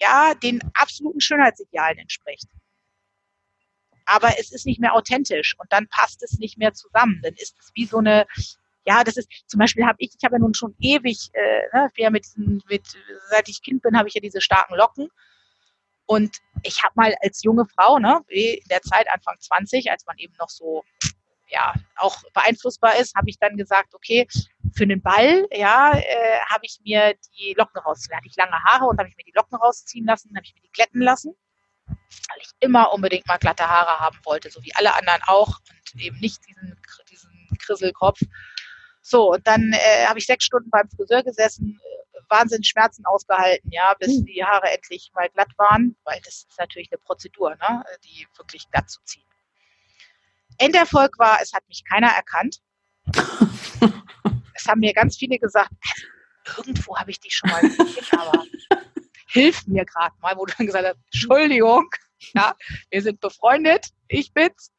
ja, 0.00 0.34
den 0.34 0.60
absoluten 0.74 1.20
Schönheitsidealen 1.20 1.98
entspricht. 1.98 2.48
Aber 4.06 4.38
es 4.38 4.50
ist 4.50 4.66
nicht 4.66 4.80
mehr 4.80 4.94
authentisch 4.94 5.54
und 5.58 5.70
dann 5.72 5.86
passt 5.88 6.22
es 6.22 6.38
nicht 6.38 6.58
mehr 6.58 6.72
zusammen. 6.72 7.20
Dann 7.22 7.34
ist 7.34 7.56
es 7.60 7.70
wie 7.74 7.84
so 7.84 7.98
eine, 7.98 8.26
ja, 8.86 9.04
das 9.04 9.16
ist, 9.16 9.28
zum 9.46 9.58
Beispiel 9.58 9.84
habe 9.84 9.96
ich, 9.98 10.10
ich 10.16 10.24
habe 10.24 10.36
ja 10.36 10.40
nun 10.40 10.54
schon 10.54 10.74
ewig, 10.80 11.30
äh, 11.34 11.62
ne, 11.72 11.90
ja 11.96 12.10
mit 12.10 12.26
mit, 12.68 12.82
seit 13.28 13.48
ich 13.48 13.62
Kind 13.62 13.82
bin, 13.82 13.96
habe 13.96 14.08
ich 14.08 14.14
ja 14.14 14.20
diese 14.20 14.40
starken 14.40 14.74
Locken. 14.74 15.08
Und 16.06 16.38
ich 16.64 16.82
habe 16.82 16.94
mal 16.96 17.14
als 17.22 17.42
junge 17.44 17.66
Frau, 17.66 17.98
ne, 17.98 18.20
in 18.28 18.58
der 18.68 18.82
Zeit 18.82 19.06
Anfang 19.12 19.36
20, 19.38 19.90
als 19.90 20.06
man 20.06 20.18
eben 20.18 20.34
noch 20.38 20.48
so 20.48 20.82
ja 21.50 21.74
auch 21.96 22.16
beeinflussbar 22.32 22.96
ist, 22.98 23.14
habe 23.14 23.28
ich 23.28 23.38
dann 23.38 23.56
gesagt, 23.56 23.94
okay, 23.94 24.26
für 24.74 24.84
einen 24.84 25.02
Ball, 25.02 25.46
ja, 25.52 25.92
äh, 25.92 26.40
habe 26.48 26.64
ich 26.64 26.80
mir 26.84 27.14
die 27.38 27.54
Locken 27.56 27.80
rausziehen. 27.80 28.10
Da 28.10 28.16
hatte 28.18 28.28
ich 28.28 28.36
lange 28.36 28.62
Haare 28.64 28.86
und 28.86 28.98
habe 28.98 29.08
ich 29.08 29.16
mir 29.16 29.24
die 29.24 29.32
Locken 29.34 29.56
rausziehen 29.56 30.06
lassen, 30.06 30.30
habe 30.36 30.44
ich 30.44 30.54
mir 30.54 30.62
die 30.62 30.72
glätten 30.72 31.00
lassen, 31.00 31.34
weil 31.86 32.38
ich 32.40 32.50
immer 32.60 32.92
unbedingt 32.92 33.26
mal 33.26 33.38
glatte 33.38 33.68
Haare 33.68 34.00
haben 34.00 34.18
wollte, 34.24 34.50
so 34.50 34.62
wie 34.62 34.74
alle 34.74 34.94
anderen 34.94 35.22
auch 35.26 35.58
und 35.94 36.02
eben 36.02 36.18
nicht 36.20 36.40
diesen, 36.46 36.80
diesen 37.10 37.58
Krisselkopf. 37.58 38.20
So, 39.02 39.32
und 39.32 39.46
dann 39.46 39.72
äh, 39.72 40.06
habe 40.06 40.18
ich 40.18 40.26
sechs 40.26 40.44
Stunden 40.44 40.70
beim 40.70 40.88
Friseur 40.90 41.22
gesessen, 41.22 41.80
äh, 41.82 42.20
Wahnsinn 42.28 42.62
Schmerzen 42.62 43.04
ausgehalten, 43.06 43.70
ja, 43.72 43.94
bis 43.98 44.18
hm. 44.18 44.24
die 44.26 44.44
Haare 44.44 44.70
endlich 44.70 45.10
mal 45.14 45.28
glatt 45.30 45.50
waren, 45.56 45.96
weil 46.04 46.20
das 46.24 46.44
ist 46.48 46.58
natürlich 46.58 46.90
eine 46.92 46.98
Prozedur, 46.98 47.56
ne, 47.56 47.84
die 48.04 48.26
wirklich 48.36 48.70
glatt 48.70 48.90
zu 48.90 49.02
ziehen. 49.04 49.24
Enderfolg 50.58 51.18
war, 51.18 51.38
es 51.40 51.52
hat 51.52 51.66
mich 51.68 51.82
keiner 51.84 52.08
erkannt. 52.08 52.60
es 54.54 54.66
haben 54.66 54.80
mir 54.80 54.92
ganz 54.92 55.16
viele 55.16 55.38
gesagt, 55.38 55.70
irgendwo 56.56 56.96
habe 56.96 57.10
ich 57.10 57.20
dich 57.20 57.34
schon 57.34 57.50
mal 57.50 57.60
gesehen, 57.60 58.06
aber 58.12 58.44
hilf 59.28 59.66
mir 59.66 59.84
gerade 59.84 60.14
mal, 60.20 60.36
wo 60.36 60.46
du 60.46 60.54
dann 60.56 60.66
gesagt 60.66 60.86
hast, 60.86 60.98
Entschuldigung, 61.12 61.90
ja, 62.34 62.54
wir 62.90 63.02
sind 63.02 63.20
befreundet, 63.20 63.88
ich 64.08 64.32
bin's. 64.32 64.72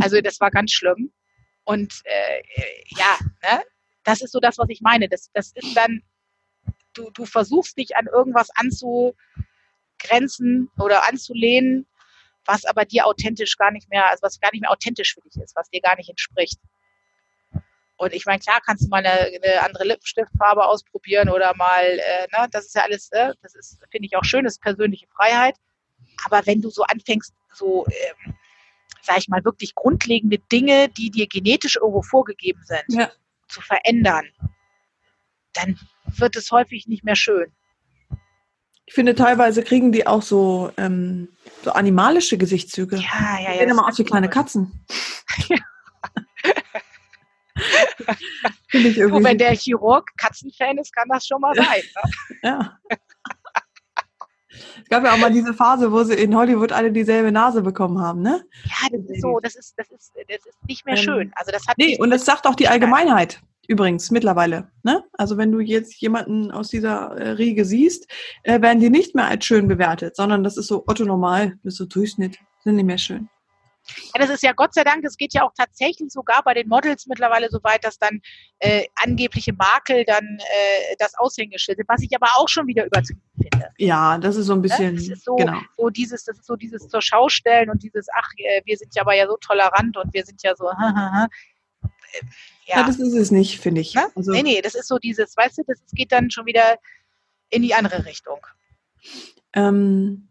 Also 0.00 0.20
das 0.20 0.40
war 0.40 0.50
ganz 0.50 0.72
schlimm. 0.72 1.12
Und 1.64 2.02
äh, 2.04 2.42
ja, 2.96 3.18
ne, 3.42 3.62
das 4.04 4.22
ist 4.22 4.32
so 4.32 4.40
das, 4.40 4.58
was 4.58 4.68
ich 4.68 4.80
meine. 4.80 5.08
Das, 5.08 5.30
das 5.32 5.52
ist 5.54 5.76
dann, 5.76 6.02
du, 6.94 7.10
du 7.10 7.26
versuchst 7.26 7.76
dich 7.76 7.96
an 7.96 8.06
irgendwas 8.06 8.48
anzugrenzen 8.54 10.70
oder 10.78 11.08
anzulehnen, 11.08 11.86
was 12.44 12.64
aber 12.64 12.84
dir 12.84 13.06
authentisch 13.06 13.56
gar 13.56 13.72
nicht 13.72 13.90
mehr, 13.90 14.08
also 14.08 14.22
was 14.22 14.38
gar 14.38 14.50
nicht 14.52 14.60
mehr 14.60 14.70
authentisch 14.70 15.14
für 15.14 15.22
dich 15.22 15.36
ist, 15.42 15.56
was 15.56 15.68
dir 15.70 15.80
gar 15.80 15.96
nicht 15.96 16.08
entspricht. 16.08 16.60
Und 17.96 18.12
ich 18.12 18.26
meine, 18.26 18.38
klar 18.38 18.60
kannst 18.64 18.84
du 18.84 18.88
mal 18.88 19.04
eine, 19.04 19.10
eine 19.10 19.62
andere 19.62 19.84
Lippenstiftfarbe 19.84 20.64
ausprobieren 20.64 21.28
oder 21.28 21.54
mal, 21.56 21.82
äh, 21.82 22.26
ne, 22.32 22.46
das 22.50 22.66
ist 22.66 22.74
ja 22.74 22.82
alles, 22.82 23.08
äh, 23.12 23.32
das 23.42 23.54
ist, 23.54 23.78
finde 23.90 24.06
ich 24.06 24.16
auch 24.16 24.24
schön, 24.24 24.44
das 24.44 24.54
ist 24.54 24.62
persönliche 24.62 25.06
Freiheit. 25.08 25.56
Aber 26.24 26.44
wenn 26.46 26.60
du 26.60 26.70
so 26.70 26.82
anfängst, 26.82 27.34
so, 27.54 27.86
ähm, 27.86 28.34
sag 29.02 29.18
ich 29.18 29.28
mal, 29.28 29.44
wirklich 29.44 29.74
grundlegende 29.74 30.38
Dinge, 30.38 30.88
die 30.90 31.10
dir 31.10 31.26
genetisch 31.26 31.76
irgendwo 31.76 32.02
vorgegeben 32.02 32.60
sind, 32.64 32.84
ja. 32.88 33.10
zu 33.48 33.62
verändern, 33.62 34.26
dann 35.54 35.78
wird 36.04 36.36
es 36.36 36.50
häufig 36.50 36.86
nicht 36.86 37.04
mehr 37.04 37.16
schön. 37.16 37.52
Ich 38.84 38.94
finde, 38.94 39.14
teilweise 39.14 39.64
kriegen 39.64 39.90
die 39.90 40.06
auch 40.06 40.22
so, 40.22 40.70
ähm, 40.76 41.28
so 41.64 41.72
animalische 41.72 42.38
Gesichtszüge. 42.38 42.96
Ja, 42.96 43.02
ja, 43.02 43.40
ja. 43.40 43.52
Die 43.52 43.58
sehen 43.58 43.70
immer 43.70 43.88
aus 43.88 43.98
wie 43.98 44.04
kleine 44.04 44.28
Katzen. 44.28 44.84
Ja. 45.48 45.58
ich 48.72 48.98
irgendwie. 48.98 49.16
Und 49.16 49.24
wenn 49.24 49.38
der 49.38 49.54
Chirurg 49.54 50.10
Katzenfan 50.16 50.78
ist, 50.78 50.94
kann 50.94 51.08
das 51.08 51.26
schon 51.26 51.40
mal 51.40 51.54
sein. 51.54 51.82
Ne? 51.94 52.38
ja. 52.42 52.78
Es 54.82 54.88
gab 54.88 55.04
ja 55.04 55.12
auch 55.12 55.18
mal 55.18 55.32
diese 55.32 55.52
Phase, 55.52 55.90
wo 55.92 56.02
sie 56.04 56.14
in 56.14 56.34
Hollywood 56.34 56.72
alle 56.72 56.92
dieselbe 56.92 57.32
Nase 57.32 57.62
bekommen 57.62 58.00
haben, 58.00 58.22
ne? 58.22 58.44
Ja, 58.64 58.88
das 58.90 59.10
ist 59.10 59.20
so, 59.20 59.38
das 59.40 59.56
ist, 59.56 59.74
das 59.76 59.90
ist, 59.90 60.12
das 60.14 60.46
ist 60.46 60.58
nicht 60.66 60.86
mehr 60.86 60.96
ähm, 60.96 61.02
schön. 61.02 61.32
Also 61.34 61.52
das 61.52 61.66
hat 61.66 61.76
nee, 61.76 61.98
und 61.98 62.10
das 62.10 62.24
sagt 62.24 62.46
auch 62.46 62.54
die 62.54 62.68
Allgemeinheit 62.68 63.42
übrigens 63.68 64.10
mittlerweile. 64.10 64.70
Ne? 64.82 65.04
Also 65.12 65.36
wenn 65.36 65.52
du 65.52 65.60
jetzt 65.60 66.00
jemanden 66.00 66.50
aus 66.50 66.68
dieser 66.68 67.16
äh, 67.16 67.30
Riege 67.30 67.64
siehst, 67.64 68.10
äh, 68.44 68.60
werden 68.62 68.80
die 68.80 68.90
nicht 68.90 69.14
mehr 69.14 69.26
als 69.26 69.44
schön 69.44 69.68
bewertet, 69.68 70.16
sondern 70.16 70.44
das 70.44 70.56
ist 70.56 70.68
so 70.68 70.84
Otto 70.86 71.04
normal, 71.04 71.58
das 71.62 71.74
ist 71.74 71.78
so 71.78 71.86
Durchschnitt, 71.86 72.38
sind 72.62 72.76
nicht 72.76 72.86
mehr 72.86 72.98
schön. 72.98 73.28
Ja, 74.14 74.20
das 74.20 74.30
ist 74.30 74.42
ja 74.42 74.52
Gott 74.52 74.74
sei 74.74 74.84
Dank, 74.84 75.02
das 75.02 75.16
geht 75.16 75.34
ja 75.34 75.42
auch 75.44 75.52
tatsächlich 75.56 76.12
sogar 76.12 76.42
bei 76.42 76.54
den 76.54 76.68
Models 76.68 77.06
mittlerweile 77.06 77.48
so 77.50 77.62
weit, 77.62 77.84
dass 77.84 77.98
dann 77.98 78.20
äh, 78.58 78.86
angebliche 78.96 79.52
Makel 79.52 80.04
dann 80.04 80.38
äh, 80.38 80.96
das 80.98 81.14
Aushängeschild 81.16 81.78
sind, 81.78 81.88
was 81.88 82.02
ich 82.02 82.14
aber 82.14 82.28
auch 82.36 82.48
schon 82.48 82.66
wieder 82.66 82.86
übertrieben 82.86 83.22
finde. 83.40 83.70
Ja, 83.78 84.18
das 84.18 84.36
ist 84.36 84.46
so 84.46 84.54
ein 84.54 84.58
ne? 84.58 84.62
bisschen. 84.62 84.96
Das 84.96 85.08
ist 85.08 85.24
so, 85.24 85.36
genau. 85.36 85.58
so 85.76 85.90
dieses, 85.90 86.24
das 86.24 86.38
ist 86.38 86.46
so 86.46 86.56
dieses 86.56 86.88
zur 86.88 87.02
Schau 87.02 87.28
stellen 87.28 87.70
und 87.70 87.82
dieses, 87.82 88.06
ach, 88.14 88.28
äh, 88.38 88.62
wir 88.64 88.76
sind 88.76 88.94
ja 88.94 89.02
aber 89.02 89.14
ja 89.14 89.26
so 89.26 89.36
tolerant 89.36 89.96
und 89.96 90.12
wir 90.12 90.24
sind 90.24 90.42
ja 90.42 90.54
so, 90.56 90.64
ja. 90.80 91.28
ja. 92.66 92.86
das 92.86 92.98
ist 92.98 93.14
es 93.14 93.30
nicht, 93.30 93.60
finde 93.60 93.80
ich. 93.80 93.94
Ne? 93.94 94.06
Also, 94.14 94.32
nee, 94.32 94.42
nee, 94.42 94.60
das 94.62 94.74
ist 94.74 94.88
so 94.88 94.98
dieses, 94.98 95.36
weißt 95.36 95.58
du, 95.58 95.62
das 95.66 95.78
geht 95.92 96.12
dann 96.12 96.30
schon 96.30 96.46
wieder 96.46 96.78
in 97.50 97.62
die 97.62 97.74
andere 97.74 98.04
Richtung. 98.04 98.38
Ähm, 99.52 100.28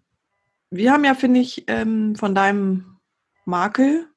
wir 0.70 0.92
haben 0.92 1.06
ja, 1.06 1.16
finde 1.16 1.40
ich, 1.40 1.64
ähm, 1.68 2.16
von 2.16 2.36
deinem 2.36 2.95
Makel, 3.46 4.08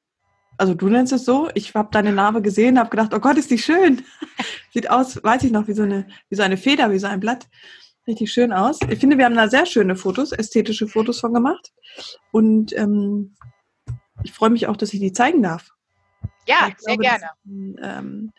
also 0.59 0.73
du 0.73 0.89
nennst 0.89 1.13
es 1.13 1.23
so, 1.23 1.49
ich 1.53 1.73
habe 1.73 1.87
deine 1.89 2.11
Narbe 2.11 2.41
gesehen, 2.41 2.77
habe 2.77 2.89
gedacht, 2.89 3.13
oh 3.13 3.19
Gott, 3.19 3.37
ist 3.37 3.49
die 3.49 3.57
schön. 3.57 4.03
Sieht 4.73 4.89
aus, 4.89 5.23
weiß 5.23 5.43
ich 5.45 5.51
noch, 5.51 5.69
wie 5.69 5.73
so, 5.73 5.83
eine, 5.83 6.05
wie 6.29 6.35
so 6.35 6.43
eine 6.43 6.57
Feder, 6.57 6.91
wie 6.91 6.99
so 6.99 7.07
ein 7.07 7.21
Blatt. 7.21 7.47
Richtig 8.05 8.29
schön 8.29 8.51
aus. 8.51 8.79
Ich 8.89 8.99
finde, 8.99 9.17
wir 9.17 9.23
haben 9.23 9.35
da 9.35 9.47
sehr 9.47 9.65
schöne 9.65 9.95
Fotos, 9.95 10.33
ästhetische 10.33 10.87
Fotos 10.87 11.21
von 11.21 11.33
gemacht. 11.33 11.71
Und 12.31 12.75
ähm, 12.77 13.35
ich 14.23 14.33
freue 14.33 14.49
mich 14.49 14.67
auch, 14.67 14.75
dass 14.75 14.93
ich 14.93 14.99
die 14.99 15.13
zeigen 15.13 15.41
darf. 15.41 15.69
Ja, 16.45 16.69
sehr 16.77 16.97
glaube, 16.97 17.03
gerne. 17.03 17.29
Das, 17.77 17.99
ähm, 17.99 18.33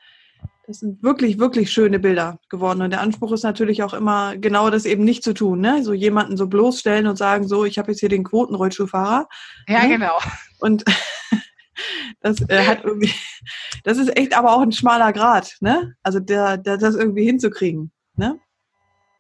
das, 0.67 0.81
sind 0.81 1.03
wirklich, 1.03 1.39
wirklich 1.39 1.73
schöne 1.73 2.01
Bilder 2.01 2.39
geworden. 2.51 2.83
Und 2.83 2.91
der 2.91 3.01
Anspruch 3.01 3.33
ist 3.33 3.45
natürlich 3.45 3.83
auch 3.83 3.95
immer, 3.95 4.37
genau 4.37 4.69
das 4.69 4.85
eben 4.85 5.05
nicht 5.05 5.25
zu 5.25 5.33
tun. 5.33 5.61
Ne? 5.61 5.83
So 5.85 5.95
jemanden 5.95 6.37
so 6.37 6.49
bloßstellen 6.49 7.07
und 7.07 7.17
sagen, 7.17 7.49
so, 7.49 7.65
ich 7.65 7.79
habe 7.79 7.93
jetzt 7.93 8.01
hier 8.01 8.11
den 8.11 8.25
Quotenrollschuhfahrer. 8.25 9.27
Ja, 9.69 9.83
ne? 9.85 9.89
genau. 9.89 10.19
Und 10.61 10.85
das 12.21 12.41
äh, 12.49 12.67
hat 12.67 12.85
irgendwie, 12.85 13.13
das 13.85 13.99
ist 13.99 14.17
echt 14.17 14.35
aber 14.37 14.55
auch 14.55 14.61
ein 14.61 14.73
schmaler 14.73 15.13
Grad, 15.13 15.57
ne? 15.61 15.95
Also 16.03 16.21
der, 16.21 16.57
der 16.57 16.77
das 16.77 16.95
irgendwie 16.95 17.25
hinzukriegen, 17.25 17.93
ne? 18.15 18.39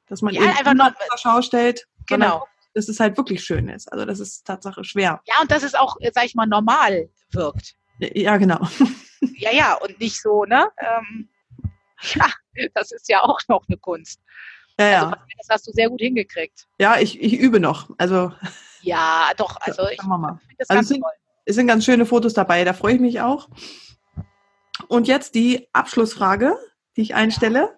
Dass 0.09 0.22
man 0.22 0.34
ja, 0.34 0.43
eben 0.43 0.51
einfach 0.51 0.74
nur 0.74 0.95
zur 1.09 1.18
Schau 1.18 1.43
stellt, 1.43 1.86
genau. 2.07 2.47
dass 2.74 2.88
es 2.88 2.99
halt 2.99 3.16
wirklich 3.16 3.45
schön 3.45 3.68
ist. 3.68 3.91
Also 3.93 4.05
das 4.05 4.18
ist 4.18 4.45
Tatsache 4.45 4.82
schwer. 4.84 5.20
Ja, 5.24 5.34
und 5.41 5.51
dass 5.51 5.62
es 5.62 5.74
auch, 5.74 5.97
sag 6.12 6.24
ich 6.24 6.34
mal, 6.34 6.47
normal 6.47 7.09
wirkt. 7.30 7.74
Ja, 7.99 8.36
genau. 8.36 8.61
Ja, 9.36 9.53
ja, 9.53 9.74
und 9.74 10.01
nicht 10.01 10.18
so, 10.18 10.47
ne? 10.47 10.70
Ähm, 10.78 11.28
ja, 12.14 12.26
das 12.72 12.91
ist 12.91 13.07
ja 13.11 13.20
auch 13.20 13.38
noch 13.49 13.66
eine 13.68 13.76
Kunst. 13.76 14.18
Ja, 14.78 14.86
ja. 14.86 15.03
Also, 15.03 15.16
das 15.36 15.49
hast 15.51 15.66
du 15.66 15.72
sehr 15.72 15.91
gut 15.91 16.01
hingekriegt. 16.01 16.66
Ja, 16.78 16.99
ich, 16.99 17.20
ich 17.20 17.34
übe 17.34 17.61
noch. 17.61 17.91
Also. 17.99 18.32
Ja, 18.80 19.30
doch. 19.36 19.59
Also 19.61 19.86
ich 19.88 20.01
finde 20.01 20.38
das 20.59 20.70
also 20.70 20.78
ganz 20.78 20.88
sind, 20.88 21.03
toll. 21.03 21.12
Es 21.51 21.57
sind 21.57 21.66
ganz 21.66 21.84
schöne 21.84 22.07
Fotos 22.07 22.32
dabei, 22.32 22.62
da 22.62 22.72
freue 22.72 22.94
ich 22.94 23.01
mich 23.01 23.20
auch. 23.20 23.48
Und 24.86 25.09
jetzt 25.09 25.34
die 25.34 25.68
Abschlussfrage, 25.72 26.57
die 26.96 27.01
ich 27.01 27.16
einstelle. 27.16 27.76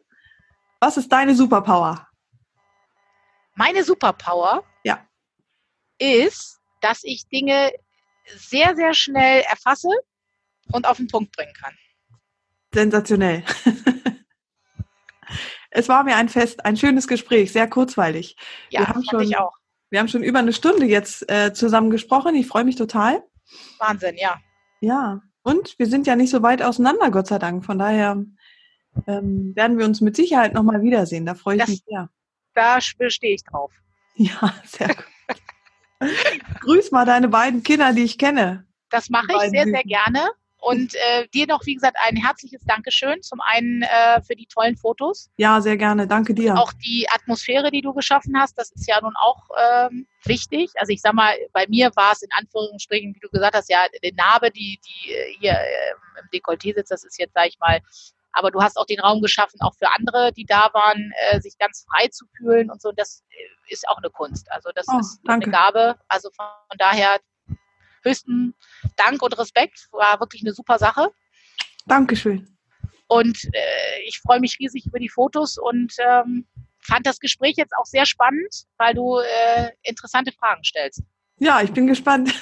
Was 0.78 0.98
ist 0.98 1.10
deine 1.10 1.34
Superpower? 1.34 2.06
Meine 3.54 3.82
Superpower 3.82 4.62
ja. 4.84 5.00
ist, 5.96 6.60
dass 6.82 7.02
ich 7.02 7.26
Dinge 7.28 7.72
sehr, 8.36 8.76
sehr 8.76 8.92
schnell 8.92 9.42
erfasse 9.48 9.88
und 10.70 10.86
auf 10.86 10.98
den 10.98 11.06
Punkt 11.06 11.34
bringen 11.34 11.54
kann. 11.54 11.74
Sensationell. 12.74 13.42
es 15.70 15.88
war 15.88 16.04
mir 16.04 16.16
ein 16.16 16.28
Fest, 16.28 16.66
ein 16.66 16.76
schönes 16.76 17.08
Gespräch, 17.08 17.52
sehr 17.52 17.70
kurzweilig. 17.70 18.36
Ja, 18.68 18.80
wir 18.80 18.88
haben 18.88 19.02
schon, 19.02 19.22
ich 19.22 19.38
auch. 19.38 19.56
Wir 19.88 19.98
haben 19.98 20.08
schon 20.08 20.22
über 20.22 20.40
eine 20.40 20.52
Stunde 20.52 20.84
jetzt 20.84 21.26
äh, 21.30 21.54
zusammen 21.54 21.88
gesprochen. 21.88 22.34
Ich 22.34 22.46
freue 22.46 22.64
mich 22.64 22.76
total. 22.76 23.24
Wahnsinn, 23.78 24.16
ja. 24.16 24.40
Ja, 24.80 25.22
und 25.42 25.78
wir 25.78 25.86
sind 25.86 26.06
ja 26.06 26.16
nicht 26.16 26.30
so 26.30 26.42
weit 26.42 26.62
auseinander, 26.62 27.10
Gott 27.10 27.26
sei 27.26 27.38
Dank. 27.38 27.64
Von 27.64 27.78
daher 27.78 28.24
ähm, 29.06 29.54
werden 29.54 29.78
wir 29.78 29.84
uns 29.84 30.00
mit 30.00 30.16
Sicherheit 30.16 30.54
nochmal 30.54 30.82
wiedersehen. 30.82 31.26
Da 31.26 31.34
freue 31.34 31.56
ich 31.56 31.60
das, 31.60 31.68
mich 31.70 31.82
sehr. 31.86 32.08
Da 32.54 32.80
stehe 32.80 33.34
ich 33.34 33.44
drauf. 33.44 33.72
Ja, 34.14 34.52
sehr 34.66 34.88
gut. 34.88 35.06
Grüß 36.60 36.90
mal 36.90 37.06
deine 37.06 37.28
beiden 37.28 37.62
Kinder, 37.62 37.94
die 37.94 38.02
ich 38.02 38.18
kenne. 38.18 38.66
Das 38.90 39.08
mache 39.08 39.28
ich 39.32 39.50
sehr, 39.50 39.64
sehr 39.64 39.82
gerne. 39.84 40.28
Und 40.62 40.94
äh, 40.94 41.26
dir 41.34 41.48
noch, 41.48 41.66
wie 41.66 41.74
gesagt, 41.74 41.96
ein 42.06 42.14
herzliches 42.14 42.62
Dankeschön. 42.64 43.20
Zum 43.20 43.40
einen 43.40 43.82
äh, 43.82 44.22
für 44.22 44.36
die 44.36 44.46
tollen 44.46 44.76
Fotos. 44.76 45.28
Ja, 45.36 45.60
sehr 45.60 45.76
gerne. 45.76 46.06
Danke 46.06 46.34
dir. 46.34 46.56
Auch 46.56 46.72
die 46.74 47.04
Atmosphäre, 47.12 47.72
die 47.72 47.82
du 47.82 47.92
geschaffen 47.92 48.38
hast, 48.38 48.56
das 48.56 48.70
ist 48.70 48.86
ja 48.86 49.00
nun 49.00 49.14
auch 49.20 49.42
ähm, 49.60 50.06
wichtig. 50.24 50.70
Also 50.76 50.92
ich 50.92 51.00
sag 51.00 51.14
mal, 51.14 51.34
bei 51.52 51.66
mir 51.68 51.90
war 51.96 52.12
es 52.12 52.22
in 52.22 52.28
Anführungsstrichen, 52.38 53.12
wie 53.12 53.18
du 53.18 53.28
gesagt 53.28 53.56
hast, 53.56 53.68
ja, 53.70 53.80
die 54.04 54.12
Narbe, 54.12 54.52
die, 54.52 54.78
die 54.86 55.10
äh, 55.10 55.34
hier 55.40 55.50
äh, 55.50 56.20
im 56.20 56.28
Dekolleté 56.32 56.76
sitzt, 56.76 56.92
das 56.92 57.02
ist 57.02 57.18
jetzt, 57.18 57.34
sag 57.34 57.48
ich 57.48 57.58
mal, 57.58 57.80
aber 58.30 58.52
du 58.52 58.62
hast 58.62 58.76
auch 58.76 58.86
den 58.86 59.00
Raum 59.00 59.20
geschaffen, 59.20 59.60
auch 59.62 59.74
für 59.74 59.90
andere, 59.90 60.32
die 60.32 60.44
da 60.44 60.70
waren, 60.72 61.12
äh, 61.30 61.40
sich 61.40 61.58
ganz 61.58 61.84
frei 61.90 62.06
zu 62.06 62.24
fühlen 62.36 62.70
und 62.70 62.80
so. 62.80 62.92
Das 62.92 63.24
äh, 63.30 63.72
ist 63.72 63.88
auch 63.88 63.98
eine 63.98 64.10
Kunst. 64.10 64.50
Also 64.52 64.70
das 64.76 64.86
oh, 64.88 65.00
ist 65.00 65.20
danke. 65.24 65.46
eine 65.46 65.52
Gabe. 65.52 65.98
Also 66.06 66.30
von 66.36 66.46
daher 66.78 67.18
höchsten 68.02 68.54
Dank 68.96 69.22
und 69.22 69.38
Respekt. 69.38 69.88
War 69.92 70.20
wirklich 70.20 70.42
eine 70.42 70.52
super 70.52 70.78
Sache. 70.78 71.08
Dankeschön. 71.86 72.48
Und 73.08 73.44
äh, 73.52 74.02
ich 74.06 74.20
freue 74.20 74.40
mich 74.40 74.56
riesig 74.58 74.86
über 74.86 74.98
die 74.98 75.08
Fotos 75.08 75.58
und 75.58 75.92
ähm, 75.98 76.46
fand 76.80 77.06
das 77.06 77.18
Gespräch 77.18 77.54
jetzt 77.56 77.72
auch 77.78 77.84
sehr 77.84 78.06
spannend, 78.06 78.64
weil 78.78 78.94
du 78.94 79.18
äh, 79.18 79.70
interessante 79.82 80.32
Fragen 80.32 80.64
stellst. 80.64 81.02
Ja, 81.38 81.60
ich 81.60 81.72
bin 81.72 81.86
gespannt, 81.86 82.32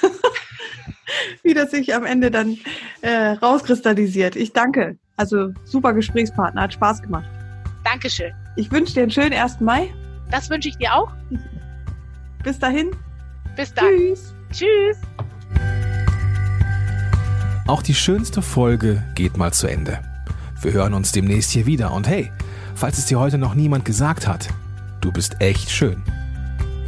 wie 1.43 1.53
das 1.53 1.71
sich 1.71 1.93
am 1.93 2.05
Ende 2.05 2.31
dann 2.31 2.57
äh, 3.01 3.31
rauskristallisiert. 3.31 4.35
Ich 4.35 4.53
danke. 4.53 4.97
Also 5.17 5.49
super 5.65 5.93
Gesprächspartner, 5.93 6.61
hat 6.61 6.73
Spaß 6.73 7.01
gemacht. 7.01 7.29
Dankeschön. 7.83 8.33
Ich 8.55 8.71
wünsche 8.71 8.93
dir 8.93 9.03
einen 9.03 9.11
schönen 9.11 9.33
1. 9.33 9.59
Mai. 9.59 9.93
Das 10.29 10.49
wünsche 10.49 10.69
ich 10.69 10.77
dir 10.77 10.93
auch. 10.93 11.11
Bis 12.43 12.59
dahin. 12.59 12.91
Bis 13.55 13.73
dann. 13.73 13.85
Tschüss. 13.87 14.33
Tschüss. 14.51 14.97
Auch 17.71 17.81
die 17.81 17.95
schönste 17.95 18.41
Folge 18.41 19.01
geht 19.15 19.37
mal 19.37 19.53
zu 19.53 19.65
Ende. 19.65 19.99
Wir 20.61 20.73
hören 20.73 20.93
uns 20.93 21.13
demnächst 21.13 21.51
hier 21.51 21.65
wieder 21.65 21.93
und 21.93 22.05
hey, 22.05 22.29
falls 22.75 22.97
es 22.97 23.05
dir 23.05 23.17
heute 23.17 23.37
noch 23.37 23.55
niemand 23.55 23.85
gesagt 23.85 24.27
hat, 24.27 24.49
du 24.99 25.09
bist 25.09 25.37
echt 25.39 25.71
schön. 25.71 26.03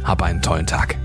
Hab 0.02 0.20
einen 0.20 0.42
tollen 0.42 0.66
Tag. 0.66 0.98